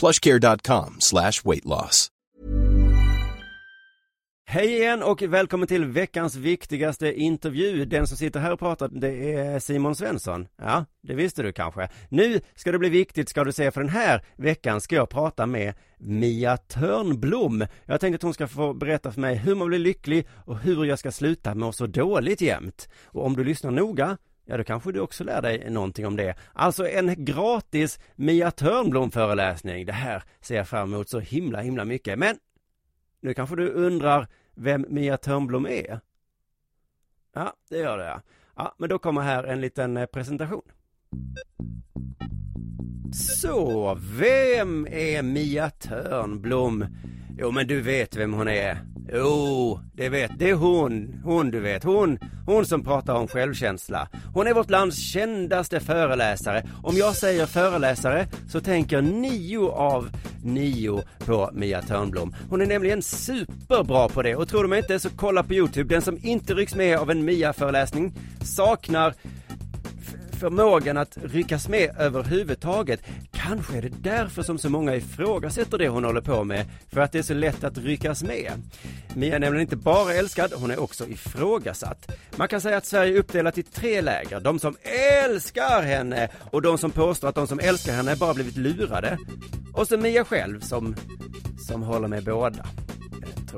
plushcare.com 0.00 0.96
slash 0.98 1.42
weight 1.44 1.64
loss. 1.64 2.10
Hej 4.46 4.76
igen 4.76 5.02
och 5.02 5.22
välkommen 5.22 5.68
till 5.68 5.84
veckans 5.84 6.36
viktigaste 6.36 7.12
intervju. 7.12 7.84
Den 7.84 8.06
som 8.06 8.16
sitter 8.16 8.40
här 8.40 8.52
och 8.52 8.58
pratar, 8.58 8.88
det 8.88 9.34
är 9.34 9.58
Simon 9.58 9.96
Svensson. 9.96 10.46
Ja, 10.56 10.84
det 11.02 11.14
visste 11.14 11.42
du 11.42 11.52
kanske. 11.52 11.88
Nu 12.08 12.40
ska 12.54 12.72
det 12.72 12.78
bli 12.78 12.88
viktigt, 12.88 13.28
ska 13.28 13.44
du 13.44 13.52
se, 13.52 13.70
för 13.70 13.80
den 13.80 13.90
här 13.90 14.24
veckan 14.36 14.80
ska 14.80 14.96
jag 14.96 15.08
prata 15.08 15.46
med 15.46 15.74
Mia 15.98 16.56
Törnblom. 16.56 17.66
Jag 17.84 18.00
tänkte 18.00 18.16
att 18.16 18.22
hon 18.22 18.34
ska 18.34 18.48
få 18.48 18.74
berätta 18.74 19.12
för 19.12 19.20
mig 19.20 19.34
hur 19.36 19.54
man 19.54 19.68
blir 19.68 19.78
lycklig 19.78 20.28
och 20.44 20.58
hur 20.58 20.84
jag 20.84 20.98
ska 20.98 21.12
sluta 21.12 21.54
må 21.54 21.72
så 21.72 21.86
dåligt 21.86 22.40
jämt. 22.40 22.88
Och 23.04 23.26
om 23.26 23.36
du 23.36 23.44
lyssnar 23.44 23.70
noga 23.70 24.16
Ja, 24.44 24.56
då 24.56 24.64
kanske 24.64 24.92
du 24.92 25.00
också 25.00 25.24
lär 25.24 25.42
dig 25.42 25.70
någonting 25.70 26.06
om 26.06 26.16
det. 26.16 26.34
Alltså 26.52 26.88
en 26.88 27.24
gratis 27.24 27.98
Mia 28.14 28.50
Törnblom 28.50 29.10
föreläsning. 29.10 29.86
Det 29.86 29.92
här 29.92 30.22
ser 30.40 30.56
jag 30.56 30.68
fram 30.68 30.94
emot 30.94 31.08
så 31.08 31.20
himla, 31.20 31.60
himla 31.60 31.84
mycket. 31.84 32.18
Men 32.18 32.36
nu 33.20 33.34
kanske 33.34 33.56
du 33.56 33.68
undrar 33.68 34.28
vem 34.54 34.86
Mia 34.88 35.16
Törnblom 35.16 35.66
är? 35.66 36.00
Ja, 37.34 37.52
det 37.68 37.78
gör 37.78 37.98
det 37.98 38.04
ja. 38.04 38.20
Ja, 38.56 38.74
men 38.78 38.88
då 38.88 38.98
kommer 38.98 39.20
här 39.20 39.44
en 39.44 39.60
liten 39.60 39.96
eh, 39.96 40.06
presentation. 40.06 40.62
Så, 43.12 43.98
vem 44.18 44.86
är 44.86 45.22
Mia 45.22 45.70
Törnblom? 45.70 46.86
Jo, 47.38 47.50
men 47.50 47.66
du 47.66 47.80
vet 47.80 48.16
vem 48.16 48.32
hon 48.32 48.48
är. 48.48 48.78
Jo, 49.12 49.80
det 49.94 50.08
vet, 50.08 50.30
det 50.38 50.50
är 50.50 50.54
hon, 50.54 51.20
hon 51.24 51.50
du 51.50 51.60
vet, 51.60 51.84
hon, 51.84 52.18
hon 52.46 52.66
som 52.66 52.84
pratar 52.84 53.14
om 53.14 53.28
självkänsla. 53.28 54.08
Hon 54.34 54.46
är 54.46 54.54
vårt 54.54 54.70
lands 54.70 54.96
kändaste 55.12 55.80
föreläsare. 55.80 56.66
Om 56.82 56.96
jag 56.96 57.16
säger 57.16 57.46
föreläsare 57.46 58.26
så 58.48 58.60
tänker 58.60 59.02
nio 59.02 59.68
av 59.68 60.10
nio 60.44 61.02
på 61.18 61.50
Mia 61.52 61.82
Törnblom. 61.82 62.34
Hon 62.50 62.60
är 62.60 62.66
nämligen 62.66 63.02
superbra 63.02 64.08
på 64.08 64.22
det 64.22 64.36
och 64.36 64.48
tror 64.48 64.62
du 64.62 64.68
mig 64.68 64.78
inte 64.78 64.98
så 64.98 65.10
kolla 65.16 65.42
på 65.42 65.54
Youtube. 65.54 65.94
Den 65.94 66.02
som 66.02 66.18
inte 66.22 66.54
rycks 66.54 66.74
med 66.74 66.98
av 66.98 67.10
en 67.10 67.24
Mia-föreläsning 67.24 68.12
saknar 68.42 69.14
förmågan 70.34 70.96
att 70.96 71.18
ryckas 71.22 71.68
med 71.68 71.90
överhuvudtaget. 71.98 73.00
Kanske 73.32 73.76
är 73.78 73.82
det 73.82 73.92
därför 74.00 74.42
som 74.42 74.58
så 74.58 74.70
många 74.70 74.96
ifrågasätter 74.96 75.78
det 75.78 75.88
hon 75.88 76.04
håller 76.04 76.20
på 76.20 76.44
med, 76.44 76.66
för 76.92 77.00
att 77.00 77.12
det 77.12 77.18
är 77.18 77.22
så 77.22 77.34
lätt 77.34 77.64
att 77.64 77.78
ryckas 77.78 78.22
med. 78.22 78.52
Mia 79.14 79.34
är 79.34 79.38
nämligen 79.38 79.62
inte 79.62 79.76
bara 79.76 80.14
älskad, 80.14 80.52
hon 80.56 80.70
är 80.70 80.80
också 80.80 81.06
ifrågasatt. 81.08 82.10
Man 82.36 82.48
kan 82.48 82.60
säga 82.60 82.76
att 82.76 82.86
Sverige 82.86 83.14
är 83.14 83.18
uppdelat 83.18 83.58
i 83.58 83.62
tre 83.62 84.00
läger, 84.00 84.40
de 84.40 84.58
som 84.58 84.76
älskar 85.24 85.82
henne 85.82 86.28
och 86.50 86.62
de 86.62 86.78
som 86.78 86.90
påstår 86.90 87.28
att 87.28 87.34
de 87.34 87.46
som 87.46 87.60
älskar 87.60 87.92
henne 87.92 88.16
bara 88.16 88.34
blivit 88.34 88.56
lurade. 88.56 89.18
Och 89.74 89.88
så 89.88 89.96
Mia 89.96 90.24
själv 90.24 90.60
som, 90.60 90.96
som 91.68 91.82
håller 91.82 92.08
med 92.08 92.24
båda 92.24 92.66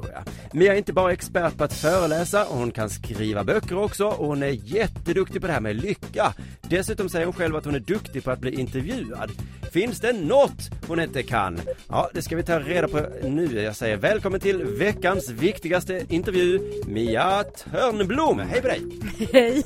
tror 0.01 0.13
jag. 0.15 0.23
Mia 0.53 0.73
är 0.73 0.79
inte 0.79 0.93
bara 0.93 1.13
expert 1.13 1.57
på 1.57 1.65
att 1.65 1.73
föreläsa, 1.73 2.47
hon 2.49 2.71
kan 2.71 2.91
skriva 2.91 3.45
böcker 3.45 3.79
också 3.79 4.07
och 4.07 4.27
hon 4.27 4.43
är 4.43 4.47
jätteduktig 4.47 5.41
på 5.41 5.47
det 5.47 5.53
här 5.53 5.61
med 5.61 5.77
lycka. 5.77 6.35
Dessutom 6.69 7.09
säger 7.09 7.27
hon 7.27 7.35
själv 7.35 7.57
att 7.57 7.65
hon 7.65 7.75
är 7.75 7.81
duktig 7.81 8.25
på 8.25 8.31
att 8.31 8.39
bli 8.41 8.61
intervjuad. 8.61 9.31
Finns 9.73 10.01
det 10.01 10.13
något 10.13 10.71
hon 10.89 11.01
inte 11.01 11.23
kan? 11.23 11.61
Ja, 11.89 12.11
det 12.15 12.23
ska 12.23 12.37
vi 12.37 12.43
ta 12.43 12.59
reda 12.61 12.89
på 12.89 13.07
nu. 13.23 13.63
Jag 13.63 13.77
säger 13.77 13.97
välkommen 13.97 14.41
till 14.41 14.65
veckans 14.65 15.31
viktigaste 15.31 16.07
intervju, 16.09 16.61
Mia 16.87 17.45
Törnblom. 17.45 18.39
Hej 18.39 18.61
på 18.61 18.69
dig! 18.69 18.83
Hej! 19.33 19.63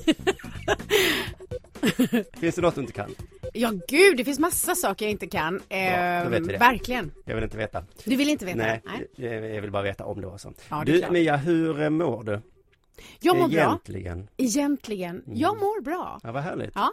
Finns 2.41 2.55
det 2.55 2.63
något 2.63 2.75
du 2.75 2.81
inte 2.81 2.93
kan? 2.93 3.15
Ja 3.55 3.73
gud, 3.89 4.17
det 4.17 4.25
finns 4.25 4.39
massa 4.39 4.75
saker 4.75 5.05
jag 5.05 5.11
inte 5.11 5.27
kan. 5.27 5.61
Ja. 5.69 5.77
Ehm, 5.77 6.47
verkligen. 6.47 7.13
Jag 7.25 7.35
vill 7.35 7.45
inte 7.45 7.57
veta. 7.57 7.85
Du 8.05 8.17
vill 8.17 8.29
inte 8.29 8.45
veta? 8.45 8.59
Nej, 8.59 8.83
jag 9.17 9.55
jag 9.55 9.63
vill 9.63 9.71
bara 9.71 9.83
veta 9.83 10.05
om 10.05 10.21
det 10.21 10.27
var 10.27 10.39
så. 10.39 10.53
Ja, 10.69 10.83
du 10.87 10.99
klart. 10.99 11.11
Mia, 11.11 11.37
hur 11.37 11.91
mår 11.91 12.25
du? 12.25 12.41
Jag 13.21 13.37
mår 13.39 13.49
bra. 13.49 13.59
Egentligen. 13.61 14.29
Egentligen. 14.37 15.23
Jag 15.27 15.57
mår 15.61 15.81
bra. 15.83 16.21
Ja, 16.23 16.33
vad 16.33 16.43
härligt. 16.43 16.73
Ja. 16.75 16.93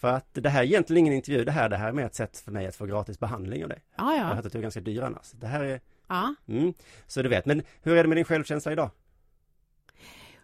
För 0.00 0.08
att 0.08 0.28
det 0.32 0.48
här 0.48 0.62
är 0.62 0.66
egentligen 0.66 0.98
ingen 0.98 1.12
intervju, 1.12 1.44
det 1.44 1.52
här, 1.52 1.68
det 1.68 1.76
här 1.76 1.88
är 1.88 1.92
mer 1.92 2.06
ett 2.06 2.14
sätt 2.14 2.38
för 2.38 2.52
mig 2.52 2.66
att 2.66 2.76
få 2.76 2.86
gratis 2.86 3.18
behandling 3.20 3.62
av 3.62 3.68
dig. 3.68 3.84
Ja, 3.96 4.14
Jag 4.16 4.22
har 4.22 4.28
ja. 4.30 4.34
hört 4.34 4.46
att 4.46 4.52
du 4.52 4.58
är 4.58 4.62
ganska 4.62 4.80
dyr 4.80 5.02
annars. 5.02 5.30
Det 5.32 5.46
här 5.46 5.64
är, 5.64 5.80
ja. 6.08 6.34
mm, 6.48 6.74
så 7.06 7.22
du 7.22 7.28
vet. 7.28 7.46
Men 7.46 7.62
hur 7.82 7.96
är 7.96 8.02
det 8.02 8.08
med 8.08 8.16
din 8.18 8.24
självkänsla 8.24 8.72
idag? 8.72 8.90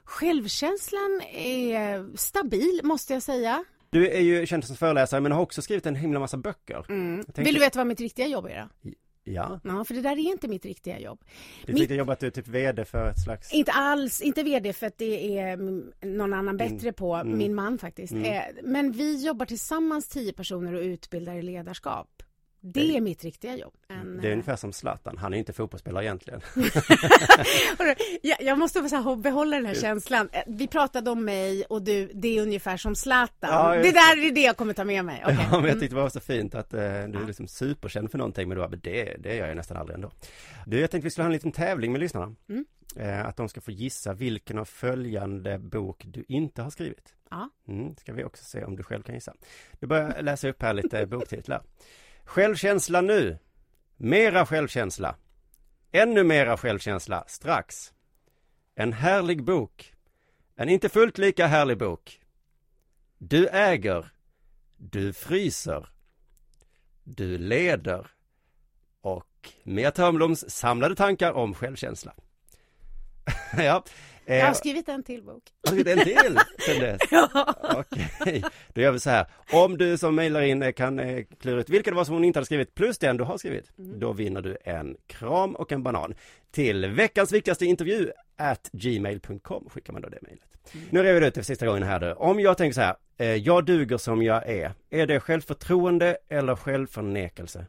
Självkänslan 0.05 1.21
är 1.33 2.17
stabil, 2.17 2.81
måste 2.85 3.13
jag 3.13 3.23
säga. 3.23 3.65
Du 3.91 4.09
är 4.11 4.21
ju 4.21 4.47
känd 4.47 4.65
som 4.65 4.77
föreläsare 4.77 5.21
men 5.21 5.33
har 5.33 5.41
också 5.43 5.63
skrivit 5.63 5.87
en 5.87 5.95
himla 5.97 6.21
massa 6.21 6.37
böcker. 6.37 6.75
Jag 6.75 6.87
tänkte- 6.87 7.43
Vill 7.43 7.55
du 7.55 7.61
veta 7.61 7.79
vad 7.79 7.87
mitt 7.87 8.01
riktiga 8.01 8.27
jobb 8.27 8.47
är 8.47 8.69
då? 8.83 8.91
Ja, 9.35 9.61
Ja, 9.65 9.85
för 9.85 9.95
det 9.95 10.01
där 10.01 10.13
är 10.13 10.19
inte 10.33 10.49
mitt 10.49 10.65
riktiga 10.65 10.99
jobb. 11.01 11.21
det 11.67 11.73
Mitt- 11.73 11.83
fick 11.83 11.91
jag 11.91 11.99
jobba 11.99 12.13
att 12.13 12.21
du 12.21 12.27
är 12.27 12.31
typ 12.31 12.49
VD 12.49 12.85
för 12.85 13.11
ett 13.11 13.25
slags... 13.25 13.53
Inte 13.53 13.73
alls, 13.73 14.21
inte 14.21 14.43
vd 14.43 14.73
för 14.73 14.87
att 14.87 14.99
det 14.99 15.39
är 15.39 15.53
mm, 15.53 15.93
någon 16.03 16.33
annan 16.33 16.57
bättre 16.57 16.93
på, 16.93 17.25
min 17.25 17.55
man 17.55 17.79
faktiskt. 17.79 18.13
Eh, 18.13 18.41
Men 18.63 18.93
vi 18.93 19.27
jobbar 19.27 19.47
tillsammans 19.47 20.09
tio 20.09 20.33
personer 20.33 20.73
och 20.75 20.81
utbildar 20.83 21.35
i 21.35 21.43
ledarskap. 21.43 22.23
Det 22.73 22.97
är 22.97 23.01
mitt 23.01 23.25
riktiga 23.25 23.57
jobb. 23.57 23.75
En, 23.89 24.21
Det 24.23 24.29
är 24.29 24.33
ungefär 24.33 24.57
som 24.57 24.73
Zlatan, 24.73 25.19
han 25.19 25.35
är 25.35 25.39
inte 25.39 25.53
fotbollsspelare 25.53 26.05
egentligen. 26.05 26.41
Jag, 28.41 28.59
måste 28.59 28.89
så 28.89 29.17
behålla 29.17 29.57
den 29.57 29.67
här 29.67 29.75
känslan. 29.75 30.29
Eh, 30.33 30.43
Vi 30.47 30.67
pratade 30.67 31.11
om 31.11 31.25
mig 31.25 31.65
och 31.65 31.83
du, 31.83 32.11
det 32.15 32.39
är 32.39 32.43
ungefär 32.43 32.77
som 32.77 32.95
Zlatan. 32.95 33.51
Ja, 33.51 33.75
det 33.75 33.93
där 33.93 34.27
är 34.27 34.33
det 34.33 34.41
jag 34.41 34.57
kommer 34.57 34.75
ta 34.75 34.85
med 34.85 35.05
mig. 35.05 35.23
Okej. 35.25 35.49
Ja, 35.51 35.61
men 35.61 35.69
jag 35.69 35.81
tyckte 35.81 35.97
det 35.97 36.03
var 36.03 36.09
så 36.09 36.21
fint 36.21 36.55
att 36.55 36.75
eh, 36.75 36.81
du 36.81 37.19
är 37.19 37.27
liksom 37.27 37.49
superkänd 37.49 38.11
för 38.11 38.19
någonting, 38.19 38.49
men 38.49 38.57
du 38.59 38.63
bara, 38.63 38.77
det, 38.77 39.17
det 39.19 39.35
gör 39.37 39.47
jag 39.47 39.57
nästan 39.57 39.77
aldrig 39.77 39.95
ändå. 39.95 40.11
Du, 40.67 40.81
jag 40.81 40.91
tänkte 40.91 41.05
vi 41.05 41.11
skulle 41.11 41.23
ha 41.25 41.29
en 41.29 41.33
liten 41.33 41.53
tävling 41.53 41.93
med 41.93 42.01
lyssnarna. 42.01 42.35
Mm. 42.49 42.65
Eh, 42.97 43.27
att 43.27 43.37
de 43.37 43.49
ska 43.49 43.61
få 43.61 43.71
gissa 43.71 44.15
vilken 44.15 44.59
av 44.59 44.65
följande 44.65 45.59
bok 45.59 46.03
du 46.07 46.25
inte 46.29 46.63
har 46.63 46.71
skrivit. 46.71 47.15
Ja. 47.31 47.51
Mm, 47.69 47.97
ska 47.97 48.13
vi 48.13 48.25
också 48.25 48.45
se 48.45 48.65
om 48.65 48.77
du 48.77 48.83
själv 48.83 49.03
kan 49.03 49.15
gissa. 49.15 49.35
Du 49.81 49.87
börjar 49.87 50.23
läsa 50.23 50.49
upp 50.49 50.63
här 50.63 50.75
lite 50.75 51.07
boktitlar. 51.17 51.63
Självkänsla 52.29 53.01
nu. 53.01 53.39
Mera 53.97 54.47
självkänsla. 54.47 55.17
Ännu 55.93 56.25
mera 56.25 56.57
självkänsla 56.57 57.25
strax. 57.27 57.93
En 58.75 58.93
härlig 58.93 59.45
bok. 59.45 59.95
En 60.57 60.69
inte 60.69 60.89
fullt 60.89 61.19
lika 61.19 61.47
härlig 61.47 61.79
bok. 61.79 62.21
Du 63.19 63.49
äger. 63.49 64.13
Du 64.77 65.13
fryser. 65.13 65.89
Du 67.05 67.39
leder. 67.39 68.07
Och 69.01 69.53
Mia 69.63 69.91
Törnbloms 69.91 70.51
samlade 70.51 70.97
tankar 70.97 71.33
om 71.33 71.55
självkänsla. 71.55 72.15
ja 73.57 73.85
eh, 74.29 74.37
Jag 74.39 74.47
har 74.47 74.55
skrivit 74.55 74.89
en 74.89 75.03
till 75.03 75.23
bok. 75.23 75.43
har 75.69 75.77
du 75.77 75.81
skrivit 75.83 75.99
en 75.99 76.05
till 76.05 76.39
sen 76.67 76.81
dess? 76.81 77.01
Okej, 77.77 78.45
då 78.75 78.81
gör 78.81 78.93
vi 78.93 79.01
så 79.01 79.11
här. 79.11 79.27
Om 79.53 79.79
du 79.79 79.99
som 79.99 80.15
mejlar 80.15 80.43
in 80.43 80.63
eh, 80.63 80.73
kan 80.73 80.99
eh, 80.99 81.25
klura 81.41 81.61
ut 81.61 81.69
vilka 81.71 81.91
det 81.91 81.97
var 81.97 82.05
som 82.05 82.15
hon 82.15 82.25
inte 82.25 82.39
hade 82.39 82.47
skrivit 82.47 82.75
plus 82.75 82.99
den 82.99 83.17
du 83.17 83.25
har 83.25 83.39
skrivit, 83.39 83.71
då 83.77 84.13
vinner 84.13 84.43
du 84.43 84.57
en 84.65 84.97
kram 85.07 85.55
och 85.57 85.73
en 85.73 85.83
banan 85.83 86.15
till 86.51 86.87
veckans 86.87 87.33
viktigaste 87.33 87.67
intervju 87.67 88.11
at 88.37 88.69
gmail.com 88.73 89.69
skickar 89.71 89.93
man 89.93 90.03
då 90.03 90.09
det 90.09 90.19
mejlet. 90.23 90.45
Nu 90.91 91.03
rever 91.03 91.21
vi 91.21 91.27
ut 91.27 91.35
det 91.35 91.41
för 91.41 91.45
sista 91.47 91.67
gången 91.67 91.83
här 91.83 92.01
då. 92.01 92.13
Om 92.15 92.41
jag 92.41 92.57
tänker 92.59 92.75
så 92.75 92.81
här, 92.81 93.37
jag 93.37 93.65
duger 93.65 93.97
som 93.97 94.23
jag 94.23 94.49
är. 94.49 94.73
Är 94.91 95.07
det 95.07 95.21
självförtroende 95.21 96.17
eller 96.29 96.57
självförnekelse? 96.57 97.67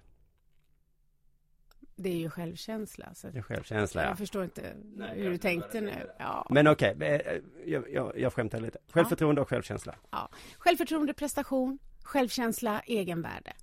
Det 2.01 2.10
är 2.10 2.16
ju 2.16 2.30
självkänsla. 2.30 3.13
Så 3.13 3.28
Det 3.28 3.38
är 3.38 3.42
självkänsla, 3.42 4.01
ja. 4.01 4.07
jag 4.07 4.18
förstår 4.18 4.44
inte 4.44 4.74
hur 5.13 5.30
du 5.30 5.38
tänkte 5.38 5.81
nu. 5.81 6.10
Ja. 6.18 6.48
Men 6.50 6.68
okej, 6.68 6.96
eh, 7.00 7.38
jag, 7.66 7.92
jag, 7.92 8.19
jag 8.19 8.34
skämtar 8.34 8.60
lite. 8.60 8.80
Självförtroende 8.92 9.42
och 9.42 9.50
självkänsla. 9.50 9.96
Ja. 10.12 10.30
Självförtroende, 10.57 11.13
prestation, 11.13 11.80
självkänsla, 12.04 12.81
egenvärde. 12.86 13.54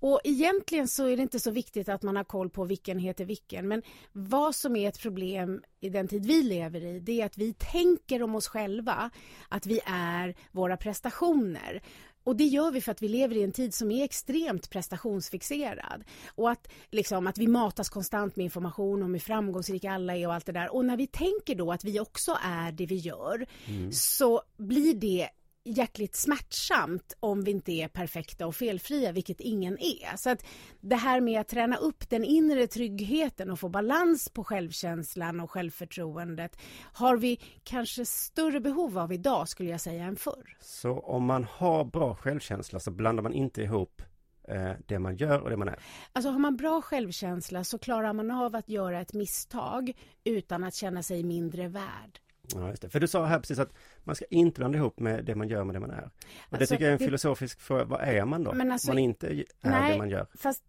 Och 0.00 0.20
egentligen 0.24 0.88
så 0.88 1.06
är 1.06 1.16
det 1.16 1.22
inte 1.22 1.40
så 1.40 1.50
viktigt 1.50 1.88
att 1.88 2.02
man 2.02 2.16
har 2.16 2.24
koll 2.24 2.50
på 2.50 2.64
vilken 2.64 2.98
heter 2.98 3.24
vilken. 3.24 3.68
Men 3.68 3.82
vad 4.12 4.54
som 4.54 4.76
är 4.76 4.88
ett 4.88 5.00
problem 5.00 5.62
i 5.80 5.88
den 5.88 6.08
tid 6.08 6.26
vi 6.26 6.42
lever 6.42 6.84
i, 6.84 7.00
det 7.00 7.20
är 7.20 7.26
att 7.26 7.38
vi 7.38 7.52
tänker 7.52 8.22
om 8.22 8.34
oss 8.34 8.48
själva 8.48 9.10
att 9.48 9.66
vi 9.66 9.80
är 9.86 10.34
våra 10.50 10.76
prestationer. 10.76 11.82
Och 12.26 12.36
det 12.36 12.44
gör 12.44 12.70
vi 12.70 12.80
för 12.80 12.92
att 12.92 13.02
vi 13.02 13.08
lever 13.08 13.36
i 13.36 13.42
en 13.42 13.52
tid 13.52 13.74
som 13.74 13.90
är 13.90 14.04
extremt 14.04 14.70
prestationsfixerad. 14.70 16.04
Och 16.34 16.50
att, 16.50 16.68
liksom, 16.90 17.26
att 17.26 17.38
vi 17.38 17.46
matas 17.46 17.88
konstant 17.88 18.36
med 18.36 18.44
information 18.44 19.02
om 19.02 19.12
hur 19.12 19.20
framgångsrika 19.20 19.92
alla 19.92 20.16
är 20.16 20.26
och 20.26 20.34
allt 20.34 20.46
det 20.46 20.52
där. 20.52 20.74
Och 20.74 20.84
när 20.84 20.96
vi 20.96 21.06
tänker 21.06 21.54
då 21.54 21.72
att 21.72 21.84
vi 21.84 22.00
också 22.00 22.38
är 22.42 22.72
det 22.72 22.86
vi 22.86 22.96
gör 22.96 23.46
så 23.90 24.42
blir 24.56 24.94
det 24.94 25.28
hjärtligt 25.66 26.16
smärtsamt 26.16 27.16
om 27.20 27.44
vi 27.44 27.50
inte 27.50 27.72
är 27.72 27.88
perfekta 27.88 28.46
och 28.46 28.54
felfria, 28.54 29.12
vilket 29.12 29.40
ingen 29.40 29.78
är. 29.78 30.16
Så 30.16 30.30
att 30.30 30.46
det 30.80 30.96
här 30.96 31.20
med 31.20 31.40
att 31.40 31.48
träna 31.48 31.76
upp 31.76 32.10
den 32.10 32.24
inre 32.24 32.66
tryggheten 32.66 33.50
och 33.50 33.60
få 33.60 33.68
balans 33.68 34.28
på 34.28 34.44
självkänslan 34.44 35.40
och 35.40 35.50
självförtroendet 35.50 36.56
har 36.92 37.16
vi 37.16 37.40
kanske 37.64 38.04
större 38.06 38.60
behov 38.60 38.98
av 38.98 39.12
idag 39.12 39.48
skulle 39.48 39.70
jag 39.70 39.80
säga 39.80 40.04
än 40.04 40.16
förr. 40.16 40.56
Så 40.60 40.98
om 40.98 41.24
man 41.24 41.44
har 41.44 41.84
bra 41.84 42.14
självkänsla 42.14 42.80
så 42.80 42.90
blandar 42.90 43.22
man 43.22 43.32
inte 43.32 43.62
ihop 43.62 44.02
eh, 44.48 44.72
det 44.86 44.98
man 44.98 45.16
gör 45.16 45.40
och 45.40 45.50
det 45.50 45.56
man 45.56 45.68
är. 45.68 45.78
Alltså 46.12 46.30
har 46.30 46.38
man 46.38 46.56
bra 46.56 46.82
självkänsla 46.82 47.64
så 47.64 47.78
klarar 47.78 48.12
man 48.12 48.30
av 48.30 48.56
att 48.56 48.68
göra 48.68 49.00
ett 49.00 49.14
misstag 49.14 49.92
utan 50.24 50.64
att 50.64 50.74
känna 50.74 51.02
sig 51.02 51.24
mindre 51.24 51.68
värd. 51.68 52.20
Ja, 52.54 52.68
just 52.70 52.82
det. 52.82 52.88
För 52.88 53.00
du 53.00 53.08
sa 53.08 53.24
här 53.24 53.38
precis 53.38 53.58
att 53.58 53.72
man 54.04 54.16
ska 54.16 54.24
inte 54.30 54.60
blanda 54.60 54.78
ihop 54.78 54.98
med 55.00 55.24
det 55.24 55.34
man 55.34 55.48
gör 55.48 55.64
med 55.64 55.74
det 55.74 55.80
man 55.80 55.90
är. 55.90 56.02
Och 56.04 56.10
det 56.50 56.56
Alltså, 56.56 56.74
tycker 56.74 56.84
jag 56.84 56.88
är 56.88 56.92
en 56.92 56.98
det- 56.98 57.04
filosofisk 57.04 57.60
fråga. 57.60 57.84
Vad 57.84 58.00
är 58.00 58.24
man 58.24 58.44
då? 58.44 58.52
Men 58.52 58.72
alltså- 58.72 58.88
man 58.88 58.98
inte 58.98 59.26
är 59.26 59.44
Nej. 59.60 59.92
det 59.92 59.98
man 59.98 60.10
gör. 60.10 60.26
Fast 60.34 60.62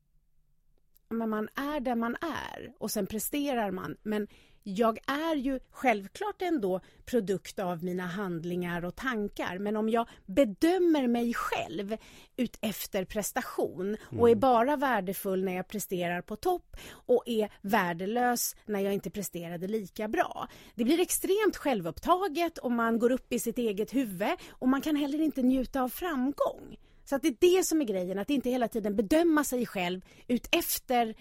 men 1.10 1.30
man 1.30 1.50
är 1.56 1.80
där 1.80 1.96
man 1.96 2.16
är 2.22 2.74
och 2.80 2.92
sen 2.92 3.08
presterar 3.08 3.72
man. 3.72 3.98
Men 4.04 4.28
jag 4.70 4.98
är 5.08 5.36
ju 5.36 5.60
självklart 5.72 6.42
ändå 6.42 6.82
produkt 7.06 7.60
av 7.60 7.84
mina 7.84 8.06
handlingar 8.06 8.86
och 8.86 8.96
tankar. 8.96 9.58
Men 9.60 9.78
om 9.78 9.90
jag 9.90 10.08
bedömer 10.26 11.08
mig 11.08 11.34
själv 11.34 11.98
ut 12.38 12.58
efter 12.62 13.06
prestation 13.06 13.98
och 14.20 14.30
är 14.30 14.36
bara 14.36 14.76
värdefull 14.76 15.44
när 15.44 15.56
jag 15.56 15.68
presterar 15.68 16.22
på 16.22 16.36
topp 16.36 16.78
och 16.92 17.24
är 17.26 17.52
värdelös 17.62 18.56
när 18.66 18.80
jag 18.80 18.94
inte 18.94 19.10
presterade 19.10 19.68
lika 19.68 20.08
bra. 20.08 20.48
Det 20.76 20.84
blir 20.84 21.00
extremt 21.00 21.58
självupptaget 21.58 22.58
och 22.58 22.72
man 22.72 23.00
går 23.00 23.12
upp 23.12 23.34
i 23.34 23.40
sitt 23.40 23.58
eget 23.58 23.94
huvud 23.94 24.38
och 24.50 24.70
man 24.70 24.82
kan 24.82 24.96
heller 24.96 25.22
inte 25.22 25.42
njuta 25.42 25.82
av 25.82 25.90
framgång. 25.90 26.78
Så 27.06 27.16
att 27.16 27.22
det 27.22 27.28
är 27.28 27.58
det 27.58 27.64
som 27.64 27.82
är 27.82 27.86
grejen, 27.86 28.20
att 28.20 28.30
inte 28.30 28.50
hela 28.50 28.68
tiden 28.68 28.96
bedöma 28.96 29.44
sig 29.44 29.66
själv 29.66 30.02
ut 30.28 30.48
efter 30.52 31.16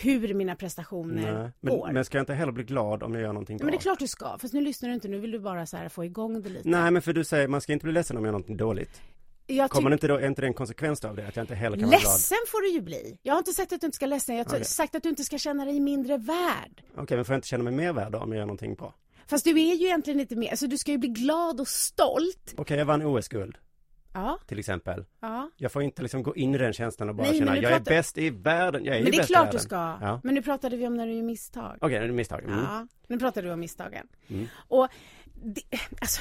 hur 0.00 0.34
mina 0.34 0.56
prestationer 0.56 1.32
Nej. 1.32 1.50
Men, 1.60 1.76
går. 1.78 1.92
men 1.92 2.04
ska 2.04 2.18
jag 2.18 2.22
inte 2.22 2.34
heller 2.34 2.52
bli 2.52 2.64
glad 2.64 3.02
om 3.02 3.14
jag 3.14 3.22
gör 3.22 3.32
någonting 3.32 3.56
bra? 3.56 3.64
Men 3.64 3.72
det 3.72 3.78
är 3.78 3.80
klart 3.80 3.98
du 3.98 4.06
ska, 4.06 4.38
fast 4.38 4.54
nu 4.54 4.60
lyssnar 4.60 4.88
du 4.88 4.94
inte, 4.94 5.08
nu 5.08 5.18
vill 5.18 5.30
du 5.30 5.38
bara 5.38 5.66
så 5.66 5.76
här 5.76 5.88
få 5.88 6.04
igång 6.04 6.42
det 6.42 6.48
lite. 6.48 6.68
Nej 6.68 6.90
men 6.90 7.02
för 7.02 7.12
du 7.12 7.24
säger 7.24 7.48
man 7.48 7.60
ska 7.60 7.72
inte 7.72 7.84
bli 7.84 7.92
ledsen 7.92 8.16
om 8.16 8.24
jag 8.24 8.28
gör 8.28 8.32
någonting 8.32 8.56
dåligt. 8.56 9.00
jag 9.46 9.70
Kommer 9.70 9.90
det 9.90 9.94
inte 9.94 10.08
då, 10.08 10.16
är 10.16 10.26
inte 10.26 10.40
det 10.40 10.46
en 10.46 10.54
konsekvens 10.54 11.04
av 11.04 11.16
det? 11.16 11.28
Att 11.28 11.36
jag 11.36 11.42
inte 11.42 11.54
heller 11.54 11.76
kan 11.76 11.88
vara 11.88 11.98
glad? 11.98 12.12
Ledsen 12.12 12.38
får 12.48 12.62
du 12.62 12.68
ju 12.72 12.80
bli. 12.80 13.18
Jag 13.22 13.34
har 13.34 13.38
inte 13.38 13.52
sagt 13.52 13.72
att 13.72 13.80
du 13.80 13.86
inte 13.86 13.96
ska 13.96 14.06
ledsen, 14.06 14.36
jag 14.36 14.44
har 14.44 14.50
Okej. 14.50 14.64
sagt 14.64 14.94
att 14.94 15.02
du 15.02 15.08
inte 15.08 15.24
ska 15.24 15.38
känna 15.38 15.64
dig 15.64 15.80
mindre 15.80 16.16
värd. 16.16 16.82
Okej 16.96 17.16
men 17.16 17.24
får 17.24 17.32
jag 17.32 17.38
inte 17.38 17.48
känna 17.48 17.64
mig 17.64 17.72
mer 17.72 17.92
värd 17.92 18.12
då 18.12 18.18
om 18.18 18.32
jag 18.32 18.38
gör 18.38 18.46
någonting 18.46 18.74
bra? 18.74 18.94
Fast 19.26 19.44
du 19.44 19.50
är 19.50 19.74
ju 19.74 19.86
egentligen 19.86 20.20
inte 20.20 20.36
mer, 20.36 20.50
alltså 20.50 20.66
du 20.66 20.78
ska 20.78 20.90
ju 20.90 20.98
bli 20.98 21.08
glad 21.08 21.60
och 21.60 21.68
stolt. 21.68 22.54
Okej 22.56 22.78
jag 22.78 22.84
vann 22.84 23.02
OS-guld 23.02 23.58
Ja, 24.12 24.38
till 24.46 24.58
exempel. 24.58 25.04
ja. 25.20 25.50
Jag 25.56 25.72
får 25.72 25.82
inte 25.82 26.02
liksom 26.02 26.22
gå 26.22 26.36
in 26.36 26.54
i 26.54 26.58
den 26.58 26.72
känslan 26.72 27.08
och 27.08 27.14
bara 27.14 27.26
Nej, 27.26 27.38
känna 27.38 27.56
jag 27.56 27.72
är 27.72 27.80
bäst 27.80 28.18
i 28.18 28.30
världen. 28.30 28.84
Jag 28.84 28.96
är 28.96 29.02
Men 29.02 29.12
det 29.12 29.18
är 29.18 29.26
klart 29.26 29.52
du 29.52 29.58
ska. 29.58 29.76
Ja. 29.76 30.20
Men 30.24 30.34
nu 30.34 30.42
pratade 30.42 30.76
vi 30.76 30.86
om 30.86 30.94
när 30.94 31.06
du 31.06 31.12
gör 31.12 31.22
misstag. 31.22 31.78
Okej, 31.80 31.96
är 31.96 32.08
misstag. 32.08 32.44
Mm. 32.44 32.58
Ja, 32.58 32.86
nu 33.06 33.18
pratar 33.18 33.42
du 33.42 33.52
om 33.52 33.60
misstagen. 33.60 34.06
Mm. 34.28 34.46
Och 34.54 34.88
det, 35.34 35.62
alltså, 36.00 36.20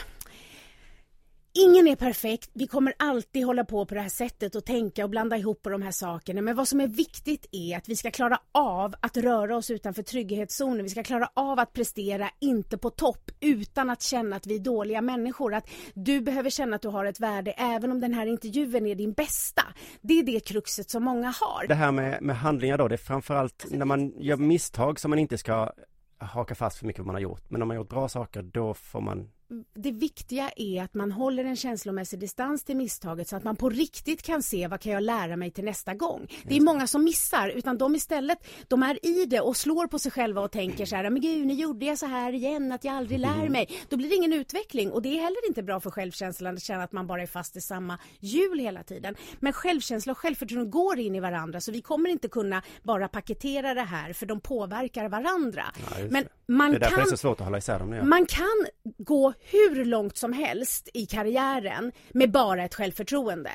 ingen 1.54 1.88
är 1.88 1.96
perfekt. 1.96 2.50
Vi 2.54 2.68
kommer 2.68 2.94
alltid 3.00 3.46
hålla 3.46 3.66
på 3.66 3.86
på 3.86 3.96
det 3.96 4.02
här 4.02 4.10
sättet 4.10 4.56
och 4.56 4.66
tänka 4.66 5.04
och 5.04 5.10
blanda 5.10 5.38
ihop 5.38 5.62
på 5.62 5.70
de 5.70 5.82
här 5.82 5.92
sakerna. 5.92 6.42
Men 6.42 6.56
vad 6.56 6.68
som 6.68 6.82
är 6.82 6.88
viktigt 6.88 7.46
är 7.52 7.78
att 7.78 7.90
vi 7.90 7.96
ska 7.96 8.12
klara 8.12 8.40
av 8.52 8.96
att 9.00 9.18
röra 9.18 9.58
oss 9.58 9.70
utanför 9.70 10.04
trygghetszonen. 10.04 10.84
Vi 10.84 10.90
ska 10.90 11.04
klara 11.04 11.30
av 11.34 11.60
att 11.60 11.74
prestera, 11.74 12.30
inte 12.40 12.78
på 12.78 12.90
topp, 12.90 13.32
utan 13.40 13.90
att 13.90 14.02
känna 14.02 14.36
att 14.36 14.48
vi 14.48 14.56
är 14.56 14.60
dåliga 14.60 15.02
människor. 15.02 15.54
Att 15.54 15.70
du 15.94 16.22
behöver 16.22 16.50
känna 16.50 16.76
att 16.76 16.82
du 16.82 16.88
har 16.88 17.06
ett 17.06 17.20
värde 17.20 17.52
även 17.52 17.92
om 17.92 18.00
den 18.00 18.14
här 18.14 18.26
intervjun 18.26 18.88
är 18.88 18.96
din 18.96 19.14
bästa. 19.14 19.64
Det 20.02 20.20
är 20.20 20.24
det 20.24 20.40
kruxet 20.40 20.90
som 20.90 21.04
många 21.04 21.34
har. 21.42 21.68
Det 21.68 21.76
här 21.76 21.92
med, 21.92 22.22
med 22.22 22.38
handlingar 22.38 22.78
då, 22.78 22.88
det 22.88 22.96
är 22.96 22.98
framförallt 22.98 23.66
när 23.70 23.86
man 23.86 24.14
gör 24.22 24.38
misstag 24.38 25.00
som 25.00 25.10
man 25.10 25.20
inte 25.20 25.38
ska 25.38 25.72
haka 26.18 26.56
fast 26.56 26.78
för 26.78 26.86
mycket 26.86 27.00
vad 27.00 27.06
man 27.06 27.16
har 27.16 27.22
gjort. 27.22 27.50
Men 27.50 27.62
om 27.62 27.68
man 27.68 27.78
har 27.78 27.84
gjort 27.84 27.90
bra 27.90 28.10
saker, 28.10 28.42
då 28.42 28.74
får 28.74 29.02
man 29.02 29.30
det 29.74 29.92
viktiga 29.92 30.52
är 30.56 30.84
att 30.84 30.94
man 30.94 31.12
håller 31.12 31.46
en 31.46 31.56
känslomässig 31.56 32.20
distans 32.20 32.64
till 32.64 32.78
misstaget 32.78 33.28
så 33.28 33.36
att 33.36 33.44
man 33.44 33.56
på 33.56 33.70
riktigt 33.70 34.24
kan 34.24 34.44
se 34.44 34.68
vad 34.68 34.80
kan 34.80 34.92
jag 34.92 35.04
lära 35.04 35.36
mig 35.36 35.52
till 35.52 35.64
nästa 35.64 35.94
gång. 35.94 36.28
Det 36.44 36.58
är 36.58 36.62
många 36.62 36.88
som 36.88 37.04
missar 37.04 37.50
utan 37.50 37.78
de 37.78 37.96
istället, 37.96 38.38
de 38.68 38.84
är 38.84 39.06
i 39.06 39.26
det 39.26 39.42
och 39.42 39.58
slår 39.58 39.88
på 39.88 40.00
sig 40.00 40.12
själva 40.12 40.42
och 40.42 40.52
tänker 40.52 40.86
så 40.86 40.96
här, 40.96 41.10
men 41.10 41.22
gud 41.22 41.48
nu 41.48 41.54
gjorde 41.54 41.86
jag 41.86 41.98
så 41.98 42.06
här 42.06 42.34
igen 42.34 42.72
att 42.72 42.84
jag 42.84 42.96
aldrig 42.96 43.20
lär 43.20 43.50
mig. 43.50 43.70
Då 43.90 43.98
blir 43.98 44.10
det 44.10 44.16
ingen 44.16 44.34
utveckling 44.34 44.92
och 44.92 45.02
det 45.02 45.10
är 45.10 45.22
heller 45.22 45.48
inte 45.48 45.64
bra 45.64 45.80
för 45.80 45.92
självkänslan 45.92 46.56
att 46.56 46.64
känna 46.64 46.84
att 46.84 46.92
man 46.92 47.08
bara 47.08 47.22
är 47.22 47.28
fast 47.28 47.56
i 47.56 47.62
samma 47.62 48.00
hjul 48.20 48.60
hela 48.60 48.84
tiden. 48.84 49.16
Men 49.40 49.54
självkänsla 49.54 50.12
och 50.12 50.18
självförtroende 50.18 50.70
går 50.70 51.00
in 51.00 51.16
i 51.16 51.20
varandra 51.20 51.62
så 51.62 51.72
vi 51.72 51.82
kommer 51.82 52.10
inte 52.10 52.28
kunna 52.28 52.62
bara 52.84 53.08
paketera 53.08 53.74
det 53.74 53.82
här 53.82 54.14
för 54.14 54.26
de 54.26 54.40
påverkar 54.40 55.10
varandra. 55.10 55.64
Ja, 55.76 56.06
men 56.10 56.26
man 56.48 56.72
Det 56.72 56.78
är 56.78 56.80
därför 56.80 56.96
kan 56.96 57.04
det 57.04 57.10
är 57.10 57.12
så 57.12 57.18
svårt 57.18 57.40
att 57.40 57.46
hålla 57.46 57.58
isär 57.58 57.80
dem. 57.80 58.10
Man 58.10 58.26
kan 58.26 58.66
gå 58.98 59.34
hur 59.52 59.86
långt 59.86 60.18
som 60.18 60.34
helst 60.34 60.90
i 60.94 61.06
karriären 61.06 61.92
med 62.12 62.32
bara 62.32 62.64
ett 62.64 62.76
självförtroende. 62.76 63.52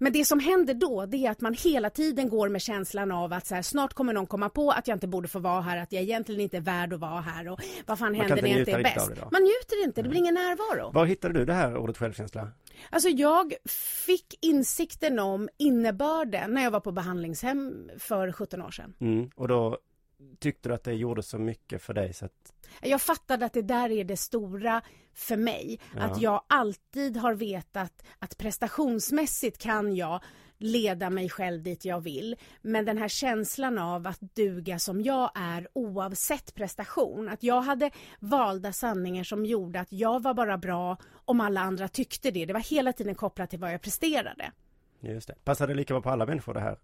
Men 0.00 0.12
det 0.12 0.24
som 0.24 0.40
händer 0.40 0.74
då 0.74 1.06
det 1.06 1.26
är 1.26 1.30
att 1.30 1.40
man 1.40 1.54
hela 1.54 1.90
tiden 1.90 2.28
går 2.28 2.48
med 2.48 2.62
känslan 2.62 3.12
av 3.12 3.32
att 3.32 3.46
så 3.46 3.54
här, 3.54 3.62
snart 3.62 3.94
kommer 3.94 4.12
någon 4.12 4.26
komma 4.26 4.48
på 4.48 4.70
att 4.70 4.88
jag 4.88 4.96
inte 4.96 5.08
borde 5.08 5.28
få 5.28 5.38
vara 5.38 5.60
här, 5.60 5.76
att 5.76 5.92
jag 5.92 6.02
egentligen 6.02 6.40
inte 6.40 6.56
är 6.56 6.60
värd 6.60 6.92
att 6.92 7.00
vara 7.00 7.20
här 7.20 7.48
och 7.48 7.60
vad 7.86 7.98
fan 7.98 8.14
kan 8.14 8.20
händer 8.20 8.42
när 8.42 8.50
jag 8.50 8.58
inte 8.58 8.72
är 8.72 8.82
bäst. 8.82 9.10
Man 9.32 9.42
njuter 9.42 9.84
inte, 9.84 10.02
det 10.02 10.08
blir 10.08 10.18
ingen 10.18 10.34
närvaro. 10.34 10.92
Var 10.92 11.06
hittade 11.06 11.34
du 11.34 11.44
det 11.44 11.52
här 11.52 11.76
ordet 11.76 11.98
självkänsla? 11.98 12.48
Alltså 12.90 13.08
jag 13.08 13.54
fick 14.06 14.38
insikten 14.40 15.18
om 15.18 15.48
innebörden 15.58 16.54
när 16.54 16.62
jag 16.62 16.70
var 16.70 16.80
på 16.80 16.92
behandlingshem 16.92 17.90
för 17.98 18.32
17 18.32 18.62
år 18.62 18.70
sedan. 18.70 18.94
Mm. 19.00 19.30
Och 19.36 19.48
då 19.48 19.78
tyckte 20.38 20.68
du 20.68 20.74
att 20.74 20.84
det 20.84 20.92
gjorde 20.92 21.22
så 21.22 21.38
mycket 21.38 21.82
för 21.82 21.94
dig 21.94 22.12
så 22.12 22.24
att 22.24 22.52
Jag 22.82 23.02
fattade 23.02 23.46
att 23.46 23.52
det 23.52 23.62
där 23.62 23.90
är 23.90 24.04
det 24.04 24.16
stora 24.16 24.82
för 25.14 25.36
mig. 25.36 25.80
Ja. 25.96 26.02
Att 26.02 26.20
jag 26.20 26.42
alltid 26.46 27.16
har 27.16 27.34
vetat 27.34 28.02
att 28.18 28.38
prestationsmässigt 28.38 29.58
kan 29.58 29.96
jag 29.96 30.22
leda 30.58 31.10
mig 31.10 31.28
själv 31.28 31.62
dit 31.62 31.84
jag 31.84 32.00
vill. 32.00 32.36
Men 32.62 32.84
den 32.84 32.98
här 32.98 33.08
känslan 33.08 33.78
av 33.78 34.06
att 34.06 34.20
duga 34.20 34.78
som 34.78 35.02
jag 35.02 35.30
är 35.34 35.68
oavsett 35.72 36.54
prestation. 36.54 37.28
Att 37.28 37.42
jag 37.42 37.60
hade 37.60 37.90
valda 38.20 38.72
sanningar 38.72 39.24
som 39.24 39.46
gjorde 39.46 39.80
att 39.80 39.92
jag 39.92 40.22
var 40.22 40.34
bara 40.34 40.58
bra 40.58 40.96
om 41.24 41.40
alla 41.40 41.60
andra 41.60 41.88
tyckte 41.88 42.30
det. 42.30 42.46
Det 42.46 42.52
var 42.52 42.60
hela 42.60 42.92
tiden 42.92 43.14
kopplat 43.14 43.50
till 43.50 43.58
vad 43.58 43.72
jag 43.72 43.82
presterade. 43.82 44.52
Just 45.00 45.28
det. 45.28 45.34
Passar 45.44 45.66
det 45.66 45.74
lika 45.74 45.94
bra 45.94 46.02
på 46.02 46.10
alla 46.10 46.26
människor 46.26 46.54
det 46.54 46.60
här 46.60 46.78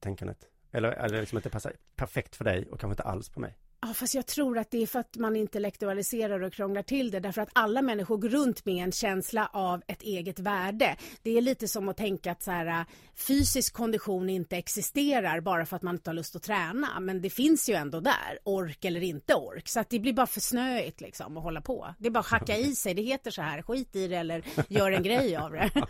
tänkandet? 0.00 0.48
Eller 0.76 0.92
är 0.92 1.08
det 1.08 1.20
liksom 1.20 1.38
inte 1.38 1.50
passar 1.50 1.72
perfekt 1.94 2.36
för 2.36 2.44
dig 2.44 2.68
och 2.70 2.80
kanske 2.80 2.92
inte 2.92 3.02
alls 3.02 3.28
på 3.28 3.40
mig? 3.40 3.56
Ja, 3.80 3.94
fast 3.94 4.14
jag 4.14 4.26
tror 4.26 4.58
att 4.58 4.70
det 4.70 4.82
är 4.82 4.86
för 4.86 4.98
att 4.98 5.16
man 5.16 5.36
intellektualiserar 5.36 6.42
och 6.42 6.52
krånglar 6.52 6.82
till 6.82 7.10
det 7.10 7.20
därför 7.20 7.42
att 7.42 7.48
alla 7.52 7.82
människor 7.82 8.16
går 8.16 8.28
runt 8.28 8.64
med 8.64 8.84
en 8.84 8.92
känsla 8.92 9.50
av 9.52 9.82
ett 9.86 10.02
eget 10.02 10.38
värde. 10.38 10.96
Det 11.22 11.38
är 11.38 11.40
lite 11.42 11.68
som 11.68 11.88
att 11.88 11.96
tänka 11.96 12.32
att 12.32 12.42
så 12.42 12.50
här, 12.50 12.66
äh, 12.66 12.86
fysisk 13.14 13.74
kondition 13.74 14.30
inte 14.30 14.56
existerar 14.56 15.40
bara 15.40 15.66
för 15.66 15.76
att 15.76 15.82
man 15.82 15.94
inte 15.94 16.10
har 16.10 16.14
lust 16.14 16.36
att 16.36 16.42
träna. 16.42 17.00
Men 17.00 17.22
det 17.22 17.30
finns 17.30 17.68
ju 17.68 17.74
ändå 17.74 18.00
där, 18.00 18.38
ork 18.44 18.84
eller 18.84 19.02
inte 19.02 19.34
ork. 19.34 19.68
Så 19.68 19.80
att 19.80 19.90
det 19.90 19.98
blir 19.98 20.12
bara 20.12 20.26
för 20.26 20.40
snöigt 20.40 21.00
liksom 21.00 21.36
att 21.36 21.42
hålla 21.42 21.60
på. 21.60 21.94
Det 21.98 22.06
är 22.06 22.10
bara 22.10 22.20
att 22.20 22.26
hacka 22.26 22.56
i 22.56 22.74
sig, 22.74 22.94
det 22.94 23.02
heter 23.02 23.30
så 23.30 23.42
här, 23.42 23.62
skit 23.62 23.96
i 23.96 24.08
det 24.08 24.16
eller 24.16 24.42
gör 24.68 24.92
en 24.92 25.02
grej 25.02 25.36
av 25.36 25.52
det. 25.52 25.70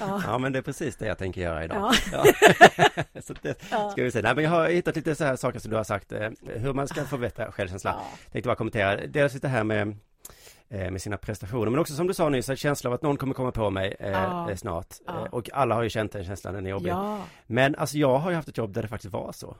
Ja. 0.00 0.22
Ja 0.26 0.38
men 0.38 0.52
det 0.52 0.58
är 0.58 0.62
precis 0.62 0.96
det 0.96 1.06
jag 1.06 1.18
tänker 1.18 1.40
göra 1.40 1.64
idag. 1.64 1.94
Ja. 2.12 2.24
Ja. 2.26 3.02
så 3.22 3.34
det 3.42 3.64
ska 3.64 4.02
vi 4.02 4.10
se. 4.10 4.22
Nej 4.22 4.34
men 4.34 4.44
jag 4.44 4.50
har 4.50 4.68
hittat 4.68 4.96
lite 4.96 5.14
så 5.14 5.24
här 5.24 5.36
saker 5.36 5.58
som 5.58 5.70
du 5.70 5.76
har 5.76 5.84
sagt, 5.84 6.12
eh, 6.12 6.30
hur 6.46 6.72
man 6.72 6.88
ska 6.88 7.04
förbättra 7.04 7.33
självkänsla. 7.52 7.90
Ja. 7.90 8.18
Tänkte 8.32 8.48
bara 8.48 8.56
kommentera, 8.56 9.06
dels 9.06 9.32
det 9.32 9.48
här 9.48 9.64
med 9.64 9.96
eh, 10.68 10.90
med 10.90 11.02
sina 11.02 11.16
prestationer, 11.16 11.70
men 11.70 11.80
också 11.80 11.94
som 11.94 12.06
du 12.06 12.14
sa 12.14 12.28
nyss, 12.28 12.48
en 12.48 12.56
känsla 12.56 12.90
av 12.90 12.94
att 12.94 13.02
någon 13.02 13.16
kommer 13.16 13.34
komma 13.34 13.52
på 13.52 13.70
mig 13.70 13.96
eh, 13.98 14.10
Ja. 14.10 14.50
eh, 14.50 14.56
snart. 14.56 14.94
Ja. 15.06 15.18
Eh, 15.26 15.32
och 15.34 15.50
alla 15.52 15.74
har 15.74 15.82
ju 15.82 15.90
känt 15.90 16.12
den 16.12 16.24
känslan, 16.24 16.54
den 16.54 16.66
är 16.66 16.70
jobbig. 16.70 16.90
ja. 16.90 17.24
Men 17.46 17.74
alltså 17.74 17.98
jag 17.98 18.18
har 18.18 18.30
ju 18.30 18.36
haft 18.36 18.48
ett 18.48 18.58
jobb 18.58 18.72
där 18.72 18.82
det 18.82 18.88
faktiskt 18.88 19.12
var 19.12 19.32
så. 19.32 19.56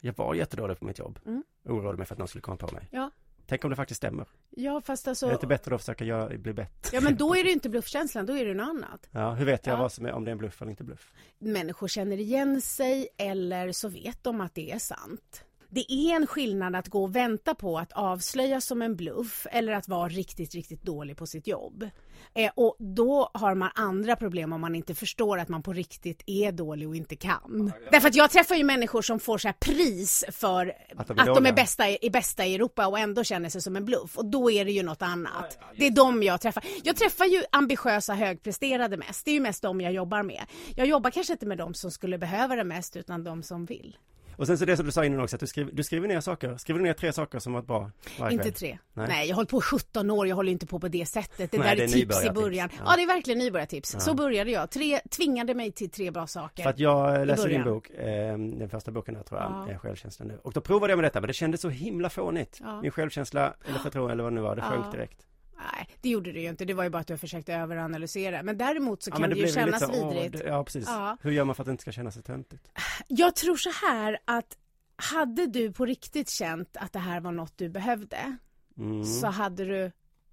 Jag 0.00 0.16
var 0.16 0.34
jättedålig 0.34 0.78
på 0.78 0.84
mitt 0.84 0.98
jobb. 0.98 1.18
Mm. 1.26 1.42
Oroade 1.64 1.98
mig 1.98 2.06
för 2.06 2.14
att 2.14 2.18
någon 2.18 2.28
skulle 2.28 2.42
komma 2.42 2.56
på 2.56 2.74
mig. 2.74 2.88
Ja. 2.90 3.10
Tänk 3.48 3.64
om 3.64 3.70
det 3.70 3.76
faktiskt 3.76 3.98
stämmer. 3.98 4.26
Ja, 4.50 4.80
fast 4.84 5.08
alltså... 5.08 5.26
Är 5.26 5.30
det 5.30 5.34
inte 5.34 5.46
bättre 5.46 5.70
då 5.70 5.74
att 5.74 5.80
försöka 5.80 6.04
göra, 6.04 6.38
bli 6.38 6.52
bättre? 6.52 6.96
Ja, 6.96 7.00
men 7.00 7.16
då 7.16 7.36
är 7.36 7.44
det 7.44 7.50
inte 7.52 7.68
bluffkänslan, 7.68 8.26
då 8.26 8.36
är 8.38 8.44
det 8.44 8.54
något 8.54 8.68
annat. 8.68 9.08
Ja, 9.10 9.30
hur 9.34 9.44
vet 9.46 9.66
jag 9.66 9.74
Ja. 9.76 9.80
vad 9.82 9.92
som 9.92 10.06
är, 10.06 10.12
om 10.12 10.24
det 10.24 10.30
är 10.30 10.32
en 10.32 10.38
bluff 10.38 10.62
eller 10.62 10.70
inte 10.70 10.84
bluff? 10.84 11.12
Människor 11.38 11.88
känner 11.88 12.16
igen 12.16 12.60
sig 12.60 13.08
eller 13.16 13.72
så 13.72 13.88
vet 13.88 14.24
de 14.24 14.40
att 14.40 14.54
det 14.54 14.72
är 14.72 14.78
sant. 14.78 15.44
Det 15.70 15.92
är 15.92 16.16
en 16.16 16.26
skillnad 16.26 16.76
att 16.76 16.88
gå 16.88 17.02
och 17.02 17.16
vänta 17.16 17.54
på 17.54 17.78
att 17.78 17.92
avslöjas 17.92 18.64
som 18.64 18.82
en 18.82 18.96
bluff 18.96 19.46
eller 19.50 19.72
att 19.72 19.88
vara 19.88 20.08
riktigt, 20.08 20.54
riktigt 20.54 20.82
dålig 20.82 21.16
på 21.16 21.26
sitt 21.26 21.46
jobb. 21.46 21.90
Eh, 22.34 22.50
och 22.54 22.76
då 22.78 23.30
har 23.34 23.54
man 23.54 23.70
andra 23.74 24.16
problem 24.16 24.52
om 24.52 24.60
man 24.60 24.74
inte 24.74 24.94
förstår 24.94 25.38
att 25.38 25.48
man 25.48 25.62
på 25.62 25.72
riktigt 25.72 26.22
är 26.26 26.52
dålig 26.52 26.88
och 26.88 26.96
inte 26.96 27.16
kan. 27.16 27.72
Därför 27.90 28.08
att 28.08 28.14
jag 28.14 28.30
träffar 28.30 28.54
ju 28.54 28.64
människor 28.64 29.02
som 29.02 29.20
får 29.20 29.38
så 29.38 29.48
här 29.48 29.52
pris 29.52 30.24
för 30.32 30.72
Att 30.96 31.10
att 31.10 31.16
de 31.16 31.34
de 31.34 31.46
är 31.46 31.52
bästa, 31.52 31.88
i, 31.88 31.98
är 32.02 32.10
bästa 32.10 32.46
i 32.46 32.54
Europa 32.54 32.86
och 32.86 32.98
ändå 32.98 33.24
känner 33.24 33.48
sig 33.48 33.62
som 33.62 33.76
en 33.76 33.84
bluff. 33.84 34.16
Och 34.18 34.26
då 34.26 34.50
är 34.50 34.64
det 34.64 34.72
ju 34.72 34.82
något 34.82 35.02
annat. 35.02 35.58
Det 35.76 35.86
är 35.86 35.90
de 35.90 36.22
jag 36.22 36.40
träffar. 36.40 36.64
Jag 36.84 36.96
träffar 36.96 37.24
ju 37.24 37.42
ambitiösa 37.52 38.14
högpresterade 38.14 38.96
mest. 38.96 39.24
Det 39.24 39.30
är 39.30 39.34
ju 39.34 39.40
mest 39.40 39.62
de 39.62 39.80
jag 39.80 39.92
jobbar 39.92 40.22
med. 40.22 40.42
Jag 40.76 40.86
jobbar 40.86 41.10
kanske 41.10 41.32
inte 41.32 41.46
med 41.46 41.58
de 41.58 41.74
som 41.74 41.90
skulle 41.90 42.18
behöva 42.18 42.56
det 42.56 42.64
mest 42.64 42.96
utan 42.96 43.24
de 43.24 43.42
som 43.42 43.64
vill. 43.64 43.96
Och 44.36 44.46
sen 44.46 44.58
så 44.58 44.64
det 44.64 44.76
som 44.76 44.86
du 44.86 44.92
sa 44.92 45.04
innan 45.04 45.20
också, 45.20 45.36
att 45.36 45.40
du 45.40 45.46
skriver, 45.46 45.72
du 45.72 45.82
skriver 45.84 46.08
ner 46.08 46.20
saker. 46.20 46.56
Skriver 46.56 46.80
du 46.80 46.84
ner 46.86 46.92
tre 46.92 47.12
saker 47.12 47.38
som 47.38 47.52
varit 47.52 47.66
bra 47.66 47.90
Inte 48.30 48.36
kväll? 48.42 48.52
tre. 48.52 48.78
Nej. 48.94 49.06
Nej. 49.08 49.26
jag 49.28 49.34
har 49.34 49.36
hållit 49.36 49.50
på 49.50 49.58
i 49.58 49.60
17 49.60 50.10
år, 50.10 50.28
jag 50.28 50.36
håller 50.36 50.52
inte 50.52 50.66
på 50.66 50.80
på 50.80 50.88
det 50.88 51.06
sättet. 51.06 51.50
Det 51.50 51.58
Nej, 51.58 51.68
där 51.68 51.76
det 51.76 51.82
är 51.84 51.88
tips 51.88 52.24
i 52.24 52.30
början. 52.30 52.68
Ja. 52.72 52.82
Ja. 52.86 52.96
det 52.96 53.02
är 53.02 53.06
verkligen 53.06 53.38
nybörjartips. 53.38 53.96
Så 53.98 54.14
började 54.14 54.50
jag. 54.50 54.70
Tre, 54.70 54.98
tvingade 55.10 55.54
mig 55.54 55.72
till 55.72 55.90
tre 55.90 56.10
bra 56.10 56.26
saker. 56.26 56.62
För 56.62 56.70
att 56.70 56.78
jag 56.78 57.26
läser 57.26 57.48
din 57.48 57.64
bok, 57.64 57.90
eh, 57.90 58.38
den 58.38 58.68
första 58.68 58.90
boken 58.90 59.14
där 59.14 59.22
tror 59.22 59.40
jag, 59.40 59.50
Ja. 59.66 59.72
eh, 59.72 59.78
Självkänsla 59.78 60.24
nu. 60.26 60.38
Och 60.42 60.52
då 60.52 60.60
provade 60.60 60.90
jag 60.92 60.96
med 60.98 61.04
detta, 61.04 61.20
men 61.20 61.28
det 61.28 61.34
kändes 61.34 61.60
så 61.60 61.68
himla 61.68 62.10
fånigt. 62.10 62.58
Ja. 62.62 62.80
Min 62.82 62.90
självkänsla, 62.90 63.54
eller 63.68 63.78
förtroende 63.78 64.12
eller 64.12 64.22
vad 64.22 64.32
det 64.32 64.34
nu 64.34 64.40
var, 64.40 64.56
det 64.56 64.62
sjönk 64.62 64.86
Ja. 64.86 64.90
direkt. 64.92 65.25
Nej, 65.58 65.88
det 66.00 66.08
gjorde 66.08 66.32
det 66.32 66.40
ju 66.40 66.48
inte. 66.48 66.64
Det 66.64 66.74
var 66.74 66.84
ju 66.84 66.90
bara 66.90 66.98
att 66.98 67.10
jag 67.10 67.20
försökte 67.20 67.54
överanalysera. 67.54 68.42
Men 68.42 68.58
däremot 68.58 69.02
så 69.02 69.10
kan 69.10 69.20
men 69.20 69.30
det, 69.30 69.36
ju 69.36 69.48
kännas 69.48 69.80
lite 69.88 70.00
åh, 70.02 70.12
vidrigt. 70.14 70.44
det- 70.44 70.48
ja, 70.48 70.64
precis. 70.64 70.84
Ja. 70.88 71.16
Hur 71.22 71.30
gör 71.30 71.44
man 71.44 71.54
för 71.54 71.62
att 71.62 71.66
det 71.66 71.70
inte 71.70 71.82
ska 71.82 71.92
kännas 71.92 72.14
så 72.14 72.22
töntigt? 72.22 72.68
Jag 73.08 73.36
tror 73.36 73.56
så 73.56 73.70
här 73.86 74.18
att 74.24 74.56
hade 74.96 75.46
du 75.46 75.72
på 75.72 75.86
riktigt 75.86 76.28
känt 76.30 76.76
att 76.76 76.92
det 76.92 76.98
här 76.98 77.20
var 77.20 77.32
något 77.32 77.52
du 77.58 77.68
behövde 77.68 78.36
Mm. 78.78 79.04
så 79.04 79.26
hade 79.26 79.64
du 79.64 79.92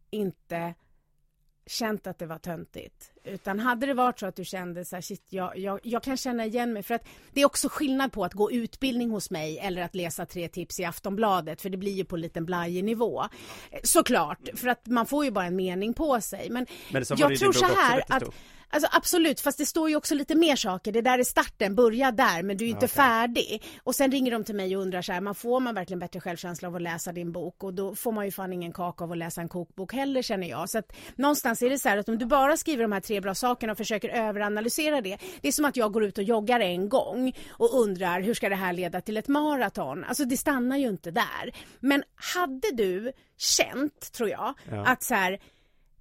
inte 0.10 0.74
känt 1.66 2.08
att 2.08 2.20
det 2.20 2.26
var 2.26 2.38
töntigt. 2.38 3.12
Utan 3.24 3.60
hade 3.60 3.86
det 3.86 3.94
varit 3.94 4.20
så 4.20 4.26
att 4.26 4.36
du 4.36 4.46
kände 4.46 4.86
så 4.86 4.96
här, 4.96 5.02
shit, 5.02 5.26
jag, 5.30 5.58
jag, 5.58 5.80
jag 5.84 6.04
kan 6.04 6.18
känna 6.18 6.46
igen 6.46 6.74
mig. 6.74 6.84
För 6.84 6.96
att 6.96 7.08
det 7.34 7.42
är 7.42 7.46
också 7.46 7.70
skillnad 7.72 8.12
på 8.12 8.26
att 8.26 8.34
gå 8.34 8.52
utbildning 8.52 9.10
hos 9.10 9.32
mig 9.32 9.60
eller 9.60 9.82
att 9.82 9.96
läsa 9.96 10.26
tre 10.26 10.48
tips 10.48 10.80
i 10.80 10.86
Aftonbladet. 10.86 11.62
För 11.62 11.70
det 11.70 11.78
blir 11.78 11.92
ju 11.92 12.06
på 12.06 12.16
en 12.16 12.22
liten 12.22 12.46
blajig 12.46 12.84
nivå. 12.84 13.24
Såklart, 13.84 14.50
för 14.56 14.68
att 14.68 14.88
man 14.88 15.06
får 15.06 15.26
ju 15.26 15.32
bara 15.32 15.46
en 15.46 15.56
mening 15.56 15.94
på 15.94 16.22
sig. 16.22 16.50
Men, 16.50 16.66
Men 16.92 17.04
jag 17.18 17.40
tror 17.40 17.54
så 17.54 17.66
här 17.66 18.04
att. 18.08 18.24
Alltså 18.74 18.90
absolut, 18.92 19.40
fast 19.40 19.58
det 19.58 19.66
står 19.66 19.90
ju 19.90 19.96
också 19.96 20.16
lite 20.16 20.36
mer 20.36 20.56
saker. 20.56 20.92
Det 20.92 21.02
där 21.02 21.20
är 21.20 21.24
starten, 21.24 21.76
börja 21.76 22.12
där, 22.12 22.44
men 22.44 22.58
du 22.58 22.66
är 22.66 22.70
inte 22.70 22.78
Okej. 22.78 22.90
färdig. 22.90 23.64
Och 23.84 23.96
sen 23.96 24.12
ringer 24.12 24.32
de 24.32 24.44
till 24.44 24.56
mig 24.56 24.76
och 24.76 24.82
undrar 24.82 25.02
så 25.02 25.12
här, 25.12 25.22
man 25.22 25.36
får 25.36 25.60
man 25.60 25.76
verkligen 25.76 26.00
bättre 26.00 26.20
självkänsla 26.20 26.68
av 26.68 26.76
att 26.76 26.82
läsa 26.82 27.12
din 27.12 27.32
bok? 27.32 27.64
Och 27.64 27.74
då 27.74 27.96
får 27.96 28.12
man 28.12 28.26
ju 28.26 28.32
fan 28.32 28.54
ingen 28.54 28.74
kaka 28.74 29.04
av 29.04 29.12
att 29.12 29.18
läsa 29.18 29.42
en 29.42 29.50
kokbok 29.50 29.94
heller 29.94 30.22
känner 30.22 30.48
jag. 30.50 30.70
Så 30.70 30.78
att 30.78 30.94
någonstans 31.16 31.62
är 31.62 31.70
det 31.70 31.80
så 31.80 31.90
här 31.90 31.98
att 31.98 32.10
om 32.10 32.18
du 32.18 32.26
bara 32.26 32.58
skriver 32.58 32.82
de 32.84 32.92
här 32.92 33.00
tre 33.00 33.22
bra 33.22 33.36
sakerna 33.36 33.72
och 33.72 33.78
försöker 33.78 34.10
överanalysera 34.10 35.02
det. 35.02 35.18
Det 35.42 35.48
är 35.48 35.52
som 35.52 35.66
att 35.66 35.78
jag 35.78 35.94
går 35.94 36.04
ut 36.04 36.18
och 36.18 36.24
joggar 36.24 36.60
en 36.60 36.90
gång 36.90 37.34
och 37.50 37.80
undrar 37.82 38.22
hur 38.22 38.34
ska 38.34 38.50
det 38.50 38.56
här 38.56 38.74
leda 38.74 39.02
till 39.02 39.18
ett 39.18 39.28
maraton? 39.28 40.04
Alltså 40.04 40.26
det 40.26 40.38
stannar 40.38 40.78
ju 40.78 40.90
inte 40.90 41.12
där. 41.12 41.56
Men 41.80 42.04
hade 42.36 42.72
du 42.72 43.12
känt, 43.38 44.12
tror 44.12 44.30
jag, 44.30 44.54
Ja. 44.72 44.86
att 44.86 45.04
så 45.04 45.14
här 45.16 45.40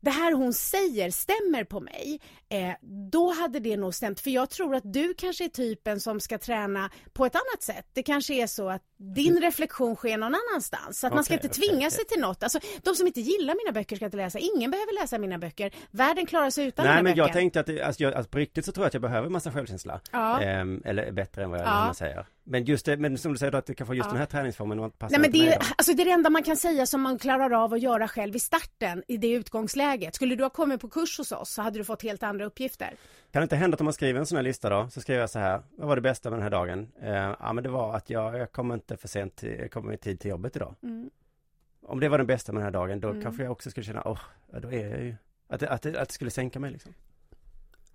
det 0.05 0.11
här 0.11 0.33
hon 0.33 0.53
säger 0.55 1.11
stämmer 1.11 1.65
på 1.65 1.81
mig, 1.81 2.21
eh, 2.53 2.75
då 3.11 3.33
hade 3.33 3.61
det 3.61 3.77
nog 3.77 3.95
stämt. 3.95 4.21
För 4.21 4.31
jag 4.31 4.51
tror 4.51 4.75
att 4.75 4.93
du 4.93 5.15
kanske 5.15 5.45
är 5.45 5.49
typen 5.49 6.01
som 6.01 6.21
ska 6.21 6.39
träna 6.39 6.91
på 7.13 7.27
ett 7.27 7.35
annat 7.35 7.63
sätt. 7.63 7.87
Det 7.93 8.03
kanske 8.03 8.35
är 8.35 8.47
så 8.47 8.69
att 8.69 8.83
din 9.15 9.41
reflektion 9.41 9.97
sker 9.97 10.17
någon 10.19 10.35
annanstans. 10.35 11.01
Så 11.01 11.07
att 11.07 11.15
man 11.15 11.25
ska 11.25 11.35
inte 11.35 11.49
tvinga 11.49 11.77
okej. 11.77 11.91
sig 11.91 12.05
till 12.05 12.21
något. 12.21 12.43
Alltså, 12.43 12.59
de 12.83 12.95
som 12.95 13.07
inte 13.07 13.21
gillar 13.21 13.55
mina 13.67 13.73
böcker 13.73 13.97
ska 13.97 14.05
inte 14.05 14.17
läsa. 14.17 14.39
Ingen 14.39 14.71
behöver 14.71 15.01
läsa 15.01 15.19
mina 15.19 15.39
böcker. 15.39 15.73
Världen 15.91 16.27
klarar 16.27 16.51
sig 16.51 16.67
utan 16.67 16.85
Nej 16.85 16.95
mina 16.95 17.03
men 17.03 17.17
jag 17.17 17.27
böcker. 17.27 17.41
tänkte 17.41 17.61
att, 17.61 17.67
det, 17.67 17.83
alltså, 17.83 18.03
jag, 18.03 18.15
alltså 18.15 18.31
på 18.31 18.39
riktigt 18.39 18.65
så 18.65 18.73
tror 18.73 18.85
jag 18.85 18.89
att 18.89 18.95
jag 18.95 19.03
behöver 19.03 19.29
massa 19.29 19.53
självkänsla. 19.53 20.01
Ja. 20.13 20.41
Ehm, 20.41 20.83
eller 20.85 21.13
bättre 21.13 21.45
än 21.45 21.51
vad 21.51 21.61
jag 21.61 21.67
Ja. 21.67 21.87
ja. 21.87 21.95
säger. 21.95 22.27
Men 22.45 22.65
just 22.65 22.87
det, 22.87 22.97
men 22.97 23.19
som 23.19 23.33
du 23.33 23.39
säger 23.39 23.55
att 23.55 23.67
det 23.67 23.75
kan 23.75 23.87
få 23.87 23.95
just 23.95 24.11
den 24.11 24.19
här 24.19 24.27
träningsformen 24.27 24.79
och 24.81 24.99
passar 24.99 25.19
Nej, 25.19 25.21
men 25.21 25.41
det, 25.41 25.49
är, 25.49 25.59
alltså 25.77 25.93
det 25.93 26.03
är 26.03 26.05
det 26.05 26.11
enda 26.11 26.31
man 26.31 26.43
kan 26.43 26.57
säga 26.57 26.87
som 26.87 27.01
man 27.01 27.19
klarar 27.19 27.51
av 27.65 27.75
att 27.75 27.81
göra 27.81 28.09
själv 28.09 28.37
i 28.37 28.39
starten 28.39 29.03
i 29.09 29.17
det 29.17 29.31
utgångsläget. 29.31 30.15
Skulle 30.15 30.37
du 30.37 30.43
ha 30.43 30.51
kommit 30.51 30.81
på 30.81 30.89
kurs 30.89 31.19
hos 31.19 31.33
oss 31.33 31.51
så 31.51 31.63
hade 31.63 31.79
du 31.79 31.85
fått 31.85 32.03
helt 32.03 32.23
andra 32.23 32.42
uppgifter. 32.45 32.95
Kan 33.31 33.41
det 33.41 33.43
inte 33.43 33.57
hända 33.57 33.75
att 33.75 33.81
om 33.81 33.85
man 33.85 33.93
skriver 33.93 34.21
en 34.21 34.27
sån 34.27 34.37
här 34.37 34.43
lista 34.43 34.71
då, 34.71 34.89
så 34.91 35.01
skriver 35.01 35.21
jag 35.21 35.31
så 35.31 35.39
här, 35.39 35.63
vad 35.77 35.89
var 35.89 35.97
det 35.97 36.03
bästa 36.03 36.31
med 36.31 36.39
den 36.39 36.43
här 36.43 36.51
dagen? 36.51 36.93
Eh, 37.03 37.35
ja 37.41 37.53
men 37.53 37.65
det 37.65 37.71
var 37.71 37.95
att 37.97 38.11
jag, 38.11 38.39
jag 38.39 38.53
kom 38.53 38.73
inte 38.73 38.97
för 38.97 39.09
sent, 39.09 39.37
till, 39.37 39.59
jag 39.59 39.71
kom 39.71 39.93
i 39.93 39.97
tid 39.97 40.21
till 40.21 40.31
jobbet 40.31 40.57
idag. 40.57 40.75
Mm. 40.83 41.11
Om 41.83 42.01
det 42.01 42.09
var 42.09 42.19
den 42.19 42.27
bästa 42.27 42.53
med 42.53 42.61
den 42.61 42.65
här 42.65 42.71
dagen, 42.81 43.01
då 43.01 43.09
Mm. 43.09 43.23
kanske 43.23 43.43
jag 43.43 43.53
också 43.53 43.71
skulle 43.71 43.85
känna, 43.85 44.03
åh, 44.09 44.21
ja, 44.53 44.61
då 44.61 44.73
är 44.73 44.89
jag 44.89 45.01
ju, 45.03 45.15
att 45.49 45.61
det, 45.61 45.69
att, 45.69 45.83
det, 45.83 46.01
att 46.01 46.09
det 46.09 46.15
skulle 46.15 46.31
sänka 46.31 46.61
mig 46.61 46.71
liksom. 46.71 46.95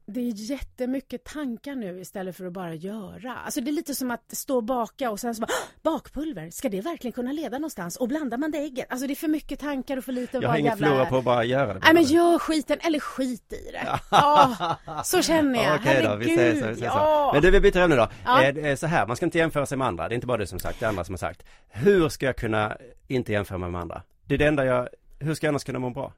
Det 0.10 0.20
är 0.20 0.34
jättemycket 0.52 1.24
tankar 1.24 1.76
nu 1.76 2.00
istället 2.00 2.36
för 2.36 2.46
att 2.46 2.54
bara 2.54 2.74
göra. 2.74 3.36
Alltså 3.36 3.62
det 3.62 3.70
är 3.70 3.74
lite 3.74 3.96
som 3.96 4.12
att 4.12 4.36
stå 4.36 4.56
och 4.56 4.64
baka 4.64 5.12
och 5.12 5.20
sen 5.20 5.36
så 5.36 5.42
bara 5.42 5.48
"Åh, 5.50 5.92
bakpulver, 5.94 6.50
ska 6.50 6.70
det 6.70 6.82
verkligen 6.82 7.12
kunna 7.12 7.32
leda 7.32 7.58
någonstans? 7.58 7.96
Och 7.98 8.08
blandar 8.08 8.38
man 8.38 8.52
det 8.52 8.58
ägget? 8.58 8.86
Alltså 8.90 9.08
det 9.08 9.14
är 9.14 9.16
för 9.16 9.28
mycket 9.28 9.60
tankar 9.60 9.98
och 9.98 10.04
för 10.04 10.12
lite 10.12 10.38
Jag 10.38 10.50
har 10.50 10.58
ingen 10.58 10.72
jävla... 10.72 10.88
flora 10.88 11.06
på 11.06 11.18
att 11.18 11.24
bara 11.24 11.44
göra 11.44 11.74
det. 11.74 11.80
Nej 11.84 11.94
men 11.94 12.04
gör 12.04 12.40
skiten, 12.40 12.78
eller 12.82 13.00
skit 13.00 13.54
i 13.54 13.72
det. 13.72 14.00
Ja, 14.12 14.78
så 15.04 15.22
känner 15.22 15.64
jag. 15.64 15.74
Ja, 15.74 15.76
Okej 15.80 16.04
då, 16.04 16.16
vi 16.16 16.26
säger 16.36 16.62
så, 16.62 16.68
vi 16.68 16.76
säger 16.76 16.86
ja. 16.88 17.30
så. 17.30 17.34
Men 17.34 17.42
du, 17.42 17.52
vi 17.52 17.60
byter 17.72 17.78
ämne 17.78 17.96
då. 17.96 18.08
Ja. 18.26 18.44
Eh, 18.44 18.76
så 18.76 18.88
här, 18.88 19.08
man 19.08 19.16
ska 19.16 19.26
inte 19.26 19.38
jämföra 19.38 19.66
sig 19.66 19.78
med 19.78 19.88
andra. 19.88 20.08
Det 20.08 20.14
är 20.14 20.16
inte 20.16 20.28
bara 20.28 20.38
du 20.38 20.48
som 20.48 20.60
sagt, 20.60 20.80
det 20.80 20.86
är 20.86 20.90
andra 20.90 21.04
som 21.04 21.14
har 21.14 21.18
sagt. 21.18 21.44
Hur 21.70 22.10
ska 22.10 22.26
jag 22.26 22.36
kunna 22.38 22.78
inte 23.08 23.32
jämföra 23.32 23.58
mig 23.58 23.70
med 23.70 23.82
andra? 23.82 24.02
Det 24.26 24.34
är 24.34 24.38
det 24.38 24.46
enda 24.48 24.66
jag, 24.66 24.90
hur 25.20 25.34
ska 25.34 25.46
jag 25.48 25.52
annars 25.52 25.64
kunna 25.64 25.80
må 25.80 25.90
bra? 25.90 26.14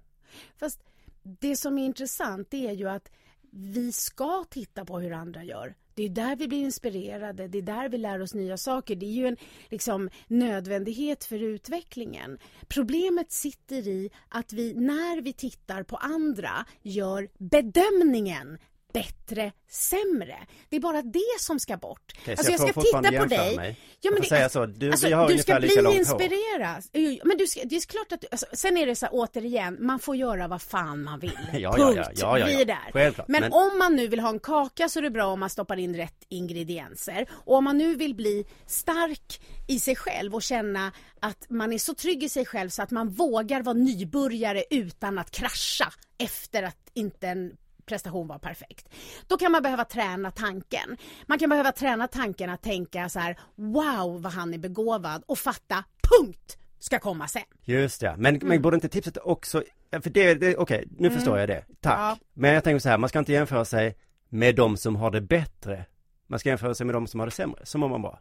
Fast 0.60 0.80
det 1.24 1.56
som 1.56 1.78
är 1.78 1.86
intressant 1.86 2.48
det 2.52 2.68
är 2.68 2.72
ju 2.74 2.90
att 2.90 3.10
vi 3.52 3.92
ska 3.92 4.44
titta 4.50 4.86
på 4.86 5.00
hur 5.00 5.12
andra 5.12 5.44
gör. 5.44 5.76
Det 5.94 6.04
är 6.04 6.10
där 6.10 6.36
vi 6.36 6.48
blir 6.48 6.60
inspirerade, 6.60 7.48
det 7.48 7.58
är 7.58 7.62
där 7.62 7.90
vi 7.90 7.98
lär 7.98 8.22
oss 8.22 8.34
nya 8.34 8.58
saker. 8.58 8.96
Det 8.96 9.06
är 9.06 9.12
ju 9.12 9.28
en 9.28 9.38
liksom, 9.70 10.10
nödvändighet 10.28 11.24
för 11.24 11.44
utvecklingen. 11.44 12.40
Problemet 12.68 13.32
sitter 13.32 13.88
i 13.88 14.10
att 14.30 14.54
vi 14.54 14.74
när 14.74 15.22
vi 15.22 15.34
tittar 15.34 15.84
på 15.84 15.96
andra 15.96 16.66
gör 16.82 17.30
bedömningen 17.38 18.58
bättre, 18.94 19.52
sämre. 19.70 20.38
Det 20.70 20.76
är 20.76 20.80
bara 20.80 21.02
det 21.02 21.40
som 21.40 21.60
ska 21.60 21.78
bort. 21.78 22.14
Så 22.26 22.32
alltså 22.32 22.52
jag 22.52 22.60
jag 22.60 22.70
ska 22.70 22.82
titta 22.82 23.20
på 23.22 23.26
dig. 23.26 23.56
mig. 23.56 23.80
Ja, 24.02 24.12
men 24.12 24.18
får 24.24 24.28
säga 24.30 24.50
så, 24.50 24.66
du- 24.66 24.92
alltså, 24.92 25.28
du 25.28 25.38
ska 25.38 25.60
bli 25.60 25.68
inspirerad. 25.98 26.84
Men 27.24 27.38
du 27.38 27.48
ska, 27.48 27.62
det 27.66 27.76
är 27.76 27.88
klart 27.90 28.12
att 28.12 28.22
du, 28.22 28.28
alltså, 28.32 28.46
sen 28.54 28.78
är 28.78 28.86
det 28.86 28.96
så 28.96 29.06
här, 29.06 29.14
återigen, 29.16 29.78
man 29.80 30.00
får 30.00 30.16
göra 30.16 30.48
vad 30.48 30.62
fan 30.62 31.04
man 31.04 31.20
vill. 31.20 31.40
Ja, 31.54 31.72
Punkt. 31.74 31.98
ja, 31.98 32.12
ja, 32.16 32.40
ja, 32.40 32.46
Vi 32.46 32.62
är 32.62 32.66
där. 32.66 32.90
Självklart, 32.94 33.28
Men, 33.28 33.42
men- 33.42 33.54
om 33.54 33.78
man 33.78 33.96
nu 33.96 34.08
vill 34.08 34.20
ha 34.20 34.30
en 34.30 34.40
kaka 34.40 34.90
så 34.90 35.00
är 35.00 35.04
det 35.04 35.10
bra 35.10 35.26
om 35.26 35.40
man 35.40 35.50
stoppar 35.50 35.78
in 35.80 35.96
rätt 35.96 36.24
ingredienser. 36.30 37.28
Och 37.32 37.56
om 37.56 37.64
man 37.64 37.78
nu 37.78 37.96
vill 37.96 38.16
bli 38.16 38.46
stark 38.68 39.42
i 39.68 39.80
sig 39.80 39.96
själv 39.96 40.36
och 40.36 40.44
känna 40.44 40.92
att 41.20 41.46
man 41.50 41.74
är 41.74 41.78
så 41.78 41.94
trygg 41.94 42.24
i 42.24 42.30
sig 42.30 42.46
själv 42.46 42.70
så 42.70 42.82
att 42.82 42.92
man 42.92 43.10
vågar 43.10 43.62
vara 43.62 43.74
nybörjare 43.74 44.64
utan 44.70 45.18
att 45.20 45.32
krascha 45.32 45.94
efter 46.18 46.64
att 46.64 46.90
inte 46.94 47.28
en 47.28 47.52
prestation 47.90 48.28
var 48.28 48.40
perfekt. 48.40 48.90
Då 49.28 49.38
kan 49.38 49.52
man 49.52 49.64
behöva 49.64 49.86
träna 49.86 50.32
tanken. 50.32 50.98
Man 51.26 51.40
kan 51.40 51.50
behöva 51.50 51.72
träna 51.72 52.08
tanken 52.08 52.50
att 52.50 52.62
tänka 52.62 53.10
så 53.10 53.20
här, 53.20 53.38
wow 53.56 54.22
vad 54.22 54.32
han 54.32 54.54
är 54.54 54.58
begåvad 54.58 55.24
och 55.28 55.38
fatta, 55.40 55.84
punkt, 56.10 56.58
ska 56.80 57.00
komma 57.00 57.28
sen. 57.28 57.42
Just 57.64 58.02
ja, 58.02 58.16
men, 58.18 58.36
Mm. 58.36 58.48
men 58.48 58.62
borde 58.62 58.76
inte 58.76 58.90
tipset 58.90 59.18
också, 59.18 59.64
för 59.92 60.10
det, 60.10 60.34
det 60.34 60.58
okej, 60.58 60.88
nu 60.98 61.10
förstår 61.10 61.40
jag 61.40 61.50
det, 61.50 61.66
tack. 61.82 62.00
Ja. 62.00 62.18
Men 62.34 62.54
jag 62.54 62.64
tänker 62.64 62.80
så 62.80 62.90
här, 62.90 62.98
man 62.98 63.10
ska 63.10 63.20
inte 63.20 63.32
jämföra 63.34 63.66
sig 63.66 63.96
med 64.30 64.56
de 64.56 64.78
som 64.78 64.96
har 64.96 65.12
det 65.12 65.22
bättre. 65.22 65.86
Man 66.28 66.40
ska 66.40 66.50
jämföra 66.50 66.76
sig 66.76 66.86
med 66.86 66.96
de 66.96 67.08
som 67.08 67.20
har 67.20 67.28
det 67.28 67.32
sämre, 67.32 67.66
så 67.66 67.78
mår 67.78 67.90
man 67.90 68.02
bra. 68.02 68.20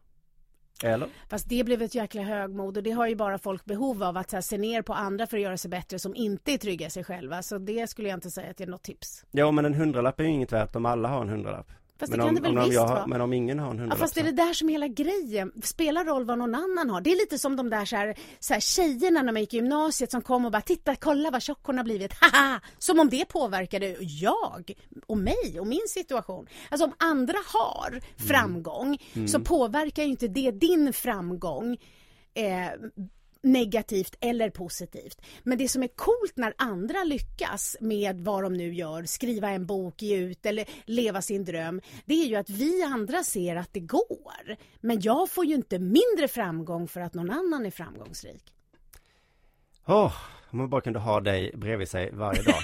Eller? 0.85 1.08
Fast 1.28 1.49
det 1.49 1.64
blev 1.64 1.82
ett 1.82 1.94
jäkla 1.94 2.23
högmod 2.23 2.76
och 2.76 2.82
det 2.82 2.90
har 2.90 3.06
ju 3.06 3.16
bara 3.16 3.38
folk 3.38 3.64
behov 3.64 4.02
av 4.02 4.16
att 4.16 4.32
här, 4.32 4.40
se 4.40 4.58
ner 4.58 4.82
på 4.82 4.94
andra 4.94 5.26
för 5.26 5.37
att 5.37 5.42
göra 5.42 5.56
sig 5.56 5.70
bättre 5.70 5.99
som 5.99 6.14
inte 6.14 6.52
är 6.52 6.58
trygga 6.58 6.87
i 6.87 6.90
sig 6.90 7.04
själva. 7.04 7.42
Så 7.42 7.58
det 7.58 7.90
skulle 7.90 8.08
jag 8.08 8.16
inte 8.16 8.30
säga 8.30 8.50
att 8.50 8.56
det 8.56 8.64
är 8.64 8.68
något 8.68 8.82
tips. 8.82 9.25
Ja 9.30 9.50
men 9.50 9.64
en 9.64 9.75
hundralapp 9.75 10.20
är 10.20 10.25
ju 10.25 10.30
inget 10.30 10.52
värt 10.52 10.76
om 10.76 10.87
alla 10.87 11.08
har 11.08 11.20
en 11.20 11.28
hundralapp. 11.28 11.70
Fast 11.99 12.11
men 12.11 12.19
det 12.19 12.25
kan 12.25 12.28
om, 12.28 12.35
det 12.35 12.40
väl 12.40 12.59
om 12.59 12.64
visst 12.64 12.81
vara. 12.81 13.07
Men 13.07 13.21
om 13.21 13.33
ingen 13.33 13.59
har 13.59 13.67
en 13.67 13.71
Ja, 13.76 13.81
hundralapp 13.81 13.99
fast 13.99 14.14
det 14.14 14.21
är 14.21 14.25
det 14.25 14.33
där 14.33 14.52
som 14.52 14.69
är 14.69 14.73
hela 14.73 14.88
grejen. 14.88 15.52
Spelar 15.62 16.05
roll 16.05 16.25
vad 16.25 16.38
någon 16.38 16.55
annan 16.55 16.90
har. 16.90 17.00
Det 17.00 17.11
är 17.12 17.17
lite 17.17 17.38
som 17.38 17.57
de 17.57 17.71
där, 17.71 17.85
så 17.85 17.97
här, 17.97 18.14
så 18.40 18.52
här 18.52 18.61
tjejerna 18.61 19.23
när 19.23 19.33
man 19.33 19.43
gick 19.43 19.55
i 19.55 19.57
gymnasiet 19.57 20.11
som 20.11 20.23
kom 20.23 20.45
och 20.45 20.52
bara 20.52 20.62
titta, 20.62 20.97
kolla 20.97 21.31
vad 21.31 21.43
tjock 21.43 21.61
hon 21.62 21.76
har 21.76 21.85
blivit. 21.85 22.12
Haha! 22.21 22.61
Som 22.78 23.00
om 23.00 23.09
det 23.09 23.25
påverkade 23.25 23.97
jag 24.00 24.73
och 25.07 25.19
mig 25.19 25.61
och 25.61 25.67
min 25.67 25.88
situation. 25.88 26.47
Alltså 26.71 26.85
om 26.85 26.93
andra 26.99 27.38
har 27.47 28.00
framgång 28.28 28.99
så 29.28 29.40
påverkar 29.40 30.02
ju 30.02 30.09
inte 30.09 30.28
det 30.28 30.50
din 30.50 30.93
framgång 30.93 31.76
eh, 32.35 32.69
negativt 33.52 34.17
eller 34.21 34.50
positivt. 34.50 35.21
Men 35.43 35.59
det 35.59 35.69
som 35.69 35.83
är 35.83 35.88
coolt 35.88 36.37
när 36.37 36.55
andra 36.59 37.05
lyckas 37.05 37.76
med 37.81 38.21
vad 38.21 38.43
de 38.43 38.52
nu 38.52 38.75
gör, 38.75 39.05
skriva 39.05 39.49
en 39.49 39.67
bok, 39.67 40.02
ge 40.02 40.17
ut 40.17 40.47
eller 40.47 40.64
leva 40.85 41.23
sin 41.23 41.45
dröm, 41.45 41.81
det 42.05 42.14
är 42.14 42.26
ju 42.26 42.37
att 42.37 42.50
vi 42.50 42.83
andra 42.83 43.25
ser 43.25 43.57
att 43.57 43.73
det 43.73 43.81
går. 43.81 44.57
Men 44.81 45.00
jag 45.00 45.31
får 45.31 45.45
ju 45.45 45.55
inte 45.55 45.78
mindre 45.78 46.28
framgång 46.28 46.88
för 46.88 47.00
att 47.00 47.14
någon 47.14 47.31
annan 47.31 47.67
är 47.67 47.71
framgångsrik. 47.71 48.52
Åh, 49.87 50.12
om 50.50 50.59
man 50.59 50.71
bara 50.71 50.81
kunde 50.81 50.99
ha 50.99 51.21
dig 51.21 51.52
bredvid 51.55 51.88
sig 51.88 52.11
varje 52.12 52.43
dag. 52.43 52.55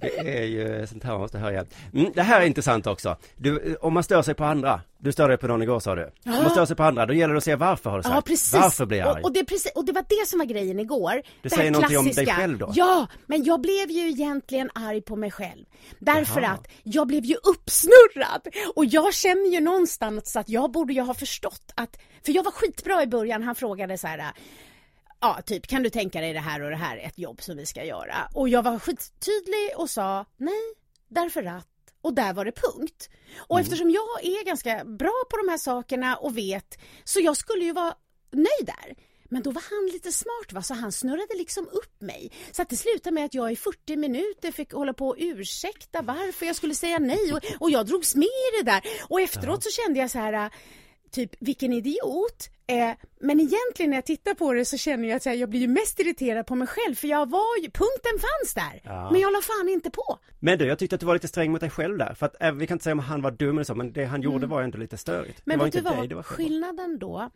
det 0.00 0.38
är 0.38 0.44
ju 0.44 0.86
sånt 0.86 1.04
här 1.04 1.12
man 1.12 1.20
måste 1.20 1.38
höra. 1.38 1.64
Mm, 1.94 2.12
det 2.14 2.22
här 2.22 2.40
är 2.40 2.46
intressant 2.46 2.86
också. 2.86 3.16
Du, 3.36 3.76
om 3.80 3.94
man 3.94 4.02
stör 4.02 4.22
sig 4.22 4.34
på 4.34 4.44
andra, 4.44 4.80
du 4.98 5.12
störde 5.12 5.32
dig 5.32 5.38
på 5.38 5.46
någon 5.46 5.62
igår 5.62 5.80
sa 5.80 5.94
du. 5.94 6.12
Om 6.24 6.32
man 6.32 6.50
stör 6.50 6.66
sig 6.66 6.76
på 6.76 6.82
andra, 6.82 7.06
då 7.06 7.14
gäller 7.14 7.34
det 7.34 7.38
att 7.38 7.44
se 7.44 7.56
varför 7.56 7.90
har 7.90 7.96
du 7.96 8.02
sagt. 8.02 8.14
Ja, 8.14 8.20
precis. 8.20 8.54
Varför 8.54 8.86
blir 8.86 8.98
jag 8.98 9.08
arg? 9.08 9.20
och, 9.20 9.24
och, 9.24 9.32
det 9.32 9.44
precis. 9.44 9.72
och 9.74 9.84
det 9.84 9.92
var 9.92 10.04
det 10.08 10.28
som 10.28 10.38
var 10.38 10.46
grejen 10.46 10.80
igår. 10.80 11.12
Du 11.14 11.22
det 11.42 11.50
säger 11.50 11.70
någonting 11.70 11.98
om 11.98 12.04
dig 12.04 12.14
klassiska. 12.14 12.34
själv 12.34 12.58
då? 12.58 12.72
Ja, 12.74 13.06
men 13.26 13.44
jag 13.44 13.60
blev 13.60 13.90
ju 13.90 14.08
egentligen 14.08 14.70
arg 14.74 15.00
på 15.00 15.16
mig 15.16 15.30
själv. 15.30 15.64
Därför 15.98 16.40
Jaha. 16.40 16.52
att 16.52 16.68
jag 16.82 17.06
blev 17.06 17.24
ju 17.24 17.34
uppsnurrad. 17.34 18.48
Och 18.76 18.84
jag 18.84 19.14
känner 19.14 19.50
ju 19.50 19.60
någonstans 19.60 20.36
att 20.36 20.48
jag 20.48 20.70
borde 20.70 20.92
ju 20.92 21.00
ha 21.00 21.14
förstått 21.14 21.72
att, 21.74 21.98
för 22.24 22.32
jag 22.32 22.42
var 22.42 22.52
skitbra 22.52 23.02
i 23.02 23.06
början, 23.06 23.42
han 23.42 23.54
frågade 23.54 23.98
så 23.98 24.06
här 24.06 24.32
Ja, 25.20 25.40
typ 25.46 25.66
kan 25.66 25.82
du 25.82 25.90
tänka 25.90 26.20
dig 26.20 26.32
det 26.32 26.40
här 26.40 26.60
och 26.62 26.70
det 26.70 26.76
här, 26.76 26.96
ett 26.96 27.18
jobb 27.18 27.42
som 27.42 27.56
vi 27.56 27.66
ska 27.66 27.84
göra. 27.84 28.28
Och 28.34 28.48
jag 28.48 28.62
var 28.62 28.78
skittydlig 28.78 29.70
och 29.76 29.90
sa 29.90 30.24
nej, 30.36 30.74
därför 31.08 31.44
att 31.44 31.66
och 32.02 32.14
där 32.14 32.32
var 32.32 32.44
det 32.44 32.52
punkt. 32.52 33.08
Och 33.38 33.56
Mm. 33.58 33.64
eftersom 33.64 33.90
jag 33.90 34.24
är 34.24 34.44
ganska 34.44 34.84
bra 34.84 35.22
på 35.30 35.36
de 35.36 35.48
här 35.50 35.58
sakerna 35.58 36.16
och 36.16 36.38
vet, 36.38 36.78
så 37.04 37.20
jag 37.20 37.36
skulle 37.36 37.64
ju 37.64 37.72
vara 37.72 37.94
nöjd 38.32 38.66
där. 38.66 38.94
Men 39.32 39.42
då 39.42 39.50
var 39.50 39.62
han 39.70 39.90
lite 39.92 40.12
smart 40.12 40.52
va, 40.52 40.62
så 40.62 40.74
han 40.74 40.92
snurrade 40.92 41.34
liksom 41.36 41.68
upp 41.72 42.00
mig. 42.00 42.32
Så 42.52 42.62
att 42.62 42.68
det 42.68 42.76
slutade 42.76 43.14
med 43.14 43.24
att 43.24 43.34
jag 43.34 43.52
i 43.52 43.56
40 43.56 43.96
minuter 43.96 44.52
fick 44.52 44.72
hålla 44.72 44.92
på 44.94 45.08
och 45.08 45.16
ursäkta 45.18 46.02
varför 46.02 46.46
jag 46.46 46.56
skulle 46.56 46.74
säga 46.74 46.98
nej 46.98 47.32
och, 47.32 47.40
och 47.60 47.70
jag 47.70 47.86
drogs 47.86 48.14
med 48.14 48.24
i 48.26 48.62
det 48.62 48.70
där. 48.70 48.82
Och 49.08 49.20
efteråt 49.20 49.62
så 49.64 49.70
kände 49.70 50.00
jag 50.00 50.10
så 50.10 50.18
här, 50.18 50.50
typ 51.10 51.30
vilken 51.40 51.72
idiot. 51.72 52.48
Eh, 52.66 52.90
men 53.20 53.40
egentligen 53.40 53.90
när 53.90 53.96
jag 53.96 54.04
tittar 54.06 54.34
på 54.34 54.52
det 54.52 54.64
så 54.64 54.76
känner 54.76 55.08
jag 55.08 55.16
att 55.16 55.24
här, 55.24 55.34
jag 55.34 55.48
blir 55.50 55.60
ju 55.60 55.68
mest 55.68 56.00
irriterad 56.00 56.46
på 56.46 56.54
mig 56.54 56.68
själv 56.68 56.94
för 56.94 57.08
jag 57.08 57.30
var 57.30 57.56
ju, 57.62 57.70
punkten 57.70 58.12
fanns 58.18 58.54
där. 58.54 58.80
Ja. 58.84 59.10
Men 59.10 59.20
jag 59.20 59.32
la 59.32 59.40
fan 59.40 59.68
inte 59.68 59.90
på. 59.90 60.18
Men 60.40 60.58
du, 60.58 60.66
jag 60.66 60.78
tyckte 60.78 60.94
att 60.94 61.00
du 61.00 61.06
var 61.06 61.14
lite 61.14 61.28
sträng 61.28 61.52
mot 61.52 61.60
dig 61.60 61.70
själv 61.70 61.98
där. 61.98 62.14
För 62.14 62.26
att, 62.26 62.42
eh, 62.42 62.52
vi 62.52 62.66
kan 62.66 62.74
inte 62.74 62.82
säga 62.84 62.92
om 62.92 62.98
han 62.98 63.22
var 63.22 63.30
dum 63.30 63.56
eller 63.58 63.64
så, 63.64 63.74
men 63.74 63.92
det 63.92 64.04
han 64.04 64.22
gjorde 64.22 64.46
var 64.46 64.60
ju 64.60 64.64
ändå 64.64 64.78
lite 64.78 64.96
störigt. 64.96 65.38
Mm. 65.38 65.42
Men 65.44 65.58
det 65.58 65.58
var 65.58 65.64
vet 65.66 65.72
du 65.72 65.78
inte 65.78 65.90
vad, 65.90 65.98
dig 65.98 66.08
det 66.08 66.14
var 66.14 66.22
skillnaden 66.22 66.98
då 66.98 67.30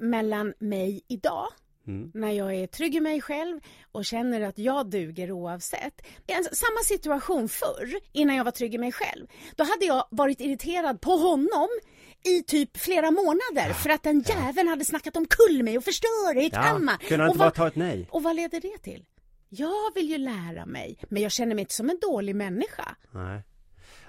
mellan 0.00 0.54
mig 0.58 1.00
idag 1.08 1.48
Mm. 1.86 2.10
när 2.14 2.30
jag 2.30 2.54
är 2.54 2.66
trygg 2.66 2.94
i 2.94 3.00
mig 3.00 3.20
själv 3.20 3.60
och 3.92 4.04
känner 4.04 4.40
att 4.40 4.58
jag 4.58 4.90
duger 4.90 5.32
oavsett. 5.32 6.02
En- 6.26 6.44
samma 6.44 6.78
situation 6.84 7.48
förr, 7.48 7.94
innan 8.12 8.36
jag 8.36 8.44
var 8.44 8.50
trygg 8.50 8.74
i 8.74 8.78
mig 8.78 8.92
själv. 8.92 9.26
Då 9.56 9.64
hade 9.64 9.84
jag 9.84 10.04
varit 10.10 10.40
irriterad 10.40 11.00
på 11.00 11.10
honom 11.10 11.68
i 12.24 12.42
typ 12.42 12.76
flera 12.76 13.10
månader 13.10 13.72
för 13.72 13.90
att 13.90 14.02
den 14.02 14.20
jäveln 14.20 14.68
hade 14.68 14.84
snackat 14.84 15.16
om 15.16 15.26
kull 15.26 15.62
mig 15.62 15.78
och 15.78 15.84
förstör 15.84 16.36
i 16.38 16.50
Ja, 16.52 16.62
Kalmar. 16.62 16.96
kunde 16.96 17.22
han 17.24 17.30
Och 17.30 17.34
inte 17.34 17.38
bara 17.38 17.50
ta 17.50 17.66
ett 17.68 17.76
nej? 17.76 18.08
Och 18.10 18.22
vad 18.22 18.36
leder 18.36 18.60
det 18.60 18.78
till? 18.78 19.04
Jag 19.48 19.94
vill 19.94 20.10
ju 20.10 20.18
lära 20.18 20.66
mig, 20.66 20.98
men 21.08 21.22
jag 21.22 21.32
känner 21.32 21.54
mig 21.54 21.62
inte 21.62 21.74
som 21.74 21.90
en 21.90 21.98
dålig 22.02 22.36
människa. 22.36 22.96
Nej. 23.10 23.42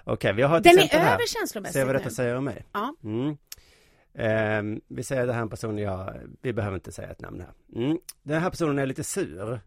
Okej, 0.04 0.34
vi 0.34 0.42
har 0.42 0.58
ett 0.58 0.64
Den 0.64 0.74
är 0.80 0.84
exempel 0.84 1.00
här. 1.08 1.14
över 1.16 1.26
känslomässigt 1.28 1.74
Se 1.74 1.84
vad 1.86 1.96
detta 1.96 2.10
nu. 2.10 2.16
säger 2.16 2.36
om 2.36 2.46
mig. 2.46 2.66
Ja. 2.74 2.96
Mm. 3.04 3.38
Ehm, 4.16 4.82
vi 4.88 5.04
säger 5.04 5.28
det 5.28 5.34
här 5.34 5.42
en 5.42 5.50
person 5.50 5.78
jag, 5.78 6.14
vi 6.42 6.54
behöver 6.54 6.76
inte 6.76 6.92
säga 6.92 7.12
ett 7.12 7.22
namn 7.22 7.40
här. 7.42 7.82
Mm. 7.84 7.98
Den 8.24 8.42
här 8.42 8.50
personen 8.50 8.80
är 8.80 8.86
lite 8.86 9.04
sur, 9.04 9.60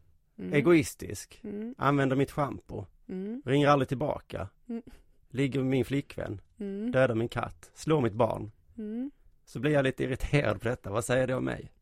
egoistisk, 0.52 1.40
Mm. 1.44 1.74
använder 1.78 2.16
mitt 2.16 2.30
schampo, 2.30 2.84
Mm. 3.08 3.42
ringer 3.44 3.68
aldrig 3.68 3.88
tillbaka, 3.88 4.48
Mm. 4.68 4.82
ligger 5.30 5.58
med 5.60 5.68
min 5.68 5.84
flickvän, 5.84 6.40
Mm. 6.60 6.90
dödar 6.92 7.14
min 7.14 7.28
katt, 7.28 7.70
slår 7.74 8.00
mitt 8.00 8.12
barn. 8.12 8.52
Mm. 8.78 9.10
Så 9.44 9.60
blir 9.60 9.72
jag 9.72 9.82
lite 9.84 10.04
irriterad 10.04 10.60
på 10.62 10.68
detta. 10.68 10.90
Vad 10.90 11.04
säger 11.04 11.26
det 11.26 11.34
om 11.34 11.44
mig? 11.44 11.72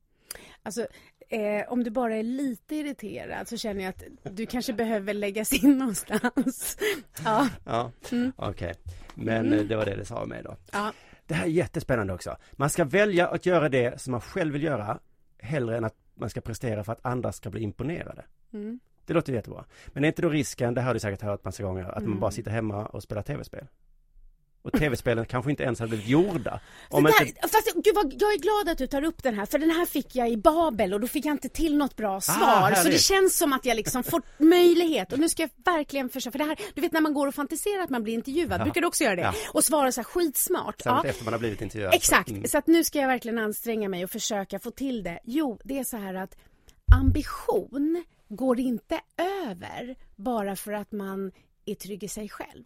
Alltså, 0.63 0.87
eh, 1.29 1.69
om 1.73 1.85
du 1.85 1.91
bara 1.91 2.17
är 2.17 2.23
lite 2.23 2.77
irriterad 2.77 3.49
så 3.49 3.57
känner 3.57 3.85
jag 3.85 3.89
att 3.91 4.37
du 4.37 4.47
kanske 4.47 4.73
behöver 4.73 5.15
läggas 5.15 5.53
in 5.65 5.79
någonstans. 5.79 6.77
ja. 7.25 7.49
Ja, 7.65 7.91
Mm. 8.13 8.33
okej. 8.37 8.75
Men 9.15 9.53
eh, 9.53 9.63
det 9.65 9.77
var 9.77 9.85
det 9.85 9.97
det 9.97 10.05
sa 10.05 10.23
om 10.23 10.29
mig 10.29 10.43
då. 10.43 10.57
ja. 10.73 10.93
Det 11.27 11.35
här 11.35 11.45
är 11.47 11.51
jättespännande 11.51 12.13
också. 12.13 12.37
Man 12.53 12.71
ska 12.71 12.85
välja 12.85 13.29
att 13.29 13.47
göra 13.47 13.69
det 13.69 14.01
som 14.01 14.11
man 14.11 14.21
själv 14.21 14.53
vill 14.53 14.63
göra 14.63 14.99
hellre 15.39 15.77
än 15.77 15.85
att 15.85 15.97
man 16.15 16.31
ska 16.31 16.41
prestera 16.41 16.85
för 16.85 16.93
att 16.93 17.07
andra 17.07 17.33
ska 17.33 17.51
bli 17.51 17.61
imponerade. 17.63 18.25
Mm. 18.53 18.81
Det 19.07 19.15
låter 19.15 19.33
jättebra. 19.33 19.65
Men 19.89 20.05
är 20.05 20.09
inte 20.09 20.23
då 20.23 20.29
risken, 20.29 20.75
det 20.75 20.81
har 20.83 20.95
du 20.95 21.01
säkert 21.01 21.23
hört 21.23 21.45
massa 21.45 21.63
gånger, 21.63 21.85
att 21.85 21.95
man 21.95 22.05
Mm. 22.05 22.21
bara 22.21 22.31
sitter 22.31 22.51
hemma 22.51 22.87
och 22.87 23.03
spelar 23.03 23.23
tv-spel? 23.23 23.67
Och 24.65 24.73
tv-spelen 24.73 25.27
kanske 25.27 25.51
inte 25.51 25.63
ens 25.63 25.79
hade 25.79 25.89
blivit 25.89 26.07
gjorda. 26.09 26.61
Om 26.89 27.05
där, 27.05 27.27
inte... 27.27 27.49
Fast 27.49 27.73
gud 27.75 27.95
vad, 27.95 28.13
jag 28.19 28.33
är 28.33 28.39
glad 28.39 28.73
att 28.73 28.79
du 28.79 28.87
tar 28.87 29.05
upp 29.05 29.23
den 29.23 29.35
här 29.35 29.47
för 29.47 29.59
den 29.59 29.71
här 29.71 29.87
fick 29.87 30.15
jag 30.17 30.31
i 30.31 30.37
Babel 30.37 30.95
och 30.95 31.01
då 31.01 31.07
fick 31.07 31.27
jag 31.27 31.33
inte 31.35 31.49
till 31.49 31.77
något 31.77 31.97
bra 31.97 32.21
svar. 32.21 32.35
så 32.37 32.45
Ah, 32.45 32.61
härligt. 32.69 32.93
det 32.93 32.99
känns 32.99 33.37
som 33.39 33.53
att 33.53 33.65
jag 33.65 33.77
liksom 33.77 34.03
får 34.03 34.23
möjlighet 34.39 35.13
och 35.13 35.19
nu 35.19 35.29
ska 35.29 35.43
jag 35.43 35.51
verkligen 35.65 36.09
försöka. 36.09 36.33
För 36.33 36.39
det 36.39 36.45
här, 36.45 36.59
du 36.75 36.81
vet 36.81 36.93
när 36.93 37.01
man 37.01 37.15
går 37.15 37.27
och 37.27 37.35
fantiserar 37.35 37.83
att 37.83 37.91
man 37.91 38.03
blir 38.03 38.15
intervjuad, 38.15 38.61
Ja. 38.61 38.65
brukar 38.65 38.81
du 38.81 38.87
också 38.87 39.05
göra 39.05 39.17
det? 39.17 39.23
Ja. 39.23 39.35
Och 39.53 39.65
svara 39.65 39.93
så 39.93 40.01
här 40.01 40.05
skitsmart. 40.05 40.81
Särskilt 40.83 41.05
Ja. 41.05 41.11
efter 41.11 41.25
man 41.25 41.33
har 41.35 41.41
blivit 41.41 41.63
intervjuad. 41.63 41.95
Exakt, 41.95 42.29
Mm. 42.31 42.45
så 42.49 42.59
att 42.59 42.67
nu 42.67 42.85
ska 42.85 42.99
jag 42.99 43.09
verkligen 43.09 43.39
anstränga 43.39 43.89
mig 43.89 44.05
och 44.05 44.11
försöka 44.11 44.59
få 44.59 44.71
till 44.71 45.03
det. 45.03 45.19
Jo, 45.25 45.59
det 45.65 45.79
är 45.79 45.85
så 45.85 45.97
här 45.97 46.15
att 46.15 46.35
ambition 47.01 48.05
går 48.29 48.61
inte 48.61 49.01
över 49.47 49.97
bara 50.17 50.57
för 50.57 50.73
att 50.73 50.93
man 50.93 51.33
är 51.67 51.75
trygg 51.75 52.05
i 52.05 52.09
sig 52.09 52.29
själv. 52.29 52.65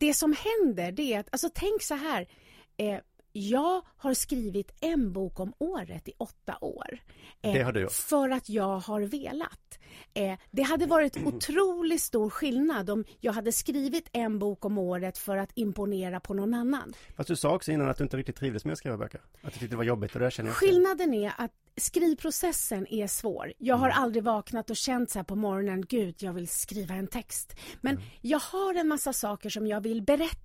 Det 0.00 0.14
som 0.14 0.36
händer 0.38 0.92
det 0.92 1.14
är 1.14 1.20
att, 1.20 1.28
alltså 1.32 1.48
tänk 1.54 1.82
så 1.82 1.94
här, 1.94 2.28
eh, 2.76 2.98
jag 3.36 3.82
har 3.96 4.14
skrivit 4.14 4.72
en 4.80 5.12
bok 5.12 5.40
om 5.40 5.52
året 5.58 6.08
i 6.08 6.12
åtta 6.18 6.58
år. 6.60 6.98
Eh, 7.42 7.52
Det 7.52 7.62
har 7.62 7.72
du 7.72 7.80
gjort. 7.80 7.92
För 7.92 8.30
att 8.30 8.48
jag 8.48 8.78
har 8.78 9.00
velat. 9.00 9.78
Eh, 10.14 10.38
det 10.50 10.62
hade 10.62 10.86
varit 10.86 11.16
otroligt 11.26 12.00
stor 12.02 12.30
skillnad 12.30 12.90
om 12.90 13.04
jag 13.20 13.32
hade 13.32 13.52
skrivit 13.52 14.08
en 14.12 14.38
bok 14.38 14.64
om 14.64 14.78
året 14.78 15.18
för 15.18 15.36
att 15.36 15.50
imponera 15.54 16.20
på 16.20 16.34
någon 16.34 16.54
annan. 16.54 16.94
Fast 17.16 17.28
du 17.28 17.36
sa 17.36 17.54
också 17.54 17.72
innan 17.72 17.88
att 17.88 17.98
du 17.98 18.04
inte 18.04 18.16
riktigt 18.16 18.36
trivdes 18.36 18.64
med 18.64 18.72
att 18.72 18.78
skriva 18.78 18.96
böcker. 18.96 19.20
Att 19.42 19.52
du 19.52 19.58
tyckte 19.58 19.66
det 19.66 19.76
var 19.76 19.84
jobbigt 19.84 20.14
och 20.14 20.20
det 20.20 20.30
känner 20.30 20.50
jag. 20.50 20.56
Skillnaden 20.56 21.14
är 21.14 21.32
att 21.38 21.50
skrivprocessen 21.76 22.86
är 22.94 23.06
svår. 23.06 23.52
Jag 23.58 23.74
Mm. 23.76 23.80
har 23.80 23.90
aldrig 23.90 24.24
vaknat 24.24 24.70
och 24.70 24.76
känt 24.76 25.10
så 25.10 25.18
här 25.18 25.24
på 25.24 25.36
morgonen, 25.36 25.84
gud 25.86 26.14
jag 26.18 26.32
vill 26.32 26.48
skriva 26.48 26.94
en 26.94 27.06
text. 27.06 27.54
Men 27.80 27.94
Mm. 27.96 28.06
jag 28.20 28.38
har 28.38 28.74
en 28.74 28.88
massa 28.88 29.12
saker 29.12 29.50
som 29.50 29.66
jag 29.66 29.80
vill 29.80 30.02
berätta. 30.02 30.38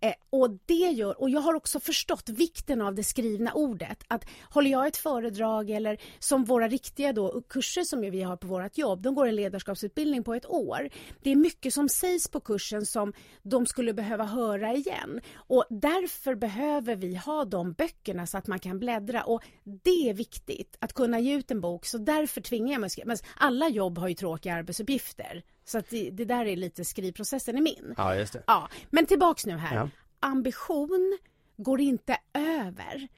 Eh, 0.00 0.12
och 0.30 0.50
det 0.66 0.74
gör, 0.74 1.20
och 1.20 1.30
jag 1.30 1.40
har 1.40 1.54
också 1.54 1.80
förstått 1.80 2.28
vikten 2.28 2.80
av 2.80 2.94
det 2.94 3.04
skrivna 3.04 3.52
ordet. 3.52 4.04
Att 4.08 4.24
håller 4.50 4.70
jag 4.70 4.86
ett 4.86 4.96
föredrag 4.96 5.70
eller 5.70 6.00
som 6.18 6.44
våra 6.44 6.68
riktiga 6.68 7.12
då, 7.12 7.42
kurser 7.48 7.82
som 7.82 8.00
vi 8.00 8.22
har 8.22 8.36
på 8.36 8.46
vårt 8.46 8.78
jobb, 8.78 9.02
de 9.02 9.14
går 9.14 9.26
en 9.26 9.36
ledarskapsutbildning 9.36 10.24
på 10.24 10.34
ett 10.34 10.46
år. 10.46 10.90
Det 11.22 11.30
är 11.30 11.36
mycket 11.36 11.74
som 11.74 11.88
sägs 11.88 12.28
på 12.28 12.40
kursen 12.40 12.86
som 12.86 13.12
de 13.42 13.66
skulle 13.66 13.92
behöva 13.92 14.24
höra 14.24 14.72
igen. 14.72 15.20
Och 15.36 15.64
därför 15.70 16.34
behöver 16.34 16.96
vi 16.96 17.16
ha 17.16 17.44
de 17.44 17.72
böckerna 17.72 18.26
så 18.26 18.38
att 18.38 18.46
man 18.46 18.58
kan 18.58 18.78
bläddra 18.78 19.22
och 19.22 19.42
det 19.84 20.10
är 20.10 20.14
viktigt 20.14 20.76
att 20.80 20.92
kunna 20.92 21.20
ge 21.20 21.34
ut 21.34 21.50
en 21.50 21.60
bok 21.60 21.86
så 21.86 21.98
därför 21.98 22.40
tvingar 22.40 22.72
jag 22.72 22.80
mig 22.80 22.86
att 22.86 22.92
skriva. 22.92 23.06
Men 23.06 23.16
alla 23.36 23.68
jobb 23.68 23.98
har 23.98 24.08
ju 24.08 24.14
tråkiga 24.14 24.54
arbetsuppgifter 24.54 25.42
så 25.70 25.78
att 25.78 25.90
det, 25.90 26.10
det 26.10 26.24
där 26.24 26.46
är 26.46 26.56
lite 26.56 26.84
skrivprocessen 26.84 27.58
i 27.58 27.60
min. 27.60 27.94
Ja, 27.96 28.14
just 28.14 28.32
det. 28.32 28.42
Ja, 28.46 28.68
men 28.90 29.06
tillbaks 29.06 29.46
nu 29.46 29.56
här. 29.56 29.76
Ja. 29.76 29.88
Ambition 30.20 31.18
går 31.56 31.80
inte 31.80 32.16
över 32.34 33.08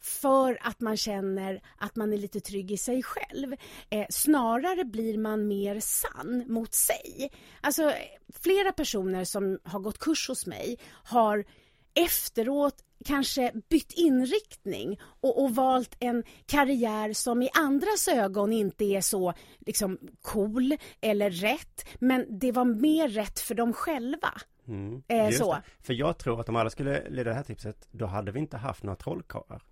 för 0.00 0.58
att 0.60 0.80
man 0.80 0.96
känner 0.96 1.62
att 1.76 1.96
man 1.96 2.12
är 2.12 2.16
lite 2.16 2.40
trygg 2.40 2.70
i 2.70 2.76
sig 2.76 3.02
själv. 3.02 3.54
Eh, 3.90 4.06
snarare 4.10 4.84
blir 4.84 5.18
man 5.18 5.48
mer 5.48 5.80
sann 5.80 6.44
mot 6.48 6.74
sig. 6.74 7.30
Alltså, 7.60 7.82
eh, 7.82 7.96
flera 8.42 8.72
personer 8.72 9.24
som 9.24 9.58
har 9.64 9.80
gått 9.80 9.98
kurs 9.98 10.28
hos 10.28 10.46
mig 10.46 10.78
har 11.04 11.44
efteråt 11.94 12.84
kanske 13.02 13.52
bytt 13.70 13.92
inriktning 13.92 15.00
och, 15.20 15.44
och, 15.44 15.54
valt 15.54 15.96
en 16.00 16.24
karriär 16.46 17.12
som 17.12 17.42
i 17.42 17.48
andras 17.54 18.08
ögon 18.08 18.52
inte 18.52 18.84
är 18.84 19.00
så 19.00 19.34
liksom 19.66 19.98
cool 20.22 20.76
eller 21.00 21.30
rätt 21.30 21.88
men 21.98 22.38
det 22.38 22.52
var 22.52 22.64
mer 22.64 23.08
rätt 23.08 23.40
för 23.40 23.54
dem 23.54 23.72
själva. 23.72 24.32
Mm, 24.68 25.02
eh, 25.08 25.30
så. 25.30 25.56
För 25.82 25.94
jag 25.94 26.18
tror 26.18 26.40
att 26.40 26.48
om 26.48 26.56
alla 26.56 26.70
skulle 26.70 27.08
leda 27.08 27.30
det 27.30 27.36
här 27.36 27.42
tipset 27.42 27.88
då 27.90 28.06
hade 28.06 28.32
vi 28.32 28.40
inte 28.40 28.56
haft 28.56 28.82
några 28.82 28.96
trollkarlar. 28.96 29.62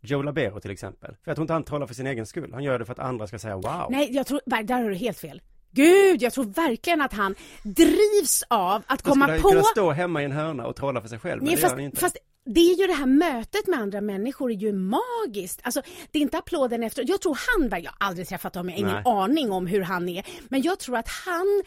Joe 0.00 0.22
Labero 0.22 0.60
till 0.60 0.70
exempel. 0.70 1.16
För 1.22 1.30
jag 1.30 1.36
tror 1.36 1.44
inte 1.44 1.52
han 1.52 1.64
trollar 1.64 1.86
för 1.86 1.94
sin 1.94 2.06
egen 2.06 2.26
skull. 2.26 2.52
Han 2.52 2.64
gör 2.64 2.78
det 2.78 2.84
för 2.84 2.92
att 2.92 2.98
andra 2.98 3.26
ska 3.26 3.38
säga 3.38 3.56
wow. 3.56 3.86
Nej, 3.90 4.14
jag 4.14 4.26
tror, 4.26 4.40
där 4.46 4.82
har 4.82 4.90
du 4.90 4.96
helt 4.96 5.18
fel. 5.18 5.42
Gud, 5.70 6.22
jag 6.22 6.32
tror 6.32 6.44
verkligen 6.44 7.02
att 7.02 7.12
han 7.12 7.34
drivs 7.62 8.44
av 8.48 8.82
att 8.86 9.02
komma 9.02 9.26
på... 9.26 9.32
Då 9.32 9.38
skulle 9.38 9.54
han 9.54 9.62
kunna 9.62 9.62
stå 9.62 9.90
hemma 9.90 10.22
i 10.22 10.24
en 10.24 10.32
hörna 10.32 10.66
och 10.66 10.76
trolla 10.76 11.00
för 11.00 11.08
sig 11.08 11.18
själv, 11.18 11.42
Nej, 11.42 11.50
men 11.50 11.56
det 11.56 11.60
fast, 11.60 11.72
gör 11.72 11.76
han 11.76 11.84
inte. 11.84 12.00
Fast 12.00 12.16
det 12.44 12.60
är 12.60 12.80
ju 12.80 12.86
det 12.86 12.92
här 12.92 13.06
mötet 13.06 13.66
med 13.66 13.78
andra 13.78 14.00
människor 14.00 14.50
är 14.50 14.56
ju 14.56 14.72
magiskt. 14.72 15.60
Alltså, 15.62 15.82
det 16.10 16.18
är 16.18 16.22
inte 16.22 16.38
applåden 16.38 16.82
efter. 16.82 17.04
Jag 17.08 17.20
tror 17.20 17.38
han, 17.48 17.82
jag 17.82 17.90
har 17.90 18.08
aldrig 18.08 18.28
träffat 18.28 18.54
honom, 18.54 18.68
jag 18.68 18.76
har 18.76 18.80
ingen 18.80 19.02
Nej. 19.04 19.12
aning 19.12 19.52
om 19.52 19.66
hur 19.66 19.82
han 19.82 20.08
är. 20.08 20.26
Men 20.48 20.62
jag 20.62 20.78
tror 20.78 20.96
att 20.96 21.08
han 21.08 21.62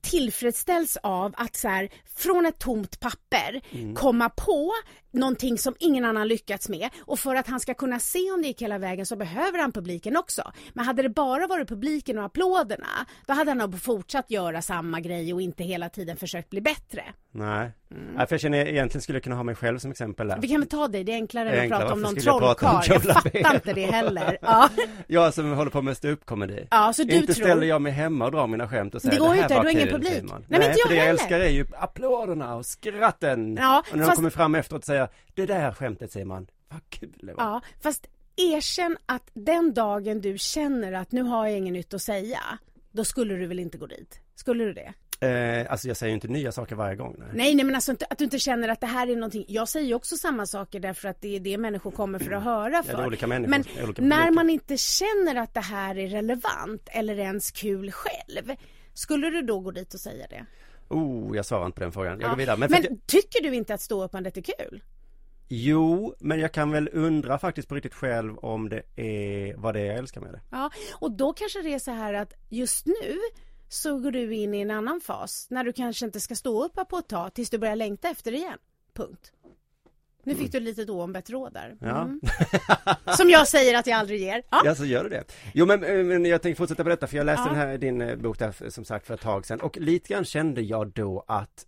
tillfredsställs 0.00 0.96
av 1.02 1.34
att 1.36 1.56
så 1.56 1.68
här, 1.68 1.88
från 2.16 2.46
ett 2.46 2.58
tomt 2.58 3.00
papper 3.00 3.60
mm. 3.70 3.94
komma 3.94 4.28
på 4.28 4.72
någonting 5.10 5.58
som 5.58 5.74
ingen 5.78 6.04
annan 6.04 6.28
lyckats 6.28 6.68
med 6.68 6.88
och 7.00 7.18
för 7.18 7.34
att 7.34 7.46
han 7.46 7.60
ska 7.60 7.74
kunna 7.74 8.00
se 8.00 8.30
om 8.32 8.42
det 8.42 8.48
gick 8.48 8.62
hela 8.62 8.78
vägen 8.78 9.06
så 9.06 9.16
behöver 9.16 9.58
han 9.58 9.72
publiken 9.72 10.16
också. 10.16 10.52
Men 10.72 10.84
hade 10.84 11.02
det 11.02 11.08
bara 11.08 11.46
varit 11.46 11.68
publiken 11.68 12.18
och 12.18 12.24
applåderna 12.24 13.06
då 13.26 13.32
hade 13.32 13.50
han 13.50 13.58
nog 13.58 13.82
fortsatt 13.82 14.30
göra 14.30 14.62
samma 14.62 15.00
grej 15.00 15.34
och 15.34 15.42
inte 15.42 15.64
hela 15.64 15.88
tiden 15.88 16.16
försökt 16.16 16.50
bli 16.50 16.60
bättre. 16.60 17.04
Nej, 17.30 17.70
mm. 17.90 18.14
ja, 18.18 18.26
för 18.26 18.34
jag 18.34 18.40
känner 18.40 18.66
egentligen 18.66 19.02
skulle 19.02 19.16
jag 19.16 19.22
kunna 19.22 19.36
ha 19.36 19.42
mig 19.42 19.54
själv 19.54 19.78
som 19.78 19.90
exempel 19.90 20.28
där. 20.28 20.38
Vi 20.40 20.48
kan 20.48 20.60
väl 20.60 20.68
ta 20.68 20.88
dig, 20.88 21.04
det 21.04 21.12
är 21.12 21.16
enklare 21.16 21.50
än 21.50 21.72
att 21.72 21.80
prata 21.80 21.92
om 21.92 22.02
någon 22.02 22.16
trollkarl. 22.16 22.84
Jag, 22.86 22.96
jag 22.96 23.02
fattar 23.02 23.54
inte 23.54 23.72
det 23.72 23.86
heller. 23.86 24.38
Ja. 24.42 24.68
jag 25.06 25.34
som 25.34 25.52
håller 25.52 25.70
på 25.70 25.82
med 25.82 25.96
ståuppkomedi. 25.96 26.66
Ja, 26.70 26.92
så 26.92 27.04
du 27.04 27.14
inte 27.14 27.34
tror... 27.34 27.44
ställer 27.44 27.66
jag 27.66 27.82
mig 27.82 27.92
hemma 27.92 28.24
och 28.24 28.32
drar 28.32 28.46
mina 28.46 28.68
skämt 28.68 28.94
och 28.94 29.02
säger 29.02 29.14
det 29.14 29.20
går 29.20 29.34
ju 29.34 29.42
inte, 29.42 29.54
du 29.54 29.60
har 29.60 29.70
ingen 29.70 29.88
publik. 29.88 30.10
Nej, 30.12 30.22
Nej 30.22 30.40
men 30.48 30.62
inte 30.62 30.78
jag 30.78 30.88
för 30.88 30.94
det 30.94 30.96
jag 30.96 31.08
älskar 31.08 31.40
är 31.40 31.50
ju 31.50 31.66
applåderna 31.72 32.54
och 32.54 32.66
skratten. 32.66 33.56
Ja, 33.60 33.82
och 33.90 33.96
när 33.96 34.04
fast... 34.04 34.16
de 34.16 34.16
kommer 34.16 34.30
fram 34.30 34.54
efteråt 34.54 34.78
och 34.78 34.86
säger 34.86 35.08
det 35.34 35.46
där 35.46 35.72
skämtet 35.72 36.12
säger 36.12 36.26
man, 36.26 36.46
vad 36.68 36.80
kul 36.88 37.18
det 37.22 37.34
var. 37.34 37.44
Ja, 37.44 37.60
fast 37.82 38.06
erkänn 38.36 38.96
att 39.06 39.30
den 39.34 39.74
dagen 39.74 40.20
du 40.20 40.38
känner 40.38 40.92
att 40.92 41.12
nu 41.12 41.22
har 41.22 41.46
jag 41.46 41.56
inget 41.58 41.72
nytt 41.72 41.94
att 41.94 42.02
säga, 42.02 42.40
då 42.92 43.04
skulle 43.04 43.34
du 43.34 43.46
väl 43.46 43.58
inte 43.58 43.78
gå 43.78 43.86
dit? 43.86 44.20
Skulle 44.34 44.64
du 44.64 44.72
det? 44.72 44.94
Eh, 45.20 45.70
alltså 45.70 45.88
jag 45.88 45.96
säger 45.96 46.10
ju 46.10 46.14
inte 46.14 46.28
nya 46.28 46.52
saker 46.52 46.76
varje 46.76 46.96
gång. 46.96 47.16
Nej, 47.18 47.28
nej, 47.32 47.54
nej 47.54 47.64
men 47.64 47.74
alltså 47.74 47.92
att 48.10 48.18
du 48.18 48.24
inte 48.24 48.38
känner 48.38 48.68
att 48.68 48.80
det 48.80 48.86
här 48.86 49.10
är 49.10 49.14
någonting. 49.14 49.44
Jag 49.48 49.68
säger 49.68 49.86
ju 49.86 49.94
också 49.94 50.16
samma 50.16 50.46
saker 50.46 50.80
därför 50.80 51.08
att 51.08 51.20
det 51.20 51.36
är 51.36 51.40
det 51.40 51.58
människor 51.58 51.90
kommer 51.90 52.18
för 52.18 52.32
att 52.32 52.42
höra 52.42 52.82
för. 52.82 52.92
Ja, 52.92 53.06
olika 53.06 53.26
människor, 53.26 53.50
men 53.50 53.64
olika 53.84 54.02
när 54.02 54.30
man 54.30 54.50
inte 54.50 54.76
känner 54.76 55.34
att 55.34 55.54
det 55.54 55.60
här 55.60 55.98
är 55.98 56.08
relevant 56.08 56.88
eller 56.92 57.18
ens 57.18 57.50
kul 57.50 57.92
själv, 57.92 58.56
skulle 58.94 59.30
du 59.30 59.42
då 59.42 59.60
gå 59.60 59.70
dit 59.70 59.94
och 59.94 60.00
säga 60.00 60.26
det? 60.30 60.46
Oh, 60.88 61.36
jag 61.36 61.46
svarar 61.46 61.66
inte 61.66 61.76
på 61.76 61.80
den 61.80 61.92
frågan. 61.92 62.20
Jag 62.20 62.22
ja. 62.22 62.30
går 62.30 62.36
vidare. 62.36 62.56
Men, 62.56 62.70
men 62.70 62.82
jag... 62.82 62.98
tycker 63.06 63.42
du 63.42 63.54
inte 63.54 63.74
att 63.74 63.80
ståuppandet 63.80 64.36
är 64.36 64.42
kul? 64.42 64.82
Jo, 65.48 66.14
men 66.18 66.40
jag 66.40 66.52
kan 66.52 66.70
väl 66.70 66.90
undra 66.92 67.38
faktiskt 67.38 67.68
på 67.68 67.74
riktigt 67.74 67.94
själv 67.94 68.38
om 68.38 68.68
det 68.68 68.82
är 68.96 69.54
vad 69.56 69.74
det 69.74 69.80
är 69.80 69.84
jag 69.84 69.96
älskar 69.96 70.20
med 70.20 70.32
det. 70.32 70.40
Ja, 70.50 70.70
och 70.92 71.10
då 71.10 71.32
kanske 71.32 71.62
det 71.62 71.74
är 71.74 71.78
så 71.78 71.90
här 71.90 72.14
att 72.14 72.32
just 72.48 72.86
nu 72.86 73.18
så 73.68 73.98
går 73.98 74.10
du 74.10 74.34
in 74.34 74.54
i 74.54 74.60
en 74.60 74.70
annan 74.70 75.00
fas 75.00 75.46
när 75.50 75.64
du 75.64 75.72
kanske 75.72 76.06
inte 76.06 76.20
ska 76.20 76.34
stå 76.34 76.64
upp 76.64 76.88
på 76.88 76.98
ett 76.98 77.08
tag 77.08 77.34
tills 77.34 77.50
du 77.50 77.58
börjar 77.58 77.76
längta 77.76 78.08
efter 78.08 78.32
det 78.32 78.36
igen. 78.38 78.58
Punkt. 78.94 79.32
Nu 80.28 80.34
fick 80.34 80.52
du 80.52 80.60
lite 80.60 80.92
oombett 80.92 81.30
råd 81.30 81.52
där. 81.52 81.76
Mm. 81.80 82.20
Ja. 83.04 83.14
Som 83.16 83.30
jag 83.30 83.48
säger 83.48 83.78
att 83.78 83.86
jag 83.86 83.98
aldrig 83.98 84.20
ger. 84.20 84.42
Ja, 84.50 84.62
ja 84.64 84.74
så 84.74 84.84
gör 84.84 85.04
du 85.04 85.10
det. 85.10 85.24
Jo 85.54 85.66
men, 85.66 85.84
eh, 85.84 86.04
men 86.04 86.24
jag 86.24 86.42
tänkte 86.42 86.58
fortsätta 86.58 86.84
detta 86.84 87.06
för 87.06 87.16
jag 87.16 87.26
läste 87.26 87.42
ja. 87.46 87.48
den 87.48 87.56
här, 87.56 87.78
din 87.78 88.00
eh, 88.00 88.16
bok 88.16 88.38
där 88.38 88.70
som 88.70 88.84
sagt 88.84 89.06
för 89.06 89.14
ett 89.14 89.20
tag 89.20 89.46
sedan 89.46 89.60
och 89.60 89.76
lite 89.76 90.08
grann 90.08 90.24
kände 90.24 90.60
jag 90.60 90.92
då 90.92 91.24
att 91.26 91.66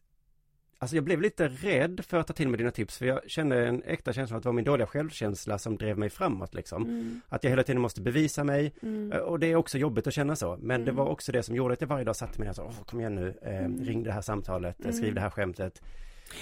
Alltså 0.82 0.96
jag 0.96 1.04
blev 1.04 1.20
lite 1.20 1.48
rädd 1.48 2.04
för 2.06 2.16
att 2.18 2.26
ta 2.26 2.32
till 2.32 2.48
mig 2.48 2.58
dina 2.58 2.70
tips 2.70 2.98
för 2.98 3.06
jag 3.06 3.30
kände 3.30 3.66
en 3.66 3.82
äkta 3.82 4.12
känsla 4.12 4.36
att 4.36 4.42
det 4.42 4.48
var 4.48 4.54
min 4.54 4.64
dåliga 4.64 4.86
självkänsla 4.86 5.58
som 5.58 5.76
drev 5.76 5.98
mig 5.98 6.10
framåt 6.10 6.54
liksom. 6.54 6.82
Mm. 6.82 7.20
Att 7.28 7.44
jag 7.44 7.50
hela 7.50 7.62
tiden 7.62 7.82
måste 7.82 8.00
bevisa 8.00 8.44
mig 8.44 8.72
mm. 8.82 9.12
Eh, 9.12 9.18
och 9.18 9.38
det 9.38 9.46
är 9.46 9.56
också 9.56 9.78
jobbigt 9.78 10.06
att 10.06 10.14
känna 10.14 10.36
så. 10.36 10.56
Men 10.56 10.74
mm. 10.74 10.84
det 10.84 10.92
var 10.92 11.06
också 11.06 11.32
det 11.32 11.42
som 11.42 11.56
gjorde 11.56 11.74
att 11.74 11.80
jag 11.80 11.88
varje 11.88 12.04
dag 12.04 12.16
satte 12.16 12.40
mig 12.40 12.48
och 12.48 12.56
sa, 12.56 12.72
kom 12.86 13.00
igen 13.00 13.14
nu, 13.14 13.38
eh, 13.42 13.58
mm. 13.58 13.84
ring 13.84 14.02
det 14.02 14.12
här 14.12 14.20
samtalet, 14.20 14.84
eh, 14.84 14.90
skriv 14.90 15.04
mm. 15.04 15.14
det 15.14 15.20
här 15.20 15.30
skämtet. 15.30 15.82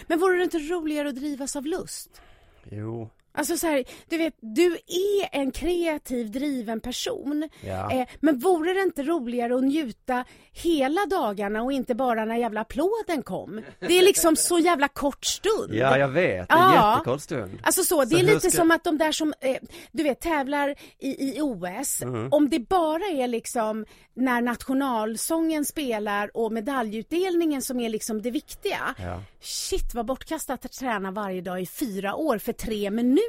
Men 0.07 0.19
vore 0.19 0.37
det 0.37 0.45
inte 0.45 0.59
roligare 0.59 1.09
att 1.09 1.17
drivas 1.17 1.57
av 1.57 1.67
lust? 1.67 2.23
Jo, 2.71 3.11
Alltså 3.39 3.57
så 3.57 3.67
här, 3.67 3.85
du 4.09 4.19
vet, 4.19 4.35
du 4.41 4.67
är 4.87 5.29
en 5.33 5.51
kreativ 5.51 6.31
driven 6.31 6.81
person. 6.81 7.49
Ja. 7.61 7.93
Eh, 7.93 8.09
men 8.21 8.39
vore 8.39 8.75
det 8.75 8.83
inte 8.83 9.03
roligare 9.03 9.55
att 9.55 9.65
njuta 9.65 10.25
hela 10.53 11.07
dagarna 11.07 11.63
och 11.63 11.73
inte 11.73 11.95
bara 11.95 12.25
när 12.25 12.37
jävla 12.37 12.61
applåden 12.61 13.23
kom? 13.25 13.63
Det 13.81 13.99
är 13.99 14.03
liksom 14.03 14.37
så 14.37 14.59
jävla 14.59 14.89
kort 14.89 15.25
stund. 15.25 15.75
Ja, 15.75 15.99
jag 15.99 16.09
vet. 16.09 16.53
En 16.53 16.59
ja. 16.59 16.93
jättekort 16.93 17.21
stund. 17.21 17.59
Alltså 17.63 17.85
så, 17.85 18.05
det 18.05 18.11
så 18.11 18.17
är 18.17 18.23
lite 18.23 18.41
ska... 18.41 18.51
som 18.51 18.71
att 18.71 18.85
de 18.85 18.99
där 18.99 19.13
som, 19.13 19.35
eh, 19.41 19.57
du 19.93 20.03
vet, 20.03 20.21
tävlar 20.21 20.75
i, 20.99 21.37
i 21.37 21.41
OS. 21.41 22.03
Mm. 22.03 22.29
Om 22.33 22.49
det 22.49 22.59
bara 22.59 23.05
är 23.05 23.29
liksom 23.29 23.85
när 24.15 24.41
nationalsången 24.41 25.65
spelar 25.65 26.37
och 26.37 26.53
medaljutdelningen 26.53 27.63
som 27.63 27.81
är 27.81 27.89
liksom 27.89 28.23
det 28.23 28.31
viktiga. 28.31 28.95
Ja. 28.99 29.23
Shit 29.41 29.95
vad 29.95 30.07
bortkastat 30.07 30.65
att 30.65 30.73
träna 30.73 31.11
varje 31.11 31.41
dag 31.41 31.63
i 31.63 31.67
fyra 31.67 32.15
år 32.15 32.39
för 32.39 32.53
tre 32.53 32.91
minuter. 32.91 33.28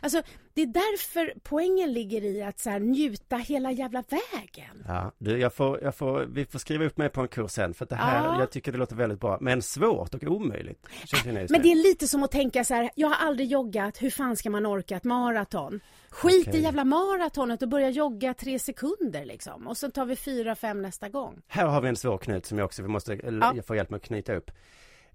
Alltså 0.00 0.22
det 0.54 0.62
är 0.62 0.66
därför 0.66 1.34
poängen 1.42 1.92
ligger 1.92 2.24
i 2.24 2.42
att 2.42 2.60
så 2.60 2.70
här, 2.70 2.80
njuta 2.80 3.36
hela 3.36 3.72
jävla 3.72 4.04
vägen. 4.08 4.84
Ja, 4.86 5.12
du, 5.18 5.38
jag 5.38 5.54
får, 5.54 5.82
jag 5.82 5.94
får, 5.94 6.20
vi 6.20 6.46
får 6.46 6.58
skriva 6.58 6.84
upp 6.84 6.96
mig 6.96 7.08
på 7.08 7.20
en 7.20 7.28
kurs 7.28 7.50
sen 7.50 7.74
för 7.74 7.84
att 7.84 7.90
det 7.90 7.96
här, 7.96 8.24
ja. 8.24 8.40
jag 8.40 8.50
tycker 8.50 8.72
det 8.72 8.78
låter 8.78 8.96
väldigt 8.96 9.20
bra, 9.20 9.38
men 9.40 9.62
svårt 9.62 10.14
och 10.14 10.22
omöjligt. 10.22 10.86
Men 11.24 11.62
det 11.62 11.72
är 11.72 11.88
lite 11.88 12.08
som 12.08 12.22
att 12.22 12.30
tänka 12.30 12.64
så 12.64 12.74
här, 12.74 12.90
jag 12.94 13.08
har 13.08 13.26
aldrig 13.26 13.48
joggat, 13.48 14.02
hur 14.02 14.10
fan 14.10 14.36
ska 14.36 14.50
man 14.50 14.66
orka 14.66 14.96
ett 14.96 15.04
maraton? 15.04 15.80
Skit 16.10 16.48
okay. 16.48 16.60
i 16.60 16.62
jävla 16.62 16.84
maratonet 16.84 17.62
och 17.62 17.68
börja 17.68 17.90
jogga 17.90 18.34
tre 18.34 18.58
sekunder 18.58 19.24
liksom. 19.24 19.66
Och 19.66 19.76
så 19.76 19.90
tar 19.90 20.06
vi 20.06 20.16
fyra, 20.16 20.54
fem 20.54 20.82
nästa 20.82 21.08
gång. 21.08 21.42
Här 21.46 21.66
har 21.66 21.80
vi 21.80 21.88
en 21.88 21.96
svår 21.96 22.18
knut 22.18 22.46
som 22.46 22.58
jag 22.58 22.64
också 22.64 22.82
vi 22.82 22.88
måste 22.88 23.14
ja. 23.40 23.54
få 23.66 23.76
hjälp 23.76 23.90
med 23.90 23.98
att 23.98 24.04
knyta 24.04 24.34
upp. 24.34 24.50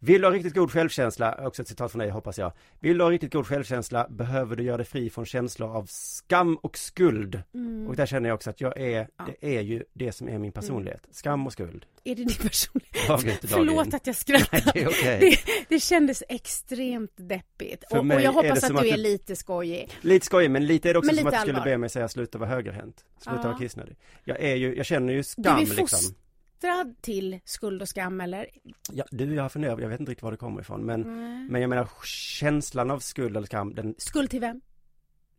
Vill 0.03 0.21
du 0.21 0.27
ha 0.27 0.33
riktigt 0.33 0.53
god 0.53 0.71
självkänsla, 0.71 1.47
också 1.47 1.61
ett 1.61 1.67
citat 1.67 1.91
från 1.91 1.99
dig 1.99 2.09
hoppas 2.09 2.37
jag. 2.37 2.51
Vill 2.79 2.97
du 2.97 3.03
ha 3.03 3.11
riktigt 3.11 3.33
god 3.33 3.47
självkänsla 3.47 4.07
behöver 4.09 4.55
du 4.55 4.63
göra 4.63 4.77
dig 4.77 4.85
fri 4.85 5.09
från 5.09 5.25
känslor 5.25 5.75
av 5.75 5.85
skam 5.89 6.55
och 6.55 6.77
skuld. 6.77 7.41
Mm. 7.53 7.87
Och 7.87 7.95
där 7.95 8.05
känner 8.05 8.29
jag 8.29 8.35
också 8.35 8.49
att 8.49 8.61
jag 8.61 8.77
är, 8.77 9.07
ja. 9.17 9.27
det 9.41 9.57
är 9.57 9.61
ju 9.61 9.83
det 9.93 10.11
som 10.11 10.29
är 10.29 10.37
min 10.37 10.51
personlighet. 10.51 11.05
Mm. 11.05 11.13
Skam 11.13 11.47
och 11.47 11.53
skuld. 11.53 11.85
Är 12.03 12.15
det 12.15 12.23
din 12.23 12.35
personlighet? 12.49 13.39
Förlåt 13.49 13.93
att 13.93 14.07
jag 14.07 14.15
skrattar. 14.15 14.61
Nej, 14.65 14.71
det, 14.73 14.87
okay. 14.87 15.19
det, 15.19 15.37
det, 15.69 15.79
kändes 15.79 16.23
extremt 16.29 17.13
deppigt. 17.15 17.83
och, 17.91 17.97
och, 17.97 18.21
jag 18.21 18.33
hoppas 18.33 18.63
att 18.63 18.81
du 18.81 18.89
är 18.89 18.97
lite 18.97 19.35
skojig. 19.35 19.91
Lite 20.01 20.25
skojig, 20.25 20.51
men 20.51 20.65
lite 20.65 20.89
är 20.89 20.93
det 20.93 20.99
också 20.99 21.15
som 21.15 21.27
att 21.27 21.33
du 21.33 21.39
skulle 21.39 21.61
be 21.61 21.77
mig 21.77 21.89
säga 21.89 22.07
sluta 22.07 22.37
vara 22.37 22.49
högerhänt. 22.49 23.05
Sluta 23.17 23.39
ja. 23.43 23.47
vara 23.47 23.57
kissnödig. 23.57 23.95
Jag 24.23 24.39
är 24.39 24.55
ju, 24.55 24.75
jag 24.75 24.85
känner 24.85 25.13
ju 25.13 25.23
skam 25.23 25.43
du 25.43 25.71
är 25.71 25.75
liksom 25.75 26.15
fostrad 26.61 27.01
till 27.01 27.39
skuld 27.45 27.81
och 27.81 27.89
skam 27.89 28.21
eller? 28.21 28.47
Ja, 28.91 29.03
du, 29.11 29.35
jag 29.35 29.41
har 29.41 29.49
funderat, 29.49 29.81
jag 29.81 29.89
vet 29.89 29.99
inte 29.99 30.11
riktigt 30.11 30.23
var 30.23 30.31
det 30.31 30.37
kommer 30.37 30.61
ifrån 30.61 30.85
men, 30.85 31.03
mm. 31.03 31.47
men 31.47 31.61
jag 31.61 31.69
menar 31.69 31.87
känslan 32.03 32.91
av 32.91 32.99
skuld 32.99 33.37
eller 33.37 33.47
skam 33.47 33.73
den... 33.75 33.95
Skuld 33.97 34.29
till 34.29 34.39
vem? 34.39 34.61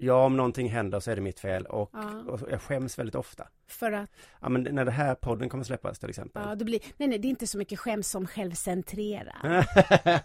Ja, 0.02 0.24
om 0.24 0.36
någonting 0.36 0.68
händer 0.68 1.00
så 1.00 1.10
är 1.10 1.16
det 1.16 1.22
mitt 1.22 1.40
fel 1.40 1.66
och, 1.66 1.90
ja. 1.92 2.24
och 2.28 2.40
jag 2.50 2.62
skäms 2.62 2.98
väldigt 2.98 3.14
ofta. 3.14 3.48
För 3.66 3.92
att? 3.92 4.10
Ja, 4.40 4.48
men 4.48 4.62
när 4.62 4.84
det 4.84 4.90
här 4.90 5.14
podden 5.14 5.48
kommer 5.48 5.64
släppas 5.64 5.98
till 5.98 6.08
exempel. 6.08 6.42
Ja, 6.46 6.54
det 6.54 6.64
blir, 6.64 6.80
nej, 6.96 7.08
nej, 7.08 7.18
det 7.18 7.28
är 7.28 7.30
inte 7.30 7.46
så 7.46 7.58
mycket 7.58 7.78
skäms 7.78 8.08
som 8.10 8.26
självcentrerad. 8.26 9.64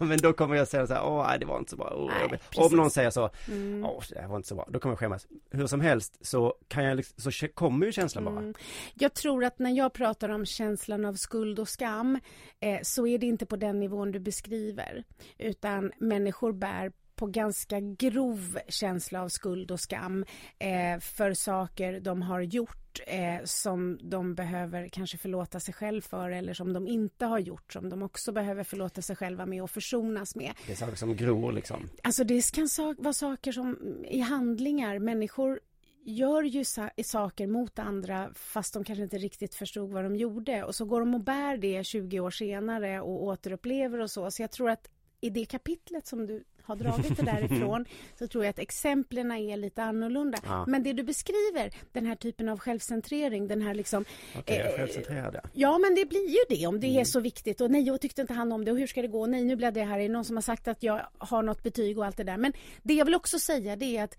men 0.00 0.18
då 0.18 0.32
kommer 0.32 0.56
jag 0.56 0.68
säga 0.68 0.86
så 0.86 0.94
här, 0.94 1.06
åh, 1.06 1.38
det 1.40 1.46
var 1.46 1.58
inte 1.58 1.70
så 1.70 1.76
bra. 1.76 1.86
Oh, 1.86 2.12
nej, 2.30 2.40
om 2.56 2.76
någon 2.76 2.90
säger 2.90 3.10
så, 3.10 3.30
mm. 3.48 3.84
åh, 3.84 4.02
det 4.10 4.26
var 4.26 4.36
inte 4.36 4.48
så 4.48 4.54
bra, 4.54 4.68
då 4.70 4.78
kommer 4.78 4.92
jag 4.92 4.98
skämmas. 4.98 5.26
Hur 5.50 5.66
som 5.66 5.80
helst 5.80 6.26
så 6.26 6.54
kan 6.68 6.84
jag, 6.84 6.96
liksom, 6.96 7.32
så 7.32 7.48
kommer 7.48 7.86
ju 7.86 7.92
känslan 7.92 8.24
bara. 8.24 8.38
Mm. 8.38 8.54
Jag 8.94 9.14
tror 9.14 9.44
att 9.44 9.58
när 9.58 9.70
jag 9.70 9.92
pratar 9.92 10.28
om 10.28 10.46
känslan 10.46 11.04
av 11.04 11.14
skuld 11.14 11.58
och 11.58 11.68
skam 11.68 12.18
eh, 12.60 12.78
så 12.82 13.06
är 13.06 13.18
det 13.18 13.26
inte 13.26 13.46
på 13.46 13.56
den 13.56 13.80
nivån 13.80 14.12
du 14.12 14.18
beskriver, 14.18 15.04
utan 15.38 15.92
människor 15.98 16.52
bär 16.52 16.92
på 17.18 17.26
ganska 17.26 17.80
grov 17.80 18.58
känsla 18.68 19.22
av 19.22 19.28
skuld 19.28 19.70
och 19.70 19.80
skam 19.80 20.24
eh, 20.58 21.00
för 21.00 21.34
saker 21.34 22.00
de 22.00 22.22
har 22.22 22.40
gjort 22.40 23.00
eh, 23.06 23.44
som 23.44 23.98
de 24.02 24.34
behöver 24.34 24.88
kanske 24.88 25.18
förlåta 25.18 25.60
sig 25.60 25.74
själv 25.74 26.00
för 26.00 26.30
eller 26.30 26.54
som 26.54 26.72
de 26.72 26.88
inte 26.88 27.26
har 27.26 27.38
gjort 27.38 27.72
som 27.72 27.88
de 27.88 28.02
också 28.02 28.32
behöver 28.32 28.64
förlåta 28.64 29.02
sig 29.02 29.16
själva 29.16 29.46
med 29.46 29.62
och 29.62 29.70
försonas 29.70 30.36
med. 30.36 30.52
Det 30.66 30.72
är 30.72 30.76
saker 30.76 30.96
som 30.96 31.16
gror 31.16 31.52
liksom? 31.52 31.88
Alltså 32.02 32.24
det 32.24 32.52
kan 32.52 32.68
so 32.68 32.94
vara 32.98 33.12
saker 33.12 33.52
som 33.52 33.76
i 34.08 34.20
handlingar, 34.20 34.98
människor 34.98 35.60
gör 36.04 36.42
ju 36.42 36.64
saker 37.04 37.46
mot 37.46 37.78
andra 37.78 38.30
fast 38.34 38.74
de 38.74 38.84
kanske 38.84 39.02
inte 39.02 39.18
riktigt 39.18 39.54
förstod 39.54 39.90
vad 39.90 40.04
de 40.04 40.16
gjorde 40.16 40.64
och 40.64 40.74
så 40.74 40.84
går 40.84 41.00
de 41.00 41.14
och 41.14 41.24
bär 41.24 41.56
det 41.56 41.86
20 41.86 42.20
år 42.20 42.30
senare 42.30 43.00
och 43.00 43.22
återupplever 43.22 44.00
och 44.00 44.10
så. 44.10 44.30
Så 44.30 44.42
jag 44.42 44.50
tror 44.50 44.70
att 44.70 44.88
i 45.20 45.30
det 45.30 45.44
kapitlet 45.44 46.06
som 46.06 46.26
du 46.26 46.44
har 46.62 46.76
dragit 46.82 47.16
det 47.16 47.22
därifrån 47.22 47.84
så 48.18 48.26
tror 48.28 48.44
jag 48.44 48.50
att 48.50 48.58
exemplen 48.58 49.30
är 49.32 49.56
lite 49.56 49.82
annorlunda. 49.82 50.38
Ja. 50.44 50.64
Men 50.68 50.82
det 50.82 50.92
du 50.92 51.02
beskriver, 51.02 51.70
den 51.92 52.06
här 52.06 52.14
typen 52.14 52.48
av 52.48 52.58
självcentrering, 52.58 53.48
den 53.48 53.62
här 53.62 53.74
liksom... 53.74 54.04
Okej, 54.38 54.56
är 54.56 54.66
eh, 54.72 54.76
självcentrerad 54.76 55.34
ja. 55.34 55.40
Ja, 55.52 55.78
men 55.78 55.94
det 55.94 56.04
blir 56.06 56.28
ju 56.28 56.56
det 56.56 56.66
om 56.66 56.80
det 56.80 56.86
Mm. 56.86 57.00
är 57.00 57.04
så 57.04 57.20
viktigt. 57.20 57.60
Och 57.60 57.70
nej, 57.70 57.82
jag 57.82 58.00
tyckte 58.00 58.20
inte 58.20 58.34
han 58.34 58.52
om 58.52 58.64
det 58.64 58.72
och 58.72 58.78
hur 58.78 58.86
ska 58.86 59.02
det 59.02 59.08
gå? 59.08 59.26
Nej, 59.26 59.44
nu 59.44 59.56
blev 59.56 59.72
det 59.72 59.84
här. 59.84 59.98
Är 59.98 60.02
det 60.02 60.08
någon 60.08 60.24
som 60.24 60.36
har 60.36 60.42
sagt 60.42 60.68
att 60.68 60.82
jag 60.82 61.06
har 61.18 61.42
något 61.42 61.62
betyg 61.62 61.98
och 61.98 62.06
allt 62.06 62.16
det 62.16 62.24
där. 62.24 62.36
Men 62.36 62.52
det 62.82 62.94
jag 62.94 63.04
vill 63.04 63.14
också 63.14 63.38
säga 63.38 63.76
det 63.76 63.96
är 63.96 64.04
att 64.04 64.16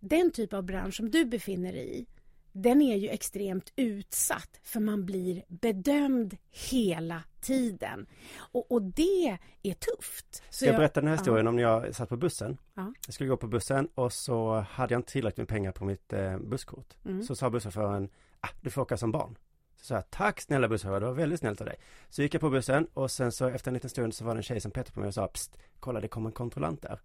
den 0.00 0.30
typ 0.30 0.52
av 0.52 0.62
bransch 0.62 0.94
som 0.96 1.10
du 1.10 1.24
befinner 1.24 1.72
dig 1.72 1.98
i 2.00 2.06
den 2.52 2.82
är 2.82 2.96
ju 2.96 3.08
extremt 3.08 3.72
utsatt 3.76 4.60
för 4.62 4.80
man 4.80 5.04
blir 5.04 5.42
bedömd 5.48 6.36
hela 6.70 7.22
tiden. 7.40 8.06
Och, 8.36 8.72
och 8.72 8.82
det 8.82 9.38
är 9.62 9.74
tufft. 9.74 10.42
Så 10.50 10.56
Ska 10.56 10.66
jag 10.66 10.76
berätta 10.76 11.00
den 11.00 11.08
här 11.08 11.14
ja. 11.14 11.18
historien 11.20 11.46
om 11.46 11.56
när 11.56 11.62
jag 11.62 11.94
satt 11.94 12.08
på 12.08 12.16
bussen? 12.16 12.58
Ja. 12.74 12.92
Jag 13.06 13.14
skulle 13.14 13.28
gå 13.28 13.36
på 13.36 13.46
bussen 13.46 13.88
och 13.94 14.12
så 14.12 14.66
hade 14.70 14.94
jag 14.94 14.98
inte 14.98 15.12
tillräckligt 15.12 15.38
med 15.38 15.48
pengar 15.48 15.72
på 15.72 15.84
mitt 15.84 16.12
eh, 16.12 16.38
busskort. 16.38 16.94
Mm. 17.04 17.22
Så 17.22 17.36
sa 17.36 17.50
busschauffören, 17.50 18.08
ah, 18.40 18.48
du 18.60 18.70
får 18.70 18.82
åka 18.82 18.96
som 18.96 19.12
barn. 19.12 19.38
Så 19.76 19.84
sa 19.84 19.94
jag, 19.94 20.10
tack 20.10 20.40
snälla 20.40 20.68
busschaufför, 20.68 21.00
det 21.00 21.06
var 21.06 21.14
väldigt 21.14 21.40
snällt 21.40 21.60
av 21.60 21.66
dig. 21.66 21.76
Så 22.08 22.22
gick 22.22 22.34
jag 22.34 22.40
på 22.40 22.50
bussen 22.50 22.86
och 22.94 23.10
sen 23.10 23.32
så 23.32 23.48
efter 23.48 23.70
en 23.70 23.74
liten 23.74 23.90
stund 23.90 24.14
så 24.14 24.24
var 24.24 24.34
det 24.34 24.38
en 24.38 24.42
tjej 24.42 24.60
som 24.60 24.70
petade 24.70 24.92
på 24.92 25.00
mig 25.00 25.06
och 25.06 25.14
sa, 25.14 25.26
psst, 25.28 25.56
kolla 25.80 26.00
det 26.00 26.08
kommer 26.08 26.28
en 26.28 26.32
kontrollant 26.32 26.82
där. 26.82 27.00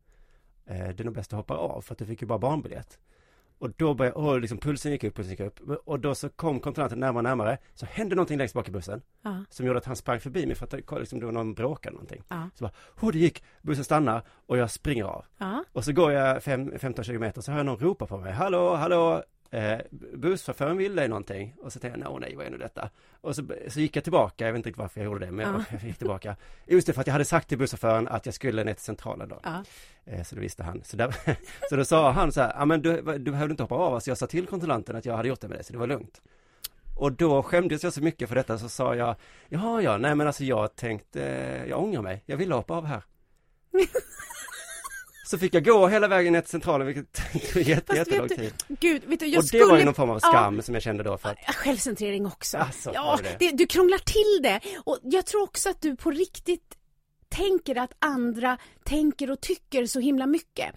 Eh, 0.66 0.88
det 0.88 1.00
är 1.00 1.04
nog 1.04 1.14
bäst 1.14 1.34
att 1.34 1.38
hoppa 1.38 1.54
av 1.54 1.82
för 1.82 1.94
att 1.94 2.00
du 2.00 2.06
fick 2.06 2.22
ju 2.22 2.28
bara 2.28 2.40
barnbiljett. 2.40 3.00
Och 3.60 3.72
då 3.78 3.94
började, 3.94 4.16
och 4.18 4.42
liksom 4.42 4.58
pulsen 4.58 4.92
gick 4.92 5.04
upp, 5.04 5.16
pulsen 5.16 5.32
gick 5.32 5.40
upp. 5.40 5.60
Och 5.86 6.00
då 6.00 6.16
så 6.16 6.30
kom 6.30 6.60
kontrollanten 6.60 7.00
närmare 7.00 7.18
och 7.20 7.24
närmare. 7.24 7.58
Så 7.74 7.86
hände 7.86 8.16
någonting 8.16 8.38
längst 8.38 8.54
bak 8.54 8.68
i 8.68 8.72
bussen. 8.72 9.02
Ja, 9.22 9.44
Som 9.50 9.66
gjorde 9.66 9.80
att 9.80 9.86
han 9.86 9.96
sprang 9.96 10.20
förbi 10.20 10.46
mig 10.46 10.56
för 10.56 10.64
att 10.66 10.72
det, 10.72 11.00
liksom, 11.00 11.20
det 11.20 11.26
var 11.26 11.34
någon 11.34 11.54
bråkade 11.54 11.94
någonting. 11.94 12.24
ja, 12.28 12.50
Så 12.56 12.64
bara, 12.64 12.72
oh, 13.02 13.12
det 13.12 13.18
gick, 13.20 13.44
bussen 13.62 13.84
stannar 13.84 14.22
och 14.46 14.58
jag 14.58 14.72
springer 14.72 15.04
av. 15.04 15.26
ja. 15.38 15.64
Och 15.72 15.84
så 15.86 15.92
går 15.94 16.12
jag 16.12 16.44
fem- 16.44 16.72
15-20 16.78 17.18
meter 17.20 17.42
så 17.42 17.52
hör 17.52 17.60
jag 17.60 17.66
någon 17.66 17.80
ropa 17.80 18.06
på 18.08 18.18
mig. 18.18 18.34
Hallå, 18.34 18.76
hallå, 18.76 19.24
eh, 19.52 19.78
busschauffören 20.14 20.78
vill 20.78 20.96
dig 20.96 21.08
någonting. 21.08 21.56
Och 21.62 21.74
så 21.74 21.80
tänkte 21.80 22.00
jag, 22.00 22.22
nej, 22.22 22.36
vad 22.36 22.46
är 22.46 22.50
nu 22.50 22.58
detta? 22.58 22.90
Och 23.22 23.36
så, 23.36 23.44
så 23.68 23.80
gick 23.80 23.96
jag 23.96 24.04
tillbaka, 24.04 24.46
jag 24.46 24.52
vet 24.54 24.58
inte 24.58 24.70
riktigt 24.70 24.80
varför 24.82 25.00
jag 25.02 25.06
gjorde 25.06 25.26
det, 25.26 25.32
men 25.32 25.54
Ja. 25.54 25.64
jag 25.72 25.84
gick 25.84 25.98
tillbaka. 25.98 26.36
Just 26.68 26.88
det, 26.88 26.94
för 26.94 27.02
att 27.02 27.08
jag 27.08 27.12
hade 27.12 27.26
sagt 27.26 27.50
till 27.50 27.58
busschauffören 27.58 28.08
att 28.08 28.26
jag 28.26 28.36
skulle 28.36 28.64
ner 28.64 28.74
till 28.74 28.84
centralen 28.84 29.30
då. 29.30 29.40
ja. 29.44 29.64
Eh, 30.06 30.24
så 30.24 30.36
det 30.36 30.42
visste 30.42 30.64
han. 30.64 30.82
Så, 30.84 30.98
där, 30.98 31.16
så 31.70 31.76
då 31.76 31.86
sa 31.86 32.12
han 32.12 32.32
så 32.32 32.42
här, 32.42 32.54
ja 32.60 32.66
men 32.66 32.82
du, 32.82 33.02
du 33.02 33.32
behövde 33.32 33.52
inte 33.52 33.64
hoppa 33.64 33.76
av, 33.76 33.94
alltså 33.94 34.10
jag 34.10 34.18
sa 34.18 34.28
till 34.28 34.48
kontrollanten 34.48 34.96
att 34.96 35.06
jag 35.06 35.16
hade 35.16 35.30
gjort 35.30 35.42
det 35.42 35.48
med 35.48 35.58
dig, 35.58 35.64
så 35.64 35.74
det 35.74 35.80
var 35.80 35.88
lugnt. 35.88 36.22
Och 36.96 37.12
då 37.12 37.44
skämdes 37.44 37.84
jag 37.84 37.94
så 37.94 38.02
mycket 38.02 38.30
för 38.30 38.36
detta 38.36 38.58
så 38.58 38.70
sa 38.70 38.96
jag, 38.96 39.16
ja 39.50 39.82
ja, 39.82 39.98
nej 39.98 40.16
men 40.16 40.28
alltså 40.28 40.44
jag 40.44 40.76
tänkte, 40.76 41.20
jag 41.70 41.80
ångrar 41.80 42.02
mig, 42.02 42.24
jag 42.26 42.38
ville 42.38 42.56
hoppa 42.56 42.74
av 42.74 42.86
här. 42.86 43.02
Så 45.28 45.38
fick 45.38 45.54
jag 45.54 45.66
gå 45.66 45.88
hela 45.88 46.08
vägen 46.08 46.34
ner 46.34 46.42
till 46.42 46.50
centralen, 46.50 46.88
vilket 46.88 47.14
tog 47.54 47.62
jätte, 47.64 47.96
jättelång 47.96 48.30
tid. 48.30 48.54
gud, 48.68 49.02
vet 49.06 49.20
du, 49.20 49.26
jag 49.28 49.38
Och 49.38 49.44
det 49.44 49.48
skulle... 49.48 49.66
var 49.66 49.78
ju 49.78 49.86
någon 49.86 49.94
form 49.94 50.10
av 50.10 50.20
Ja. 50.24 50.30
skam 50.30 50.62
som 50.62 50.74
jag 50.74 50.84
kände 50.84 51.04
då 51.04 51.18
för 51.18 51.30
att, 51.30 51.38
Ja, 51.48 51.54
Självcentrering 51.54 52.26
också. 52.26 52.58
Alltså, 52.58 52.92
ja, 52.94 53.20
det 53.24 53.36
det, 53.40 53.58
du 53.58 53.68
krånglar 53.68 53.98
till 53.98 54.44
det. 54.44 54.60
Och 54.84 55.00
jag 55.04 55.26
tror 55.26 55.44
också 55.44 55.70
att 55.70 55.82
du 55.82 55.96
på 55.96 56.12
riktigt 56.12 56.78
tänker 57.30 57.76
att 57.78 57.92
andra 58.00 58.58
tänker 58.84 59.32
och 59.32 59.42
tycker 59.42 59.86
så 59.86 60.00
himla 60.00 60.26
mycket. 60.28 60.76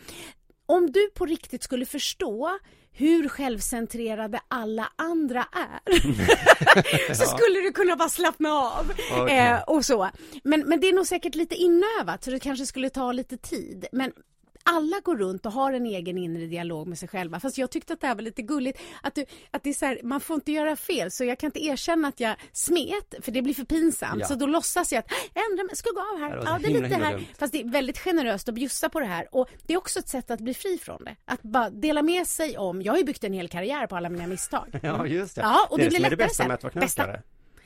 Om 0.66 0.92
du 0.92 1.10
på 1.14 1.26
riktigt 1.26 1.62
skulle 1.62 1.86
förstå 1.86 2.58
hur 2.92 3.28
självcentrerade 3.28 4.40
alla 4.48 4.92
andra 4.96 5.46
är 5.52 7.14
så 7.14 7.24
skulle 7.24 7.60
du 7.60 7.72
kunna 7.72 7.96
bara 7.96 8.08
slappna 8.08 8.48
av. 8.52 8.92
Okej. 9.12 9.38
Eh, 9.38 9.62
och 9.62 9.84
så. 9.84 10.10
Men, 10.44 10.60
men 10.60 10.80
det 10.80 10.88
är 10.88 10.92
nog 10.92 11.06
säkert 11.06 11.34
lite 11.34 11.54
inövat 11.54 12.24
så 12.24 12.30
det 12.30 12.38
kanske 12.40 12.66
skulle 12.66 12.90
ta 12.90 13.12
lite 13.12 13.36
tid. 13.36 13.86
Men 13.92 14.12
alla 14.62 15.00
går 15.00 15.16
runt 15.16 15.46
och 15.46 15.52
har 15.52 15.72
en 15.72 15.86
egen 15.86 16.18
inre 16.18 16.46
dialog 16.46 16.86
med 16.88 16.98
sig 16.98 17.08
själva. 17.08 17.40
Fast 17.40 17.58
jag 17.58 17.70
tyckte 17.70 17.92
att 17.92 18.00
det 18.00 18.06
här 18.06 18.14
var 18.14 18.22
lite 18.22 18.42
gulligt. 18.42 18.80
Att, 19.02 19.14
du, 19.14 19.24
att 19.50 19.62
det 19.62 19.70
är 19.70 19.74
så 19.74 19.86
här, 19.86 20.00
man 20.02 20.20
får 20.20 20.34
inte 20.34 20.52
göra 20.52 20.76
fel 20.76 21.10
så 21.10 21.24
jag 21.24 21.38
kan 21.38 21.48
inte 21.48 21.64
erkänna 21.64 22.08
att 22.08 22.20
jag 22.20 22.34
smet 22.52 23.14
för 23.20 23.32
det 23.32 23.42
blir 23.42 23.54
för 23.54 23.64
pinsamt. 23.64 24.20
Ja. 24.20 24.26
Så 24.26 24.34
då 24.34 24.46
låtsas 24.46 24.92
jag 24.92 24.98
att 24.98 25.12
jag 25.34 25.50
ändrar 25.50 25.64
mig, 25.64 25.76
ska 25.76 25.90
gå 25.90 26.00
av 26.00 26.18
här. 26.20 26.36
Ja, 26.36 26.42
det 26.42 26.48
Ja, 26.50 26.54
är 26.56 26.58
lite 26.82 26.94
himla 26.94 27.06
här. 27.06 27.12
dumt. 27.14 27.24
Fast 27.38 27.52
det 27.52 27.60
är 27.60 27.70
väldigt 27.72 27.98
generöst 27.98 28.48
att 28.48 28.54
bjussa 28.54 28.88
på 28.88 29.00
det 29.00 29.06
här. 29.06 29.28
Och 29.32 29.48
det 29.66 29.72
är 29.74 29.78
också 29.78 29.98
ett 29.98 30.08
sätt 30.08 30.30
att 30.30 30.40
bli 30.40 30.54
fri 30.54 30.78
från 30.78 31.04
det. 31.04 31.16
Att 31.24 31.42
bara 31.42 31.70
dela 31.70 32.02
med 32.02 32.26
sig 32.26 32.58
om, 32.58 32.82
jag 32.82 32.92
har 32.92 32.98
ju 32.98 33.04
byggt 33.04 33.24
en 33.24 33.32
hel 33.32 33.48
karriär 33.48 33.86
på 33.86 33.96
alla 33.96 34.08
mina 34.08 34.26
misstag. 34.26 34.78
ja 34.82 35.06
just 35.06 35.34
det. 35.36 35.40
Ja, 35.42 35.66
och 35.70 35.78
det 35.78 35.84
det 35.84 35.88
blir 35.90 35.98
är 35.98 36.02
det 36.02 36.10
lättare 36.10 36.26
bästa 36.26 36.34
sen. 36.42 36.48
med 36.48 36.54
att 36.54 36.62
vara 36.64 36.72
Bästa- 36.74 36.94
knarkare. 37.04 37.22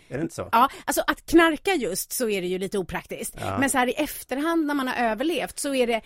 Är 0.08 0.16
det 0.16 0.22
inte 0.22 0.34
så? 0.34 0.48
Ja, 0.52 0.68
alltså 0.84 1.02
att 1.06 1.26
knarka 1.26 1.74
just 1.74 2.12
så 2.12 2.28
är 2.28 2.40
det 2.42 2.46
ju 2.46 2.58
lite 2.58 2.78
opraktiskt. 2.78 3.34
Ja. 3.40 3.58
Men 3.58 3.70
så 3.70 3.78
här 3.78 3.86
i 3.86 3.92
efterhand 3.92 4.66
när 4.66 4.74
man 4.74 4.88
har 4.88 4.94
överlevt 5.10 5.58
så 5.58 5.74
är 5.74 5.86
det, 5.86 6.00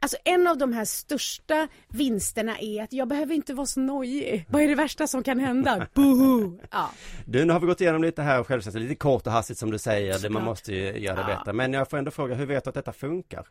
alltså 0.00 0.16
en 0.24 0.46
av 0.46 0.58
de 0.58 0.72
här 0.72 0.84
största 0.84 1.68
vinsterna 1.88 2.58
är 2.58 2.82
att 2.82 2.92
jag 2.92 3.08
behöver 3.08 3.34
inte 3.34 3.54
vara 3.54 3.66
så 3.66 3.80
nojig. 3.80 4.46
Vad 4.48 4.62
är 4.62 4.68
det 4.68 4.74
värsta 4.74 5.06
som 5.06 5.22
kan 5.22 5.40
hända? 5.40 5.86
Boho! 5.94 6.58
Ja. 6.70 6.90
Du, 7.26 7.44
nu 7.44 7.52
har 7.52 7.60
vi 7.60 7.66
gått 7.66 7.80
igenom 7.80 8.02
lite 8.02 8.22
här 8.22 8.44
självkänsla, 8.44 8.80
lite 8.80 8.94
kort 8.94 9.26
och 9.26 9.32
hastigt 9.32 9.58
som 9.58 9.70
du 9.70 9.78
säger, 9.78 10.18
det, 10.18 10.30
man 10.30 10.44
måste 10.44 10.72
ju 10.74 10.98
göra 10.98 11.16
det 11.16 11.32
Ja. 11.32 11.38
bättre. 11.38 11.52
Men 11.52 11.72
jag 11.72 11.90
får 11.90 11.96
ändå 11.98 12.10
fråga, 12.10 12.34
hur 12.34 12.46
vet 12.46 12.64
du 12.64 12.68
att 12.68 12.74
detta 12.74 12.92
funkar? 12.92 13.46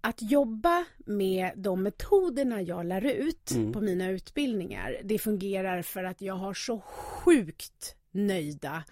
Att 0.00 0.22
jobba 0.22 0.84
med 0.98 1.52
de 1.56 1.82
metoderna 1.82 2.62
jag 2.62 2.86
lär 2.86 3.04
ut 3.06 3.50
Mm. 3.50 3.72
på 3.72 3.80
mina 3.80 4.10
utbildningar, 4.10 4.96
det 5.04 5.18
fungerar 5.18 5.82
för 5.82 6.04
att 6.04 6.20
jag 6.20 6.34
har 6.34 6.54
så 6.54 6.80
sjukt 6.80 7.96
nöjda 8.10 8.84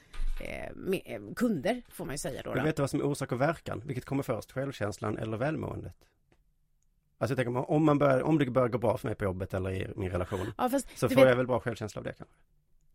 eh, 0.45 0.75
med, 0.75 1.03
eh, 1.05 1.35
kunder, 1.37 1.83
får 1.89 2.05
man 2.05 2.15
ju 2.15 2.19
säga 2.19 2.43
då. 2.45 2.55
Då. 2.55 2.63
vet 2.63 2.77
du 2.77 2.83
vad 2.83 2.91
som 2.91 3.01
är 3.01 3.05
orsak 3.07 3.33
och 3.33 3.41
verkan? 3.41 3.83
Vilket 3.87 4.05
kommer 4.05 4.23
först, 4.23 4.53
självkänslan 4.53 5.19
eller 5.19 5.37
välmåendet? 5.37 5.95
Alltså 7.19 7.33
jag 7.33 7.45
tänker, 7.47 7.71
om, 7.71 7.85
man 7.85 7.99
börjar, 7.99 8.23
om 8.23 8.39
det 8.39 8.47
börjar 8.51 8.69
gå 8.69 8.79
bra 8.79 8.97
för 8.97 9.09
mig 9.09 9.15
på 9.17 9.25
jobbet 9.25 9.55
eller 9.55 9.71
i 9.73 9.89
min 9.97 10.11
relation, 10.11 10.53
Ja, 10.59 10.69
så 10.95 11.09
får 11.09 11.17
vet- 11.17 11.29
jag 11.29 11.37
väl 11.37 11.47
bra 11.47 11.61
självkänsla 11.61 11.99
av 11.99 12.05
det 12.05 12.13
kanske? 12.13 12.35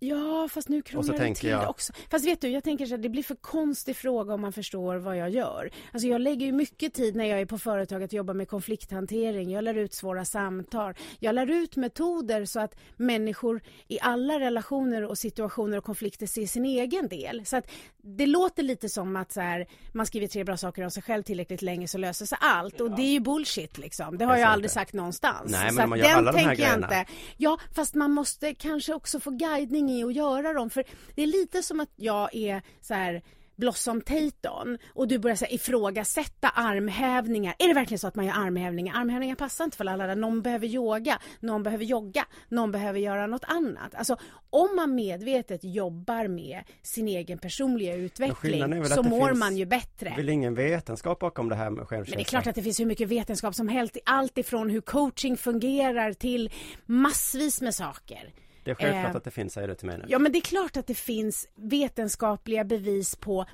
Ja, 0.04 0.48
fast 0.52 0.70
nu 0.70 0.82
krånglar 0.82 1.18
det 1.18 1.36
till 1.36 1.50
jag- 1.50 1.70
också. 1.70 1.94
Fast 2.12 2.26
vet 2.26 2.42
du, 2.42 2.50
jag 2.50 2.64
tänker 2.64 2.86
så 2.86 2.92
här, 2.96 2.98
det 2.98 3.10
blir 3.10 3.24
för 3.24 3.36
konstig 3.36 3.96
fråga 3.96 4.34
om 4.34 4.42
man 4.42 4.54
förstår 4.54 4.96
vad 4.98 5.18
jag 5.18 5.30
gör. 5.30 5.72
Alltså 5.92 6.08
jag 6.08 6.22
lägger 6.22 6.46
ju 6.46 6.52
mycket 6.52 6.94
tid 6.94 7.16
när 7.16 7.26
jag 7.26 7.42
är 7.42 7.46
på 7.46 7.58
företag 7.58 8.04
att 8.04 8.14
jobba 8.14 8.34
med 8.34 8.48
konflikthantering. 8.48 9.52
Jag 9.52 9.64
lär 9.64 9.74
ut 9.78 9.94
svåra 9.94 10.26
samtal. 10.26 10.94
Jag 11.20 11.36
lär 11.36 11.50
ut 11.52 11.76
metoder 11.76 12.46
så 12.46 12.60
att 12.60 12.76
människor 12.98 13.62
i 13.88 14.00
alla 14.02 14.40
relationer 14.40 15.04
och 15.04 15.18
situationer 15.18 15.78
och 15.78 15.84
konflikter 15.84 16.28
ser 16.28 16.46
sin 16.46 16.66
egen 16.66 17.08
del. 17.08 17.46
Så 17.46 17.58
att 17.58 17.72
det 18.04 18.26
låter 18.26 18.64
lite 18.64 18.90
som 18.90 19.16
att 19.16 19.32
så 19.32 19.42
här, 19.42 19.68
man 19.94 20.06
skriver 20.06 20.28
tre 20.28 20.44
bra 20.44 20.58
saker 20.58 20.84
om 20.84 20.92
sig 20.92 21.04
själv 21.04 21.24
tillräckligt 21.24 21.62
länge 21.62 21.88
så 21.88 21.98
löser 21.98 22.26
sig 22.26 22.38
allt. 22.42 22.82
Och 22.82 22.92
det 22.96 23.02
är 23.02 23.12
ju 23.12 23.20
bullshit 23.20 23.78
liksom. 23.78 24.18
Det 24.18 24.26
har 24.26 24.34
Jag 24.34 24.42
jag 24.42 24.50
aldrig 24.50 24.72
sagt 24.72 24.94
någonstans. 24.94 25.52
Nej, 25.52 25.72
men 25.74 25.84
så 25.84 25.88
man 25.90 26.00
gör 26.00 26.06
alla 26.10 26.32
de 26.32 26.38
här 26.38 26.48
jag 26.48 26.58
grejerna. 26.58 26.76
inte. 27.00 27.06
Ja, 27.38 27.58
fast 27.76 27.96
man 27.96 28.12
måste 28.12 28.54
kanske 28.54 28.94
också 28.94 29.20
få 29.20 29.32
guidning 29.32 29.91
i 29.92 30.04
att 30.04 30.16
göra 30.16 30.54
dem. 30.54 30.70
För 30.70 30.84
det 31.16 31.24
är 31.24 31.28
lite 31.28 31.64
som 31.64 31.80
att 31.80 31.90
jag 31.96 32.36
är 32.36 32.62
så 32.82 32.94
här 32.94 33.22
Blossom 33.62 34.02
Taton 34.02 34.78
och 34.94 35.08
du 35.08 35.20
börjar 35.20 35.36
så 35.36 35.46
här, 35.46 35.54
ifrågasätta 35.54 36.50
armhävningar. 36.50 37.56
Är 37.60 37.68
det 37.68 37.74
verkligen 37.74 38.00
så 38.00 38.08
att 38.08 38.16
man 38.16 38.26
gör 38.26 38.34
armhävningar? 38.34 38.96
Armhävningar 38.96 39.36
passar 39.36 39.64
inte 39.64 39.78
för 39.78 39.86
alla. 39.86 40.16
Någon 40.16 40.42
behöver 40.42 40.68
yoga, 40.68 41.20
någon 41.40 41.64
behöver 41.64 41.86
jogga, 41.86 42.26
någon 42.50 42.72
behöver 42.72 43.00
göra 43.00 43.28
något 43.28 43.44
annat. 43.44 43.96
Alltså 43.96 44.18
om 44.50 44.76
man 44.76 44.96
medvetet 44.96 45.64
jobbar 45.64 46.28
med 46.28 46.64
sin 46.82 47.08
egen 47.08 47.38
personliga 47.38 47.94
är 47.94 47.98
utveckling 47.98 48.86
så 48.86 49.04
mår 49.04 49.28
finns 49.28 49.40
man 49.40 49.58
ju 49.58 49.66
bättre. 49.66 50.10
Det 50.10 50.10
är 50.10 50.16
väl 50.16 50.30
ingen 50.30 50.56
vetenskap 50.56 51.20
bakom 51.20 51.50
det 51.50 51.56
här 51.56 51.70
med 51.70 51.88
självkänsla? 51.88 52.12
Men 52.12 52.18
det 52.18 52.28
är 52.28 52.30
klart 52.30 52.48
att 52.48 52.56
det 52.56 52.64
finns 52.64 52.80
hur 52.80 52.86
mycket 52.86 53.10
vetenskap 53.10 53.56
som 53.56 53.68
helst. 53.68 53.98
Allt 54.06 54.38
ifrån 54.38 54.70
hur 54.70 54.82
coaching 54.82 55.38
fungerar 55.38 56.14
till 56.14 56.52
massvis 56.86 57.62
med 57.62 57.76
saker. 57.76 58.34
Det 58.64 58.72
är 58.72 58.76
självklart 58.76 59.06
Eh, 59.12 59.16
att 59.16 59.24
det 59.24 59.32
finns, 59.32 59.54
säger 59.54 59.68
du 59.68 59.76
till 59.76 59.88
mig 59.88 59.98
nu. 59.98 60.06
Ja, 60.08 60.20
men 60.20 60.32
det 60.32 60.38
är 60.38 60.42
klart 60.42 60.78
att 60.78 60.88
det 60.88 60.94
finns 60.98 61.48
vetenskapliga 61.56 62.64
bevis 62.64 63.16
på 63.16 63.46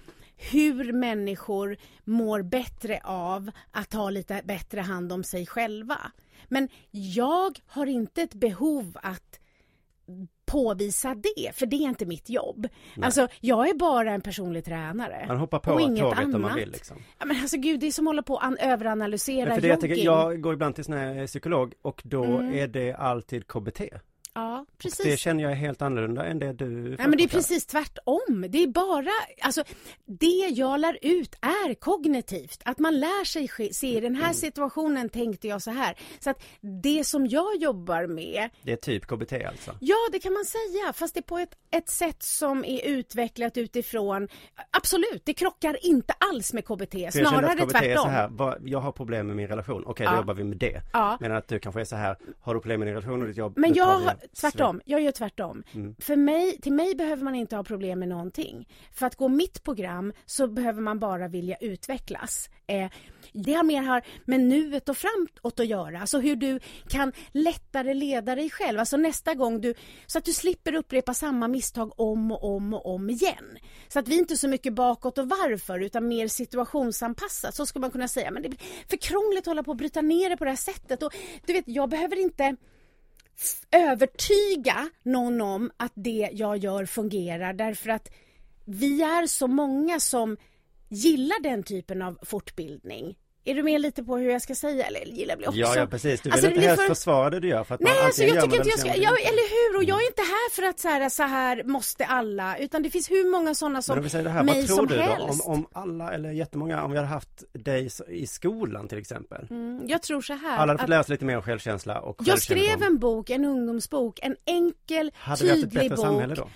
hur 0.51 0.93
människor 0.93 1.77
mår 2.03 2.41
bättre 2.41 2.99
av 3.03 3.51
att 3.71 3.89
ta 3.89 4.09
lite 4.09 4.41
bättre 4.45 4.81
hand 4.81 5.11
om 5.11 5.23
sig 5.23 5.45
själva. 5.45 5.97
Men 6.47 6.69
jag 6.91 7.59
har 7.67 7.85
inte 7.85 8.21
ett 8.21 8.33
behov 8.33 8.97
att 9.03 9.39
påvisa 10.45 11.15
det, 11.15 11.55
för 11.55 11.65
det 11.65 11.75
är 11.75 11.81
inte 11.89 12.05
mitt 12.05 12.29
jobb. 12.29 12.67
Alltså, 13.01 13.27
jag 13.39 13.69
är 13.69 13.73
bara 13.73 14.11
en 14.11 14.21
personlig 14.21 14.65
tränare. 14.65 15.25
Man 15.27 15.37
hoppar 15.37 15.59
på 15.59 15.71
och 15.71 15.81
inget 15.81 15.99
tåget 16.03 16.19
annat. 16.19 16.35
om 16.35 16.41
man 16.41 16.55
vill 16.55 16.71
liksom. 16.71 16.97
Ja, 17.19 17.25
men 17.25 17.37
alltså 17.41 17.57
gud, 17.57 17.79
det 17.79 17.87
är 17.87 17.91
som 17.91 18.07
att 18.07 18.09
hålla 18.09 18.21
på 18.23 18.37
att 18.37 18.43
an- 18.43 18.57
överanalysera 18.57 19.45
Men 19.45 19.55
för 19.55 19.61
det 19.61 19.67
jag, 19.67 19.79
tänker, 19.81 19.95
jogging. 19.95 20.05
jag 20.31 20.41
går 20.41 20.53
ibland 20.53 20.75
till 20.75 20.83
sån 20.83 20.93
här 20.93 21.27
psykolog 21.27 21.73
och 21.81 22.01
då 22.05 22.23
Mm. 22.23 22.53
är 22.53 22.67
det 22.67 22.93
alltid 22.93 23.47
KBT. 23.47 23.81
Ja, 24.37 24.65
precis. 24.77 25.05
Det 25.05 25.17
känner 25.17 25.43
jag 25.43 25.51
är 25.51 25.55
helt 25.55 25.81
annorlunda 25.81 26.25
än 26.25 26.39
det 26.39 26.53
du 26.53 26.65
Nej, 26.65 27.07
men 27.07 27.17
det 27.17 27.23
är 27.23 27.27
precis 27.27 27.65
tvärtom. 27.65 28.45
Det 28.49 28.63
är 28.63 28.67
bara, 28.67 29.07
alltså 29.41 29.63
det 30.05 30.47
jag 30.51 30.79
lär 30.79 30.97
ut 31.01 31.35
är 31.41 31.73
kognitivt. 31.73 32.61
Att 32.65 32.79
man 32.79 32.99
lär 32.99 33.23
sig 33.25 33.73
se 33.73 33.87
i 33.97 33.99
den 33.99 34.07
Mm. 34.15 34.21
här 34.21 34.33
situationen 34.33 35.09
tänkte 35.09 35.47
jag 35.47 35.61
så 35.61 35.71
här. 35.71 35.95
Så 36.19 36.29
att 36.29 36.43
det 36.83 37.03
som 37.03 37.27
jag 37.27 37.55
jobbar 37.55 38.07
med, 38.07 38.49
Det 38.61 38.71
är 38.71 38.75
typ 38.75 39.05
KBT 39.07 39.33
alltså? 39.33 39.71
ja 39.79 39.95
det 40.11 40.19
kan 40.19 40.33
man 40.33 40.45
säga, 40.45 40.93
fast 40.93 41.13
det 41.13 41.19
är 41.19 41.21
på 41.21 41.37
ett, 41.37 41.55
ett 41.71 41.89
sätt 41.89 42.23
som 42.23 42.65
är 42.65 42.85
utvecklat 42.85 43.57
utifrån, 43.57 44.27
absolut, 44.71 45.21
det 45.25 45.33
krockar 45.33 45.85
inte 45.85 46.13
alls 46.31 46.53
med 46.53 46.65
KBT, 46.65 46.91
För 47.11 47.11
snarare 47.25 47.55
KBT 47.57 47.61
är 47.61 47.95
så 47.95 48.03
tvärtom. 48.03 48.09
här, 48.09 48.57
jag 48.65 48.79
har 48.79 48.91
problem 48.91 49.27
med 49.27 49.35
min 49.35 49.47
relation, 49.47 49.83
okej 49.85 50.05
då 50.05 50.11
Ja. 50.13 50.17
jobbar 50.17 50.33
vi 50.33 50.43
med 50.43 50.57
det. 50.57 50.81
Ja. 50.93 51.17
Men 51.21 51.31
att 51.31 51.47
du 51.47 51.59
kanske 51.59 51.81
är 51.81 51.85
så 51.85 51.95
här, 51.95 52.17
har 52.41 52.53
du 52.53 52.59
problem 52.59 52.79
med 52.79 52.87
din 52.87 52.95
relation 52.95 53.21
och 53.21 53.27
ditt 53.27 53.37
jobb? 53.37 53.53
Men 53.57 53.73
jag 53.73 54.11
tvärtom, 54.41 54.81
jag 54.85 55.01
gör 55.01 55.11
tvärtom. 55.11 55.63
Mm. 55.73 55.95
För 55.99 56.15
mig, 56.15 56.61
till 56.61 56.73
mig 56.73 56.95
behöver 56.95 57.23
man 57.23 57.35
inte 57.35 57.55
ha 57.55 57.63
problem 57.63 57.99
med 57.99 58.07
någonting. 58.07 58.67
För 58.91 59.05
att 59.05 59.15
gå 59.15 59.27
mitt 59.27 59.63
program 59.63 60.13
så 60.25 60.47
behöver 60.47 60.81
man 60.81 60.99
bara 60.99 61.27
vilja 61.27 61.55
utvecklas. 61.55 62.49
Eh, 62.67 62.89
det 63.33 63.53
har 63.53 63.63
mer 63.63 63.81
här 63.81 64.05
med 64.25 64.39
nuet 64.39 64.89
och 64.89 64.97
framåt 64.97 65.59
att 65.59 65.67
göra. 65.67 66.01
Alltså 66.01 66.19
hur 66.19 66.35
du 66.35 66.59
kan 66.89 67.13
lättare 67.31 67.93
leda 67.93 68.35
dig 68.35 68.49
själv. 68.49 68.79
Alltså 68.79 68.97
nästa 68.97 69.33
gång 69.33 69.61
du, 69.61 69.73
så 70.05 70.17
att 70.17 70.25
du 70.25 70.33
slipper 70.33 70.75
upprepa 70.75 71.13
samma 71.13 71.47
misstag 71.47 71.99
om 71.99 72.31
och 72.31 72.55
om 72.55 72.73
och 72.73 72.85
om 72.85 73.09
igen. 73.09 73.57
Så 73.87 73.99
att 73.99 74.07
vi 74.07 74.17
inte 74.17 74.33
är 74.33 74.35
så 74.35 74.47
mycket 74.47 74.73
bakåt 74.73 75.17
och 75.17 75.29
varför 75.29 75.79
utan 75.79 76.07
mer 76.07 76.27
situationsanpassat. 76.27 77.55
Så 77.55 77.65
skulle 77.65 77.81
man 77.81 77.91
kunna 77.91 78.07
säga. 78.07 78.31
Men 78.31 78.43
det 78.43 78.49
blir 78.49 78.61
för 78.89 78.97
krångligt 78.97 79.41
att 79.41 79.45
hålla 79.45 79.63
på 79.63 79.71
och 79.71 79.77
bryta 79.77 80.01
ner 80.01 80.29
det 80.29 80.37
på 80.37 80.43
det 80.43 80.51
här 80.51 80.55
sättet. 80.55 81.03
Och 81.03 81.13
du 81.45 81.53
vet, 81.53 81.67
jag 81.67 81.89
behöver 81.89 82.19
inte 82.19 82.55
övertyga 83.71 84.89
någon 85.03 85.41
om 85.41 85.71
att 85.77 85.91
det 85.95 86.29
jag 86.33 86.57
gör 86.57 86.85
fungerar 86.85 87.53
därför 87.53 87.89
att 87.89 88.09
vi 88.65 89.01
är 89.01 89.27
så 89.27 89.47
många 89.47 89.99
som 89.99 90.37
gillar 90.89 91.43
den 91.43 91.63
typen 91.63 92.01
av 92.01 92.19
fortbildning. 92.21 93.17
Är 93.47 93.55
du 93.55 93.63
med 93.63 93.81
lite 93.81 94.03
på 94.03 94.17
hur 94.17 94.29
jag 94.31 94.41
ska 94.41 94.55
säga? 94.55 94.85
Eller 94.85 95.05
gillar 95.05 95.35
blir 95.37 95.47
också... 95.47 95.59
Ja, 95.59 95.75
ja 95.75 95.87
precis. 95.87 96.21
Du 96.21 96.29
vill 96.29 96.33
Alltså, 96.33 96.47
inte 96.49 96.61
helst 96.61 96.81
för- 96.81 96.95
försvara 96.95 97.29
det 97.29 97.39
du 97.39 97.47
gör 97.47 97.63
för 97.63 97.75
att 97.75 97.81
Nej, 97.81 97.93
alltså 98.05 98.23
jag 98.23 98.43
tycker 98.43 98.57
inte 98.57 98.69
jag 98.69 98.79
eller 98.79 98.93
ska, 98.93 99.01
ja, 99.01 99.09
eller 99.09 99.71
hur? 99.71 99.77
Och 99.77 99.83
jag 99.83 100.01
är 100.03 100.07
inte 100.07 100.21
här 100.21 100.51
för 100.51 100.63
att 100.63 100.79
så 100.79 100.87
här, 100.87 101.09
så 101.09 101.23
här 101.23 101.63
måste 101.63 102.05
alla, 102.05 102.57
utan 102.57 102.83
det 102.83 102.89
finns 102.89 103.11
hur 103.11 103.31
många 103.31 103.55
sådana 103.55 103.73
Men 103.73 103.83
som 103.83 104.09
säger 104.09 104.23
det 104.23 104.29
här, 104.29 104.43
mig 104.43 104.55
vad 104.55 104.65
tror 104.67 104.75
som 104.75 104.87
du 104.87 104.97
då 104.97 105.23
om, 105.23 105.41
om 105.43 105.67
alla 105.73 106.13
eller 106.13 106.31
jättemånga, 106.31 106.83
om 106.83 106.91
vi 106.91 106.97
hade 106.97 107.09
haft 107.09 107.43
dig 107.53 107.89
i 108.07 108.27
skolan 108.27 108.87
till 108.87 108.97
exempel? 108.97 109.47
Mm, 109.49 109.87
jag 109.87 110.01
tror 110.01 110.21
så 110.21 110.33
här. 110.33 110.57
Alla 110.57 110.73
hade 110.77 110.97
fått 110.97 111.05
sig 111.05 111.13
lite 111.13 111.25
mer 111.25 111.35
om 111.37 111.43
självkänsla 111.43 111.99
och 111.99 112.21
jag 112.25 112.41
skrev 112.41 112.83
en 112.83 112.99
bok, 112.99 113.29
en 113.29 113.45
ungdomsbok, 113.45 114.19
en 114.21 114.35
enkel, 114.45 115.11
Hade 115.15 115.43
vi 115.43 115.49
haft 115.49 115.63
ett 115.63 115.71
tydlig 115.71 115.89
bättre 115.91 115.95
bok. 115.95 116.05
samhälle 116.05 116.35
då? 116.35 116.49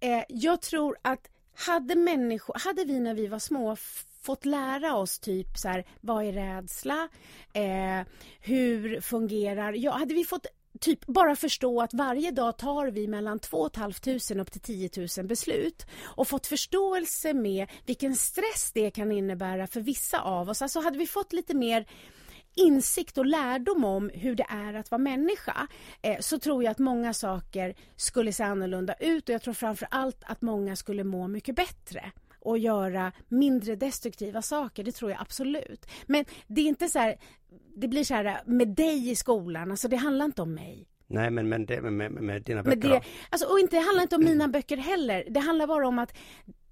Eh, 0.00 0.22
jag 0.28 0.62
tror 0.62 0.96
att 1.02 1.20
hade 1.66 1.94
människor, 1.94 2.56
hade 2.64 2.84
vi 2.84 3.00
när 3.00 3.14
vi 3.14 3.26
var 3.26 3.38
små 3.38 3.76
fått 4.26 4.44
lära 4.44 4.96
oss 4.96 5.18
typ 5.18 5.58
så 5.58 5.68
här, 5.68 5.84
vad 6.00 6.24
är 6.24 6.32
rädsla? 6.32 7.08
Eh, 7.52 8.06
hur 8.40 9.00
fungerar, 9.00 9.72
ja, 9.72 9.92
hade 9.92 10.14
vi 10.14 10.24
fått 10.24 10.46
typ 10.80 11.06
bara 11.06 11.36
förstå 11.36 11.82
att 11.82 11.94
varje 11.94 12.30
dag 12.30 12.58
tar 12.58 12.86
vi 12.86 13.08
mellan 13.08 13.38
2 13.38 13.70
500 13.74 14.42
upp 14.42 14.52
till 14.52 14.60
10 14.60 14.90
000 15.18 15.26
beslut 15.26 15.86
och 16.04 16.28
fått 16.28 16.46
förståelse 16.46 17.34
med 17.34 17.66
vilken 17.86 18.16
stress 18.16 18.70
det 18.74 18.90
kan 18.90 19.12
innebära 19.12 19.66
för 19.66 19.80
vissa 19.80 20.20
av 20.20 20.48
oss. 20.48 20.62
Alltså 20.62 20.80
hade 20.80 20.98
vi 20.98 21.06
fått 21.06 21.32
lite 21.32 21.54
mer 21.54 21.86
insikt 22.56 23.18
och 23.18 23.26
lärdom 23.26 23.84
om 23.84 24.10
hur 24.14 24.34
det 24.34 24.46
är 24.48 24.74
att 24.74 24.90
vara 24.90 24.98
människa 24.98 25.66
eh, 26.02 26.20
så 26.20 26.38
tror 26.38 26.64
jag 26.64 26.70
att 26.70 26.78
många 26.78 27.14
saker 27.14 27.74
skulle 27.96 28.32
se 28.32 28.42
annorlunda 28.42 28.94
ut 28.94 29.28
och 29.28 29.34
jag 29.34 29.42
tror 29.42 29.54
framför 29.54 29.88
allt 29.90 30.24
att 30.26 30.42
många 30.42 30.76
skulle 30.76 31.04
må 31.04 31.28
mycket 31.28 31.56
bättre 31.56 32.12
och 32.46 32.58
göra 32.58 33.12
mindre 33.28 33.76
destruktiva 33.76 34.42
saker, 34.42 34.84
det 34.84 34.92
tror 34.92 35.10
jag 35.10 35.20
absolut. 35.20 35.86
Men 36.06 36.24
det 36.46 36.60
är 36.60 36.66
inte 36.66 36.88
så 36.88 36.98
här, 36.98 37.16
det 37.76 37.88
blir 37.88 38.04
så 38.04 38.14
här 38.14 38.40
med 38.46 38.68
dig 38.68 39.10
i 39.10 39.16
skolan, 39.16 39.70
alltså 39.70 39.88
det 39.88 39.96
handlar 39.96 40.24
inte 40.24 40.42
om 40.42 40.54
mig. 40.54 40.88
Nej 41.06 41.30
men, 41.30 41.48
men 41.48 41.66
det, 41.66 41.80
med, 41.80 42.12
med, 42.12 42.42
dina 42.42 42.62
böcker 42.62 42.78
Men 42.78 42.88
då? 42.88 42.94
det, 42.94 43.02
alltså, 43.30 43.46
och 43.46 43.58
inte, 43.58 43.76
det 43.76 43.82
handlar 43.82 44.02
inte 44.02 44.16
om 44.16 44.24
mina 44.24 44.48
böcker 44.48 44.76
heller. 44.76 45.24
Det 45.30 45.40
handlar 45.40 45.66
bara 45.66 45.88
om 45.88 45.98
att 45.98 46.16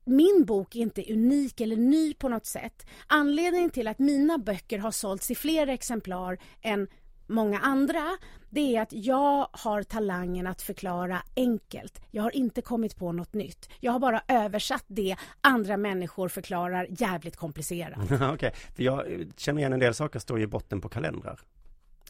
min 0.05 0.45
bok 0.45 0.77
är 0.77 0.81
inte 0.81 1.13
unik 1.13 1.61
eller 1.61 1.77
ny 1.77 2.15
på 2.15 2.29
något 2.29 2.47
sätt. 2.47 2.87
Anledningen 3.07 3.71
till 3.71 3.89
att 3.89 3.99
mina 3.99 4.39
böcker 4.39 4.79
har 4.79 4.91
sålts 4.91 5.31
i 5.31 5.35
fler 5.35 5.67
exemplar 5.67 6.39
än 6.63 6.89
många 7.27 7.59
andra, 7.59 8.19
det 8.51 8.77
är 8.77 8.83
att 8.83 8.93
jag 8.93 9.49
har 9.53 9.83
talangen 9.83 10.47
att 10.47 10.63
förklara 10.63 11.23
enkelt. 11.37 12.01
Jag 12.11 12.23
har 12.23 12.37
inte 12.37 12.63
kommit 12.63 12.97
på 12.97 13.13
något 13.13 13.35
nytt. 13.35 13.69
Jag 13.81 13.93
har 13.93 13.99
bara 13.99 14.23
översatt 14.29 14.85
det 14.87 15.17
andra 15.41 15.77
människor 15.77 16.29
förklarar 16.29 16.87
jävligt 16.91 17.37
komplicerat. 17.37 17.99
Okej, 18.35 18.53
för 18.77 18.83
jag 18.83 19.13
eh, 19.13 19.27
känner 19.37 19.61
igen 19.61 19.73
en 19.73 19.81
del 19.81 19.95
saker 19.95 20.19
står 20.19 20.39
ju 20.39 20.45
i 20.45 20.47
botten 20.47 20.81
på 20.81 20.89
kalendrar. 20.89 21.41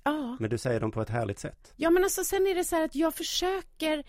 Ja. 0.04 0.36
Men 0.40 0.50
du 0.50 0.58
säger 0.58 0.80
dem 0.80 0.90
på 0.90 1.02
ett 1.02 1.10
härligt 1.10 1.38
sätt. 1.38 1.72
Ja 1.76 1.90
men 1.90 2.04
alltså 2.04 2.24
sen 2.24 2.46
är 2.46 2.54
det 2.54 2.64
så 2.64 2.76
här 2.76 2.84
att 2.84 2.94
jag 2.94 3.14
försöker 3.14 4.04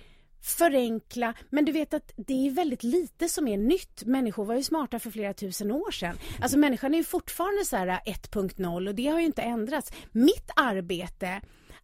förenkla 0.46 1.34
men 1.50 1.66
du 1.66 1.72
vet 1.72 1.94
att 1.94 2.12
det 2.16 2.48
är 2.48 2.52
väldigt 2.52 2.84
lite 2.84 3.30
som 3.30 3.48
är 3.48 3.58
nytt. 3.58 4.04
Människor 4.06 4.46
var 4.46 4.56
ju 4.56 4.64
smarta 4.64 5.00
för 5.00 5.12
flera 5.12 5.34
tusen 5.34 5.72
år 5.72 5.92
sedan. 5.92 6.18
Alltså 6.42 6.58
människan 6.58 6.94
är 6.94 6.98
ju 6.98 7.04
fortfarande 7.04 7.66
så 7.66 7.78
här 7.78 7.88
1.0 7.88 8.88
och 8.88 8.96
det 8.96 9.08
har 9.08 9.20
ju 9.20 9.26
inte 9.26 9.42
ändrats. 9.42 9.92
Mitt 10.12 10.50
arbete 10.56 11.42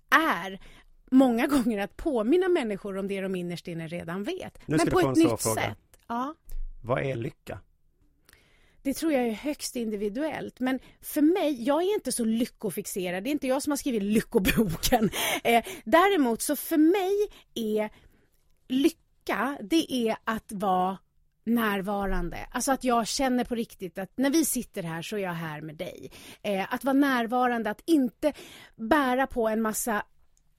är 0.10 0.60
många 1.12 1.48
gånger 1.48 1.80
att 1.80 1.98
påminna 1.98 2.48
människor 2.48 2.98
om 2.98 3.08
det 3.08 3.22
de 3.22 3.36
innerst 3.36 3.68
inne 3.68 3.88
redan 3.88 4.24
vet. 4.24 4.68
Nu 4.68 4.78
men 4.78 4.88
på 4.88 5.00
ett 5.00 5.18
nytt 5.18 5.42
fråga. 5.42 5.62
sätt. 5.62 5.78
Ja. 6.08 6.36
Vad 6.84 7.04
är 7.04 7.16
lycka? 7.16 7.60
Det 8.84 8.94
tror 8.94 9.14
jag 9.14 9.28
är 9.28 9.32
högst 9.32 9.76
individuellt. 9.76 10.60
Men 10.60 10.80
för 11.02 11.22
mig, 11.22 11.64
jag 11.64 11.84
är 11.84 11.94
inte 11.94 12.12
så 12.12 12.26
lyckofixerad. 12.26 13.24
Det 13.24 13.30
är 13.30 13.32
inte 13.32 13.48
jag 13.48 13.64
som 13.64 13.72
har 13.72 13.78
skrivit 13.78 14.04
lyckoboken. 14.04 15.10
Eh, 15.44 15.64
däremot 15.84 16.42
så 16.42 16.56
för 16.56 16.78
mig 16.78 17.28
är 17.54 17.90
lycka, 18.72 19.58
det 19.62 19.94
är 19.94 20.18
att 20.24 20.52
vara 20.52 20.98
närvarande. 21.44 22.38
Alltså 22.52 22.72
att 22.72 22.84
jag 22.84 23.08
känner 23.08 23.44
på 23.44 23.56
riktigt 23.56 23.98
att 23.98 24.12
när 24.16 24.30
vi 24.30 24.46
sitter 24.46 24.84
här 24.84 25.02
så 25.02 25.18
är 25.18 25.22
jag 25.22 25.34
här 25.34 25.62
med 25.62 25.76
dig. 25.76 26.12
Eh, 26.42 26.74
att 26.74 26.84
vara 26.84 26.94
närvarande, 26.94 27.70
att 27.70 27.82
inte 27.86 28.34
bära 28.76 29.28
på 29.28 29.48
en 29.48 29.62
massa 29.62 30.04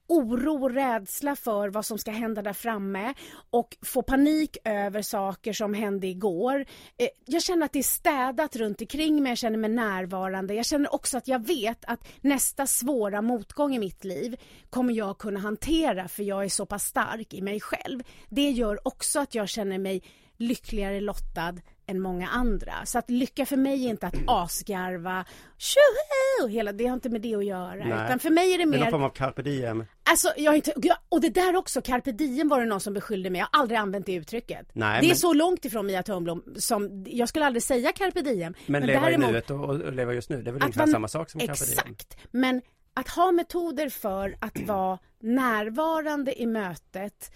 oro 0.07 0.63
och 0.63 0.71
rädsla 0.71 1.35
för 1.35 1.69
vad 1.69 1.85
som 1.85 1.97
ska 1.97 2.11
hända 2.11 2.41
där 2.41 2.53
framme 2.53 3.13
och 3.49 3.77
få 3.81 4.01
panik 4.01 4.57
över 4.65 5.01
saker 5.01 5.53
som 5.53 5.73
hände 5.73 6.07
igår. 6.07 6.65
Eh, 6.97 7.07
jag 7.25 7.41
känner 7.43 7.65
att 7.65 7.73
det 7.73 7.79
är 7.79 7.83
städat 7.83 8.55
runt 8.55 8.81
omkring 8.81 9.23
mig, 9.23 9.31
jag 9.31 9.37
känner 9.37 9.57
mig 9.57 9.69
närvarande. 9.69 10.53
Jag 10.53 10.65
känner 10.65 10.93
också 10.93 11.17
att 11.17 11.27
jag 11.27 11.47
vet 11.47 11.85
att 11.85 12.07
nästa 12.21 12.67
svåra 12.67 13.21
motgång 13.21 13.75
i 13.75 13.79
mitt 13.79 14.03
liv 14.03 14.39
kommer 14.69 14.93
jag 14.93 15.17
kunna 15.17 15.39
hantera 15.39 16.07
för 16.07 16.23
jag 16.23 16.43
är 16.43 16.49
så 16.49 16.65
pass 16.65 16.85
stark 16.85 17.33
i 17.33 17.41
mig 17.41 17.59
själv. 17.59 18.03
Det 18.29 18.49
gör 18.49 18.87
också 18.87 19.19
att 19.19 19.35
jag 19.35 19.49
känner 19.49 19.77
mig 19.77 20.03
lyckligare 20.37 20.99
lottad 20.99 21.53
än 21.87 22.01
många 22.01 22.27
andra. 22.29 22.73
Så 22.85 22.99
att 22.99 23.09
lycka 23.09 23.45
för 23.45 23.57
mig 23.57 23.85
är 23.85 23.89
inte 23.89 24.07
att 24.07 24.15
asgarva, 24.27 25.25
tjoho, 25.57 26.47
hela, 26.47 26.71
det 26.71 26.85
har 26.87 26.93
inte 26.93 27.09
med 27.09 27.21
det 27.21 27.35
att 27.35 27.45
göra. 27.45 27.75
Nej. 27.75 28.05
Utan 28.05 28.19
för 28.19 28.29
mig 28.29 28.53
är 28.53 28.57
det 28.57 28.63
Det 28.63 28.63
är 28.63 28.65
någon 28.71 28.79
mer 28.79 28.91
form 28.91 29.03
av 29.03 29.09
carpe 29.09 29.41
diem? 29.41 29.85
Alltså, 30.03 30.27
jag 30.37 30.55
inte, 30.55 30.73
och 31.09 31.21
det 31.21 31.29
där 31.29 31.55
också, 31.55 31.81
carpe 31.81 32.11
diem 32.11 32.47
var 32.47 32.59
det 32.59 32.65
någon 32.65 32.79
som 32.79 32.93
beskyllde 32.93 33.29
mig. 33.29 33.39
Jag 33.39 33.47
har 33.51 33.59
aldrig 33.61 33.77
använt 33.79 34.05
det 34.05 34.13
uttrycket. 34.13 34.67
Nej, 34.73 35.01
det 35.01 35.07
är 35.07 35.09
men- 35.09 35.17
så 35.17 35.33
långt 35.33 35.65
ifrån 35.65 35.85
Mia 35.85 36.03
Törnblom 36.03 36.43
som, 36.57 37.05
jag 37.07 37.29
skulle 37.29 37.45
aldrig 37.45 37.63
säga 37.63 37.91
carpe 37.91 38.21
diem. 38.21 38.53
Men, 38.65 38.85
leva 38.85 39.01
däremot- 39.05 39.29
i 39.29 39.31
nuet 39.31 39.51
och, 39.51 39.63
och 39.69 39.93
leva 39.93 40.13
just 40.13 40.29
nu, 40.29 40.41
det 40.41 40.49
är 40.49 40.51
väl 40.53 40.63
ungefär 40.63 40.79
vara- 40.81 40.91
samma 40.91 41.07
sak 41.07 41.29
som 41.29 41.39
carpe 41.39 41.65
diem? 41.65 41.71
Exakt. 41.79 42.17
Men 42.31 42.61
att 42.93 43.09
ha 43.09 43.31
metoder 43.31 43.89
för 43.89 44.35
att 44.41 44.59
vara 44.67 44.99
närvarande 45.19 46.41
i 46.41 46.45
mötet 46.45 47.31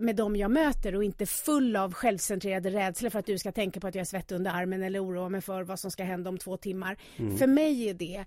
med 0.00 0.16
de 0.16 0.36
jag 0.36 0.50
möter 0.50 0.94
och 0.94 1.04
inte 1.04 1.26
full 1.26 1.76
av 1.76 1.92
självcentrerade 1.94 2.70
rädslor 2.70 3.10
för 3.10 3.18
att 3.18 3.26
du 3.26 3.38
ska 3.38 3.52
tänka 3.52 3.80
på 3.80 3.86
att 3.86 3.94
jag 3.94 4.00
är 4.00 4.06
svettig 4.06 4.34
under 4.34 4.50
armen 4.50 4.82
eller 4.82 5.04
oroa 5.04 5.28
mig 5.28 5.40
för 5.40 5.62
vad 5.62 5.80
som 5.80 5.90
ska 5.90 6.04
hända 6.04 6.30
om 6.30 6.38
två 6.38 6.56
timmar. 6.56 6.96
Mm. 7.16 7.36
För 7.36 7.46
mig 7.46 7.88
är 7.88 7.94
det 7.94 8.24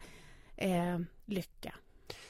eh, 0.57 0.99
lycka. 1.25 1.73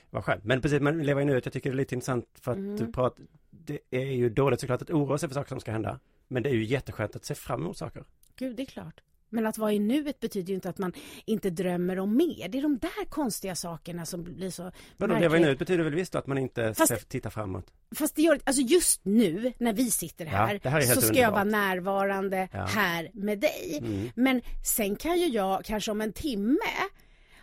Vad 0.09 0.23
skönt. 0.25 0.43
Men 0.43 0.61
precis, 0.61 0.81
men 0.81 1.03
leva 1.03 1.21
i 1.21 1.25
nuet, 1.25 1.45
jag 1.45 1.53
tycker 1.53 1.69
det 1.69 1.73
är 1.73 1.77
lite 1.77 1.95
intressant 1.95 2.25
för 2.41 2.51
att 2.51 2.57
Mm. 2.57 2.77
du 2.77 2.91
pratar, 2.91 3.25
det 3.49 3.79
är 3.89 4.05
ju 4.05 4.29
dåligt 4.29 4.59
såklart 4.59 4.81
att 4.81 4.89
oroa 4.89 5.17
sig 5.17 5.29
för 5.29 5.33
saker 5.33 5.49
som 5.49 5.59
ska 5.59 5.71
hända. 5.71 5.99
Men 6.27 6.43
det 6.43 6.49
är 6.49 6.53
ju 6.53 6.65
jätteskönt 6.65 7.15
att 7.15 7.25
se 7.25 7.35
fram 7.35 7.61
emot 7.61 7.77
saker. 7.77 8.03
Gud, 8.35 8.55
det 8.55 8.63
är 8.63 8.65
klart. 8.65 9.01
Men 9.29 9.45
att 9.47 9.57
vara 9.57 9.73
i 9.73 9.79
nuet 9.79 10.19
betyder 10.19 10.47
ju 10.49 10.55
inte 10.55 10.69
att 10.69 10.77
man 10.77 10.93
inte 11.25 11.49
drömmer 11.49 11.99
om 11.99 12.17
mer. 12.17 12.49
Det 12.49 12.57
är 12.57 12.61
de 12.61 12.77
där 12.77 13.05
konstiga 13.09 13.55
sakerna 13.55 14.05
som 14.05 14.23
blir 14.23 14.49
så 14.49 14.71
Vadå, 14.97 15.19
leva 15.19 15.37
i 15.37 15.39
nuet 15.39 15.59
betyder 15.59 15.83
väl 15.83 15.95
visst 15.95 16.15
att 16.15 16.27
man 16.27 16.37
inte 16.37 16.73
Fast- 16.73 16.87
ser, 16.87 16.97
tittar 16.97 17.29
framåt? 17.29 17.65
Fast 17.95 18.15
det 18.15 18.21
gör, 18.21 18.39
alltså 18.43 18.61
just 18.61 19.05
nu 19.05 19.53
när 19.57 19.73
vi 19.73 19.91
sitter 19.91 20.25
här, 20.25 20.59
Ja, 20.63 20.69
här 20.69 20.81
så 20.81 20.87
ska 20.87 20.99
jag 21.01 21.09
underbart. 21.15 21.33
vara 21.33 21.43
närvarande 21.43 22.47
Ja. 22.53 22.65
här 22.65 23.09
med 23.13 23.39
dig. 23.39 23.77
Mm. 23.81 24.09
Men 24.15 24.41
sen 24.65 24.95
kan 24.95 25.17
ju 25.19 25.25
jag 25.27 25.65
kanske 25.65 25.91
om 25.91 26.01
en 26.01 26.13
timme 26.13 26.57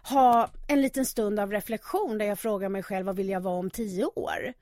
ha 0.08 0.50
en 0.68 0.82
liten 0.82 1.06
stund 1.06 1.40
av 1.40 1.50
reflektion 1.52 2.18
där 2.18 2.26
jag 2.26 2.38
frågar 2.38 2.68
mig 2.68 2.82
själv 2.82 3.06
vad 3.06 3.16
vill 3.16 3.28
jag 3.28 3.40
vara 3.40 3.54
om 3.54 3.70
tio 3.70 4.04
år? 4.04 4.52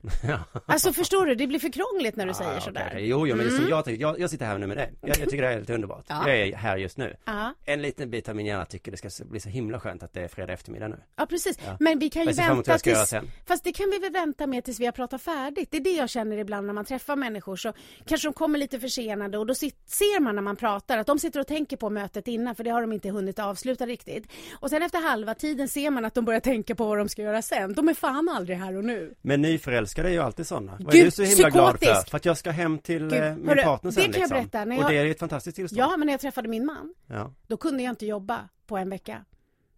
Alltså 0.66 0.92
förstår 0.92 1.26
du, 1.26 1.34
det 1.34 1.46
blir 1.46 1.58
för 1.58 1.72
krångligt 1.72 2.16
när 2.16 2.26
du 2.26 2.34
säger 2.34 2.54
Ja, 2.54 2.60
sådär. 2.60 2.98
Jo, 2.98 3.26
jo, 3.26 3.36
men 3.36 3.48
mm. 3.48 3.68
jag, 3.68 3.84
tycker- 3.84 4.02
jag, 4.02 4.20
jag 4.20 4.30
sitter 4.30 4.46
här 4.46 4.58
nu 4.58 4.66
med 4.66 4.76
dig. 4.76 4.92
Jag, 5.00 5.08
jag 5.08 5.16
tycker 5.30 5.42
det 5.42 5.48
här 5.48 5.54
är 5.56 5.60
lite 5.60 5.74
underbart. 5.74 6.04
Ja. 6.08 6.28
Jag 6.28 6.36
är 6.36 6.56
här 6.56 6.76
just 6.76 6.96
nu. 6.96 7.16
Ja. 7.24 7.54
En 7.64 7.82
liten 7.82 8.10
bit 8.10 8.28
av 8.28 8.36
min 8.36 8.46
hjärna 8.46 8.64
tycker 8.64 8.90
det 8.90 8.96
ska 8.96 9.24
bli 9.24 9.40
så 9.40 9.48
himla 9.48 9.80
skönt 9.80 10.02
att 10.02 10.12
det 10.12 10.20
är 10.20 10.28
fredag 10.28 10.52
efterftermiddag 10.52 10.88
nu. 10.88 10.96
Ja 11.16 11.26
precis, 11.26 11.58
men 11.80 11.98
vi 11.98 12.10
kan 12.10 12.22
ju 12.22 12.28
Jag 12.30 12.48
vänta 12.48 12.70
jag 12.70 12.82
tills, 12.82 13.14
fast 13.46 13.64
det 13.64 13.72
kan 13.72 13.90
vi 13.90 13.98
väl 13.98 14.12
vänta 14.12 14.46
med 14.46 14.64
tills 14.64 14.80
vi 14.80 14.84
har 14.84 14.92
pratat 14.92 15.22
färdigt. 15.22 15.68
Det 15.70 15.76
är 15.76 15.80
det 15.80 15.90
jag 15.90 16.10
känner 16.10 16.36
ibland 16.38 16.66
när 16.66 16.74
man 16.74 16.84
träffar 16.84 17.16
människor 17.16 17.56
så 17.56 17.72
kanske 18.06 18.28
de 18.28 18.32
kommer 18.34 18.58
lite 18.58 18.80
försenade 18.80 19.38
och 19.38 19.46
då 19.46 19.54
ser 19.54 20.20
man 20.20 20.34
när 20.34 20.42
man 20.42 20.56
pratar 20.56 20.98
att 20.98 21.06
de 21.06 21.18
sitter 21.18 21.40
och 21.40 21.46
tänker 21.46 21.76
på 21.76 21.90
mötet 21.90 22.28
innan 22.28 22.54
för 22.54 22.64
det 22.64 22.70
har 22.70 22.80
de 22.80 22.92
inte 22.92 23.08
hunnit 23.10 23.38
avsluta 23.38 23.86
riktigt. 23.86 24.26
Och 24.60 24.70
sen 24.70 24.82
efter 24.82 25.02
halva 25.02 25.31
tiden 25.34 25.68
ser 25.68 25.90
man 25.90 26.04
att 26.04 26.14
de 26.14 26.24
börjar 26.24 26.40
tänka 26.40 26.74
på 26.74 26.86
vad 26.86 26.98
de 26.98 27.08
ska 27.08 27.22
göra 27.22 27.42
sen. 27.42 27.74
De 27.74 27.88
är 27.88 27.94
fan 27.94 28.28
aldrig 28.28 28.58
här 28.58 28.76
och 28.76 28.84
nu. 28.84 29.14
Men 29.22 29.42
nyförälskade 29.42 30.08
är 30.08 30.12
ju 30.12 30.18
alltid 30.18 30.46
sådana. 30.46 30.76
Vad 30.80 30.94
är 30.94 31.04
du 31.04 31.10
så 31.10 31.22
himla 31.22 31.50
glad 31.50 31.70
för? 31.70 31.76
psykotisk. 31.78 32.10
För 32.10 32.16
att 32.16 32.24
jag 32.24 32.36
ska 32.38 32.50
hem 32.50 32.78
till 32.78 33.02
Gud, 33.02 33.12
eh, 33.12 33.34
min 33.36 33.48
hörru, 33.48 33.62
partner 33.62 33.90
det 33.90 33.94
sen 33.94 34.02
kan 34.04 34.12
jag 34.12 34.18
liksom. 34.20 34.36
berätta, 34.38 34.64
när 34.64 34.76
Och 34.76 34.82
jag- 34.82 34.90
det 34.90 34.96
är 34.98 35.06
ett 35.06 35.18
fantastiskt 35.18 35.56
tillstånd. 35.56 35.80
Ja, 35.80 35.96
men 35.96 36.06
när 36.06 36.12
jag 36.12 36.20
träffade 36.20 36.48
min 36.48 36.66
man, 36.66 36.94
ja. 37.06 37.32
då 37.46 37.56
kunde 37.56 37.82
jag 37.82 37.92
inte 37.92 38.06
jobba 38.06 38.48
på 38.66 38.76
en 38.76 38.90
vecka. 38.90 39.24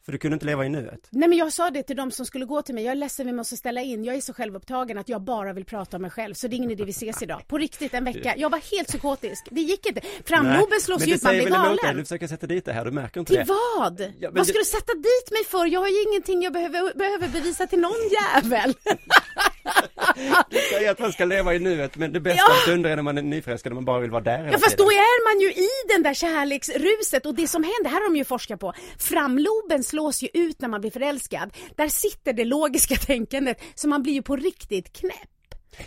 För 0.05 0.13
du 0.13 0.19
kunde 0.19 0.35
inte 0.35 0.47
leva 0.47 0.65
i 0.67 0.69
nuet. 0.69 1.09
Nej 1.11 1.29
men 1.29 1.39
jag 1.39 1.53
sa 1.53 1.71
det 1.71 1.83
till 1.83 1.97
de 1.97 2.11
som 2.11 2.27
skulle 2.27 2.45
gå 2.45 2.63
till 2.63 2.75
mig, 2.75 2.85
jag 2.85 2.93
är 2.93 2.97
ledsen 2.97 3.27
vi 3.27 3.33
måste 3.33 3.57
ställa 3.57 3.81
in, 3.83 4.05
jag 4.05 4.17
är 4.17 4.21
så 4.21 4.35
självupptagen 4.35 4.99
att 4.99 5.09
jag 5.09 5.23
bara 5.23 5.53
vill 5.53 5.65
prata 5.65 5.97
om 5.97 6.03
mig 6.03 6.11
själv 6.11 6.35
så 6.35 6.49
det 6.49 6.55
är 6.55 6.57
ingen 6.57 6.71
idé 6.71 6.85
vi 6.85 6.91
ses 6.91 7.23
idag. 7.23 7.43
På 7.49 7.59
riktigt 7.59 7.95
en 7.95 8.05
vecka, 8.05 8.35
jag 8.37 8.51
var 8.51 8.77
helt 8.77 8.89
psykotisk, 8.89 9.49
det 9.51 9.61
gick 9.61 9.87
inte. 9.87 10.01
Framloben 10.25 10.81
slås 10.81 11.03
ju 11.03 11.07
det 11.07 11.13
ut, 11.15 11.23
man 11.23 11.35
blir 11.35 11.47
galen. 11.51 11.97
du 11.97 12.03
försöker 12.05 12.27
sätta 12.27 12.47
dit 12.47 12.65
det 12.65 12.73
här, 12.73 12.85
du 12.85 12.91
märker 12.91 13.21
inte 13.21 13.31
Till 13.33 13.39
det. 13.47 13.55
vad? 13.79 14.13
Ja, 14.19 14.31
vad 14.33 14.47
ska 14.47 14.53
det- 14.53 14.61
du 14.61 14.65
sätta 14.65 14.95
dit 14.95 15.31
mig 15.31 15.45
för? 15.49 15.67
Jag 15.67 15.81
har 15.81 15.89
ju 15.89 16.03
ingenting 16.11 16.43
jag 16.43 16.53
behöver, 16.53 16.95
behöver 16.99 17.29
bevisa 17.29 17.67
till 17.67 17.81
någon 17.81 17.93
jävel. 18.35 18.75
Du 20.51 20.59
säger 20.59 20.91
att 20.91 20.99
man 20.99 21.13
ska 21.13 21.25
leva 21.25 21.55
i 21.55 21.59
nuet, 21.59 21.97
men 21.97 22.13
det 22.13 22.21
bästa 22.21 22.43
Ja. 22.49 22.55
stunder 22.63 22.91
är 22.91 22.97
när 22.97 23.03
man 23.03 23.19
är 23.19 23.23
nyförälskad 23.23 23.73
och 23.73 23.75
man 23.75 23.85
bara 23.85 24.01
vill 24.01 24.11
vara 24.11 24.23
där 24.23 24.45
Ja 24.53 24.59
fast 24.59 24.79
då 24.79 24.85
är 24.85 25.35
man 25.35 25.41
ju 25.41 25.53
i 25.53 25.69
den 25.95 26.03
där 26.03 26.15
kärleksruset 26.15 27.27
och 27.27 27.35
det 27.35 27.49
som 27.49 27.63
händer, 27.63 27.91
här 27.91 28.01
har 28.01 28.05
de 28.11 28.17
ju 28.17 28.25
forskat 28.25 28.61
på, 28.61 28.73
framloben 28.99 29.85
slås 29.85 30.23
ju 30.23 30.29
ut 30.35 30.61
när 30.61 30.69
man 30.69 30.81
blir 30.81 30.91
förälskad. 30.91 31.53
Där 31.77 31.89
sitter 31.89 32.33
det 32.33 32.45
logiska 32.45 32.97
tänkandet 33.07 33.61
så 33.75 33.89
man 33.89 34.03
blir 34.03 34.13
ju 34.13 34.23
på 34.23 34.37
riktigt 34.37 34.93
knäpp. 34.93 35.29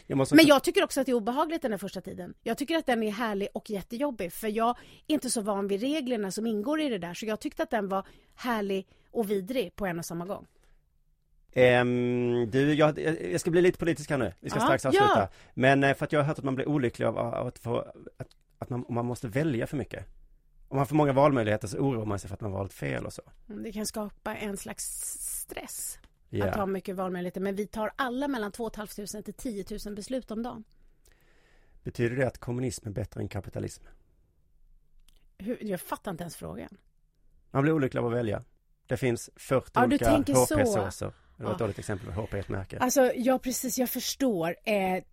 Jag 0.08 0.18
måste 0.18 0.36
Men 0.36 0.46
jag 0.46 0.64
tycker 0.64 0.84
också 0.84 1.00
att 1.00 1.06
det 1.06 1.12
är 1.12 1.14
obehagligt 1.14 1.62
den 1.62 1.72
här 1.72 1.78
första 1.78 2.02
tiden. 2.02 2.34
Jag 2.44 2.58
tycker 2.58 2.78
att 2.78 2.86
den 2.86 3.04
är 3.04 3.12
härlig 3.12 3.48
och 3.54 3.70
jättejobbig 3.70 4.34
för 4.34 4.48
jag 4.48 4.70
är 5.08 5.14
inte 5.14 5.30
så 5.30 5.42
van 5.42 5.68
vid 5.68 5.82
reglerna 5.82 6.32
som 6.32 6.48
ingår 6.48 6.82
i 6.82 6.90
det 6.90 6.98
där 6.98 7.14
så 7.14 7.26
jag 7.26 7.40
tyckte 7.40 7.64
att 7.64 7.70
den 7.70 7.90
var 7.90 8.08
härlig 8.36 8.88
och 9.12 9.32
vidrig 9.32 9.76
på 9.76 9.86
en 9.86 10.00
och 10.00 10.06
samma 10.06 10.26
gång. 10.26 10.46
Ehm, 11.58 12.50
du, 12.52 12.74
jag, 12.74 13.00
jag 13.32 13.42
ska 13.42 13.52
bli 13.52 13.62
lite 13.62 13.78
politisk 13.80 14.10
här 14.10 14.18
nu. 14.18 14.34
Vi 14.40 14.50
ska 14.50 14.60
Ja, 14.60 14.66
strax 14.66 14.86
avsluta. 14.86 15.06
ja. 15.20 15.30
Men 15.54 15.84
eh, 15.84 15.94
för 15.96 16.06
att 16.06 16.12
jag 16.12 16.20
har 16.20 16.26
hört 16.26 16.38
att 16.38 16.44
man 16.46 16.56
blir 16.56 16.68
olycklig 16.68 17.06
av, 17.06 17.18
av 17.18 17.48
att 17.48 17.60
få, 17.60 17.78
att, 18.18 18.28
att 18.58 18.70
man, 18.70 18.86
man 18.90 19.06
måste 19.06 19.28
välja 19.28 19.68
för 19.68 19.78
mycket. 19.78 20.06
Om 20.68 20.78
man 20.78 20.88
får 20.88 20.96
många 20.96 21.14
valmöjligheter 21.14 21.68
så 21.68 21.78
oroar 21.78 22.06
man 22.06 22.20
sig 22.20 22.28
för 22.28 22.34
att 22.36 22.42
man 22.42 22.52
valt 22.52 22.74
fel 22.74 23.06
och 23.06 23.14
så. 23.14 23.22
Mm, 23.50 23.64
Det 23.64 23.72
kan 23.72 23.86
skapa 23.86 24.36
en 24.36 24.58
slags 24.58 24.84
stress 25.20 26.00
Ja. 26.30 26.46
att 26.50 26.56
ha 26.56 26.66
mycket 26.66 26.96
valmöjligheter 26.96 27.42
men 27.42 27.56
vi 27.56 27.68
tar 27.68 27.92
alla 27.96 28.28
mellan 28.28 28.52
2 28.52 28.70
500 28.76 29.22
till 29.26 29.34
10 29.34 29.66
000 29.86 29.96
beslut 29.96 30.32
om 30.32 30.44
dagen. 30.44 30.64
Betyder 31.84 32.16
det 32.16 32.28
att 32.28 32.38
kommunism 32.38 32.88
är 32.88 32.92
bättre 32.92 33.22
än 33.22 33.28
kapitalism? 33.28 33.84
Hur, 35.38 35.58
jag 35.62 35.82
fattar 35.82 36.12
inte 36.12 36.24
ens 36.24 36.36
frågan. 36.36 36.78
Man 37.52 37.62
blir 37.64 37.74
olycklig 37.74 38.00
av 38.00 38.08
att 38.08 38.14
välja. 38.14 38.44
Det 38.88 38.98
finns 38.98 39.30
40 39.36 39.72
Ja, 39.74 39.86
olika. 39.86 40.12
HP-såser. 40.18 41.14
Det 41.38 41.44
var 41.44 41.52
ett 41.52 41.56
Ja. 41.60 41.64
dåligt 41.66 41.80
exempel, 41.80 42.10
HP 42.14 42.34
är 42.34 42.38
ett 42.40 42.50
märke. 42.50 42.78
Alltså, 42.80 43.12
ja 43.16 43.40
precis, 43.40 43.78
jag 43.80 43.90
förstår. 43.90 44.56
Eh, 44.66 45.04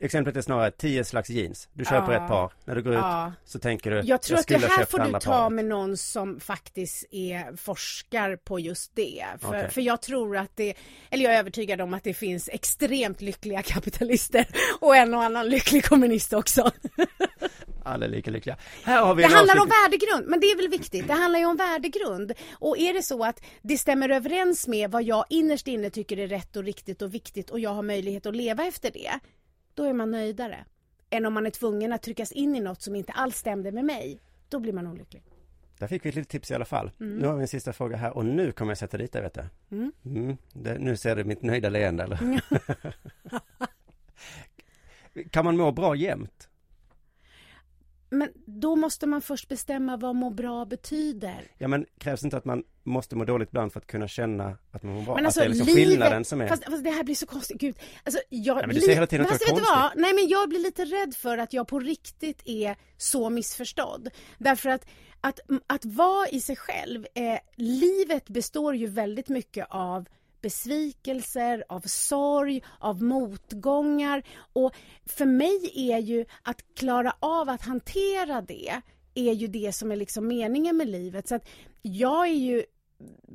Exemplet 0.00 0.36
är 0.36 0.40
snarare 0.40 0.70
10 0.70 1.04
slags 1.04 1.30
jeans. 1.30 1.68
Du 1.72 1.84
köper 1.84 2.12
Ja. 2.12 2.22
ett 2.24 2.28
par. 2.28 2.52
När 2.64 2.74
du 2.74 2.82
går 2.82 2.92
ut 2.92 2.98
ja. 2.98 3.32
så 3.44 3.58
tänker 3.58 3.90
du, 3.90 4.00
Jag 4.04 4.22
tror 4.22 4.36
att 4.38 4.42
skulle 4.42 4.58
det 4.58 4.66
här 4.72 4.84
får 4.84 4.98
du 4.98 5.12
ta 5.12 5.20
paret. 5.20 5.52
med 5.52 5.64
någon 5.64 5.96
som 5.96 6.40
faktiskt 6.40 7.04
är 7.10 7.56
forskar 7.56 8.36
på 8.36 8.60
just 8.60 8.94
det. 8.96 9.24
För, 9.40 9.48
Okej. 9.48 9.70
för 9.70 9.80
jag 9.80 10.02
tror 10.02 10.36
att 10.36 10.56
det, 10.56 10.74
eller 11.10 11.24
jag 11.24 11.34
är 11.34 11.38
övertygad 11.38 11.80
om 11.80 11.94
att 11.94 12.04
det 12.04 12.14
finns 12.14 12.48
extremt 12.52 13.20
lyckliga 13.20 13.62
kapitalister 13.62 14.46
och 14.80 14.96
en 14.96 15.14
och 15.14 15.22
annan 15.22 15.48
lycklig 15.48 15.84
kommunist 15.84 16.32
också. 16.32 16.70
Alla 17.84 18.06
är 18.06 18.10
lika 18.10 18.30
lyckliga. 18.30 18.56
Här 18.84 19.02
har 19.02 19.14
vi 19.14 19.22
Det 19.22 19.28
handlar 19.28 19.54
om 19.54 19.60
avslutning. 19.60 19.82
värdegrund, 19.82 20.30
men 20.30 20.40
det 20.40 20.46
är 20.46 20.56
väl 20.56 20.68
viktigt. 20.68 21.06
Det 21.06 21.12
handlar 21.12 21.38
ju 21.38 21.46
om 21.46 21.56
värdegrund. 21.56 22.32
Och 22.52 22.78
är 22.78 22.94
det 22.94 23.02
så 23.02 23.24
att 23.24 23.40
det 23.62 23.78
stämmer 23.78 24.08
överens 24.08 24.68
med 24.68 24.90
vad 24.90 25.02
jag 25.02 25.24
innerst 25.30 25.68
inne 25.68 25.90
tycker 25.90 26.18
är 26.18 26.28
rätt 26.28 26.56
och 26.56 26.64
riktigt 26.64 27.02
och 27.02 27.14
viktigt 27.14 27.50
och 27.50 27.60
jag 27.60 27.70
har 27.70 27.82
möjlighet 27.82 28.26
att 28.26 28.36
leva 28.36 28.64
efter 28.64 28.90
det, 28.90 29.18
då 29.74 29.84
är 29.84 29.92
man 29.92 30.10
nöjdare. 30.10 30.64
Än 31.10 31.26
om 31.26 31.32
man 31.34 31.46
är 31.46 31.50
tvungen 31.50 31.92
att 31.92 32.02
tryckas 32.02 32.32
in 32.32 32.56
i 32.56 32.60
något 32.60 32.82
som 32.82 32.94
inte 32.94 33.12
alls 33.12 33.36
stämde 33.36 33.72
med 33.72 33.84
mig. 33.84 34.20
Då 34.48 34.58
blir 34.58 34.72
man 34.72 34.86
olycklig. 34.86 35.22
Där 35.78 35.86
fick 35.86 36.04
vi 36.04 36.08
ett 36.08 36.14
litet 36.14 36.30
tips 36.30 36.50
i 36.50 36.54
alla 36.54 36.64
fall. 36.64 36.90
Mm. 37.00 37.16
Nu 37.16 37.26
har 37.26 37.34
vi 37.34 37.40
en 37.40 37.48
sista 37.48 37.72
fråga 37.72 37.96
här 37.96 38.16
och 38.16 38.24
nu 38.24 38.52
kommer 38.52 38.70
jag 38.70 38.78
sätta 38.78 38.96
dit 38.96 39.12
dig 39.12 39.22
vet 39.22 39.34
du. 39.34 39.76
Mm. 40.06 40.36
Det, 40.52 40.78
nu 40.78 40.96
ser 40.96 41.16
du 41.16 41.24
mitt 41.24 41.42
nöjda 41.42 41.68
leende 41.68 42.02
eller? 42.02 42.40
kan 45.30 45.44
man 45.44 45.56
må 45.56 45.72
bra 45.72 45.94
jämt? 45.94 46.48
Men 48.14 48.28
då 48.46 48.76
måste 48.76 49.06
man 49.06 49.22
först 49.22 49.48
bestämma 49.48 49.96
vad 49.96 50.14
må 50.16 50.30
bra 50.30 50.64
betyder. 50.64 51.50
Ja 51.58 51.68
men 51.68 51.86
krävs 51.98 52.24
inte 52.24 52.36
att 52.36 52.44
man 52.44 52.62
måste 52.82 53.16
må 53.16 53.24
dåligt 53.24 53.48
ibland 53.48 53.72
för 53.72 53.80
att 53.80 53.86
kunna 53.86 54.08
känna 54.08 54.58
att 54.72 54.82
man 54.82 54.94
mår 54.94 55.02
bra? 55.02 55.14
Men 55.14 55.26
alltså, 55.26 55.40
att 55.40 55.46
det 55.46 55.46
är 55.46 55.54
liksom 55.54 55.66
livet- 55.66 55.88
skillnaden 55.88 56.24
som 56.24 56.40
är... 56.40 56.48
Fast, 56.48 56.64
fast 56.64 56.84
det 56.84 56.90
här 56.90 57.04
blir 57.04 57.14
så 57.14 57.26
konstigt. 57.26 57.60
Gud. 57.60 57.76
Alltså, 58.04 58.20
jag, 58.28 58.56
men 58.56 58.74
du 58.74 58.80
säger 58.80 58.94
hela 58.94 59.06
tiden 59.06 59.26
att 59.26 59.38
det 59.38 59.44
är 59.44 59.50
alltså, 59.50 59.54
du 59.54 59.60
vad? 59.60 59.80
konstigt. 59.80 60.02
Nej 60.02 60.14
men 60.14 60.28
jag 60.28 60.48
blir 60.48 60.60
lite 60.60 60.84
rädd 60.84 61.14
för 61.14 61.38
att 61.38 61.52
jag 61.52 61.68
på 61.68 61.78
riktigt 61.78 62.42
är 62.44 62.76
så 62.96 63.30
missförstådd. 63.30 64.08
Därför 64.38 64.70
att 64.70 64.86
att, 65.20 65.40
att 65.66 65.84
vara 65.84 66.28
i 66.28 66.40
sig 66.40 66.56
själv, 66.56 67.06
eh, 67.14 67.38
livet 67.56 68.28
består 68.28 68.74
ju 68.74 68.86
väldigt 68.86 69.28
mycket 69.28 69.66
av 69.70 70.08
besvikelser, 70.44 71.64
av 71.68 71.80
sorg, 71.80 72.62
av 72.78 73.02
motgångar 73.02 74.22
och 74.52 74.74
för 75.06 75.26
mig 75.26 75.72
är 75.74 75.98
ju 75.98 76.24
att 76.42 76.64
klara 76.74 77.16
av 77.20 77.48
att 77.48 77.62
hantera 77.62 78.40
det 78.40 78.82
är 79.14 79.32
ju 79.32 79.46
det 79.46 79.72
som 79.72 79.92
är 79.92 79.96
liksom 79.96 80.26
meningen 80.26 80.76
med 80.76 80.88
livet. 80.88 81.28
Så 81.28 81.34
att 81.34 81.48
jag 81.82 82.28
är 82.28 82.32
ju 82.32 82.64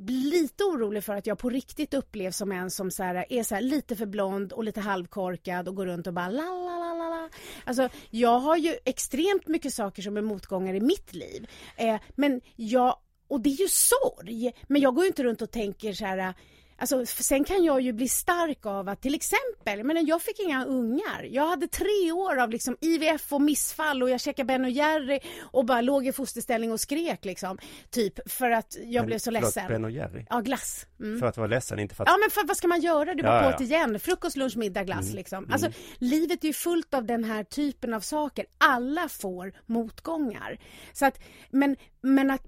lite 0.06 0.64
orolig 0.64 1.04
för 1.04 1.14
att 1.14 1.26
jag 1.26 1.38
på 1.38 1.50
riktigt 1.50 1.94
upplevs 1.94 2.36
som 2.36 2.52
en 2.52 2.70
som 2.70 2.90
så 2.90 3.02
här, 3.02 3.24
är 3.28 3.42
så 3.42 3.54
här, 3.54 3.62
lite 3.62 3.96
för 3.96 4.06
blond 4.06 4.52
och 4.52 4.64
lite 4.64 4.80
halvkorkad 4.80 5.68
och 5.68 5.74
går 5.74 5.86
runt 5.86 6.06
och 6.06 6.14
bara 6.14 6.28
la 6.28 6.42
la 6.42 6.78
la 6.78 6.94
la 6.94 7.08
la. 7.08 7.28
Alltså 7.64 7.88
jag 8.10 8.38
har 8.38 8.56
ju 8.56 8.74
extremt 8.84 9.48
mycket 9.48 9.74
saker 9.74 10.02
som 10.02 10.16
är 10.16 10.22
motgångar 10.22 10.74
i 10.74 10.80
mitt 10.80 11.14
liv. 11.14 11.46
Eh, 11.76 12.00
men 12.14 12.40
jag, 12.56 12.96
och 13.28 13.40
det 13.40 13.50
är 13.50 13.60
ju 13.60 13.68
sorg, 13.68 14.52
men 14.68 14.82
jag 14.82 14.94
går 14.94 15.04
ju 15.04 15.08
inte 15.08 15.22
runt 15.22 15.42
och 15.42 15.50
tänker 15.50 15.92
så 15.92 16.04
här 16.04 16.34
Alltså, 16.80 17.06
sen 17.06 17.44
kan 17.44 17.64
jag 17.64 17.80
ju 17.80 17.92
bli 17.92 18.08
stark 18.08 18.66
av 18.66 18.88
att 18.88 19.02
till 19.02 19.14
exempel, 19.14 19.84
men 19.84 20.06
jag 20.06 20.22
fick 20.22 20.40
inga 20.40 20.64
ungar. 20.64 21.22
Jag 21.30 21.46
hade 21.46 21.68
tre 21.68 22.12
år 22.12 22.36
av 22.36 22.50
liksom 22.50 22.76
IVF 22.80 23.32
och 23.32 23.40
missfall 23.42 24.02
och 24.02 24.10
jag 24.10 24.20
käkade 24.20 24.46
Ben 24.46 24.64
och 24.64 24.70
Jerry 24.70 25.20
och 25.40 25.64
bara 25.64 25.80
låg 25.80 26.06
i 26.06 26.12
fosterställning 26.12 26.72
och 26.72 26.80
skrek 26.80 27.24
liksom. 27.24 27.58
Typ 27.90 28.30
för 28.32 28.50
att 28.50 28.76
jag 28.84 29.00
Men, 29.00 29.06
blev 29.06 29.18
så 29.18 29.24
förlåt, 29.24 29.42
ledsen. 29.42 29.68
Ben 29.68 29.84
och 29.84 29.90
Jerry. 29.90 30.26
Ja, 30.30 30.40
glass. 30.40 30.86
Mm. 31.00 31.20
För 31.20 31.26
att 31.26 31.36
vara 31.36 31.46
ledsen, 31.46 31.78
inte 31.78 31.94
för 31.94 32.04
att... 32.04 32.10
Ja 32.10 32.16
men 32.20 32.30
för, 32.30 32.46
vad 32.46 32.56
ska 32.56 32.68
man 32.68 32.80
göra? 32.80 33.14
Du 33.14 33.22
var 33.22 33.36
Ja, 33.36 33.42
på 33.42 33.50
ja, 33.50 33.56
det 33.58 33.64
igen. 33.64 34.00
Frukost, 34.00 34.36
lunch, 34.36 34.56
middag, 34.56 34.84
glass 34.84 35.04
Mm. 35.04 35.16
liksom. 35.16 35.48
Alltså 35.52 35.70
livet 35.98 36.44
är 36.44 36.48
ju 36.48 36.54
fullt 36.54 36.94
av 36.94 37.04
den 37.04 37.24
här 37.24 37.44
typen 37.44 37.94
av 37.94 38.00
saker. 38.00 38.46
Alla 38.58 39.08
får 39.08 39.52
motgångar. 39.66 40.58
Så 40.92 41.06
att, 41.06 41.18
men, 41.50 41.76
men 42.00 42.30
att, 42.30 42.42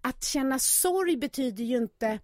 att 0.00 0.24
känna 0.24 0.58
sorg 0.58 1.16
betyder 1.16 1.64
ju 1.64 1.76
inte 1.76 2.18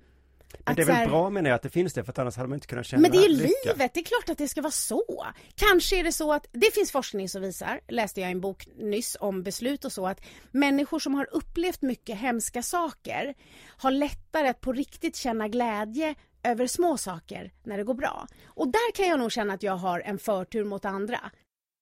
Men 0.66 0.74
det 0.74 0.82
är 0.82 0.86
väl 0.86 0.96
här- 0.96 1.08
bra 1.08 1.30
menar 1.30 1.50
jag 1.50 1.54
att 1.56 1.62
det 1.62 1.70
finns 1.70 1.92
det 1.92 2.04
för 2.04 2.12
att 2.12 2.18
annars 2.18 2.36
hade 2.36 2.48
man 2.48 2.56
inte 2.56 2.66
kunnat 2.66 2.86
känna 2.86 3.00
men 3.02 3.10
det 3.10 3.18
är 3.18 3.28
ju 3.28 3.36
lycka. 3.36 3.48
livet, 3.72 3.94
det 3.94 4.00
är 4.00 4.04
klart 4.04 4.28
att 4.28 4.38
det 4.38 4.48
ska 4.48 4.62
vara 4.62 4.70
så. 4.70 5.26
Kanske 5.54 6.00
är 6.00 6.04
det 6.04 6.12
så 6.12 6.32
att, 6.32 6.46
det 6.52 6.74
finns 6.74 6.92
forskning 6.92 7.28
som 7.28 7.42
visar, 7.42 7.80
läste 7.88 8.20
jag 8.20 8.30
i 8.30 8.32
en 8.32 8.40
bok 8.40 8.68
nyss 8.76 9.16
om 9.20 9.42
beslut 9.42 9.84
och 9.84 9.92
så, 9.92 10.06
att 10.06 10.20
människor 10.50 10.98
som 10.98 11.14
har 11.14 11.28
upplevt 11.32 11.82
mycket 11.82 12.18
hemska 12.18 12.62
saker 12.62 13.34
har 13.66 13.90
lättare 13.90 14.48
att 14.48 14.60
på 14.60 14.72
riktigt 14.72 15.16
känna 15.16 15.48
glädje 15.48 16.14
över 16.42 16.66
små 16.66 16.96
saker 16.96 17.52
när 17.62 17.78
det 17.78 17.84
går 17.84 17.94
bra. 17.94 18.26
Och 18.44 18.68
där 18.68 18.92
kan 18.94 19.06
jag 19.06 19.18
nog 19.18 19.32
känna 19.32 19.54
att 19.54 19.62
jag 19.62 19.76
har 19.76 20.00
en 20.00 20.18
förtur 20.18 20.64
mot 20.64 20.84
andra. 20.84 21.18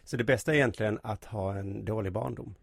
Så 0.05 0.17
det 0.17 0.25
bästa 0.25 0.53
är 0.53 0.57
egentligen 0.57 0.99
att 1.03 1.25
ha 1.25 1.55
en 1.59 1.85
dålig 1.85 2.13
barndom. 2.13 2.55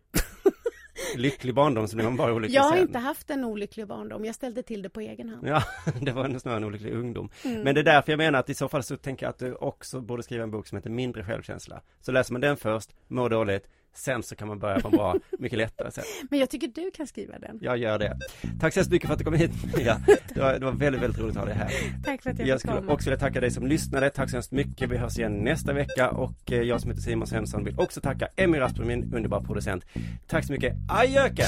Lycklig 1.15 1.55
barndom 1.55 1.87
så 1.87 1.95
blir 1.95 2.05
man 2.05 2.15
bara 2.17 2.33
olycklig 2.33 2.57
Jag 2.57 2.63
har 2.63 2.71
sen. 2.71 2.81
inte 2.81 2.99
haft 2.99 3.29
en 3.29 3.43
olycklig 3.43 3.87
barndom, 3.87 4.25
jag 4.25 4.35
ställde 4.35 4.63
till 4.63 4.81
det 4.81 4.89
på 4.89 5.01
egen 5.01 5.29
hand. 5.29 5.47
Ja, 5.47 5.63
det 6.01 6.11
var 6.11 6.39
snarare 6.39 6.57
en 6.57 6.63
olycklig 6.63 6.93
ungdom. 6.93 7.29
Mm. 7.45 7.61
Men 7.61 7.75
det 7.75 7.81
är 7.81 7.85
därför 7.85 8.11
jag 8.11 8.17
menar 8.17 8.39
att 8.39 8.49
i 8.49 8.53
så 8.53 8.69
fall 8.69 8.83
så 8.83 8.97
tänker 8.97 9.25
jag 9.25 9.29
att 9.29 9.39
du 9.39 9.53
också 9.53 10.01
borde 10.01 10.23
skriva 10.23 10.43
en 10.43 10.51
bok 10.51 10.67
som 10.67 10.75
heter 10.75 10.89
Mindre 10.89 11.23
självkänsla. 11.23 11.81
Så 12.01 12.11
läser 12.11 12.31
man 12.33 12.41
den 12.41 12.57
först, 12.57 12.89
mår 13.07 13.29
dåligt, 13.29 13.67
Sen 13.97 14.23
så 14.23 14.35
kan 14.35 14.47
man 14.47 14.59
börja 14.59 14.79
på 14.79 14.89
bra, 14.89 15.15
mycket 15.39 15.57
lättare 15.57 15.91
sätt. 15.91 16.05
Men 16.29 16.39
jag 16.39 16.49
tycker 16.49 16.67
du 16.67 16.91
kan 16.91 17.07
skriva 17.07 17.39
den. 17.39 17.57
Jag 17.61 17.77
gör 17.77 17.99
det. 17.99 18.17
Tack 18.59 18.73
så 18.73 18.79
hemskt 18.79 18.91
mycket 18.91 19.07
för 19.07 19.13
att 19.13 19.19
du 19.19 19.25
kom 19.25 19.33
hit 19.33 19.51
Mia. 19.77 20.01
Det 20.33 20.39
var, 20.39 20.53
det 20.59 20.65
var 20.65 20.71
väldigt, 20.71 21.01
väldigt 21.01 21.21
roligt 21.21 21.37
att 21.37 21.41
ha 21.41 21.45
dig 21.45 21.55
här. 21.55 21.71
Tack 22.05 22.21
för 22.23 22.29
att 22.29 22.39
jag, 22.39 22.47
Jag 22.47 22.55
fick 22.55 22.61
skulle 22.69 22.81
komma. 22.81 22.93
också 22.93 23.09
vilja 23.09 23.19
tacka 23.19 23.41
dig 23.41 23.51
som 23.51 23.67
lyssnade. 23.67 24.09
Tack 24.09 24.29
så 24.29 24.35
hemskt 24.35 24.51
mycket. 24.51 24.89
Vi 24.89 24.97
hörs 24.97 25.17
igen 25.17 25.33
nästa 25.33 25.73
vecka 25.73 26.09
och 26.09 26.51
eh, 26.51 26.61
jag 26.61 26.81
som 26.81 26.89
heter 26.91 27.01
Simon 27.03 27.27
Svensson 27.27 27.63
vill 27.63 27.79
också 27.79 28.01
tacka 28.01 28.27
Emmy 28.35 28.59
Rasmus, 28.59 28.87
min 28.87 29.13
underbara 29.13 29.41
producent. 29.43 29.85
Tack 30.27 30.45
så 30.45 30.51
mycket. 30.51 30.73
Ajöken! 30.89 31.47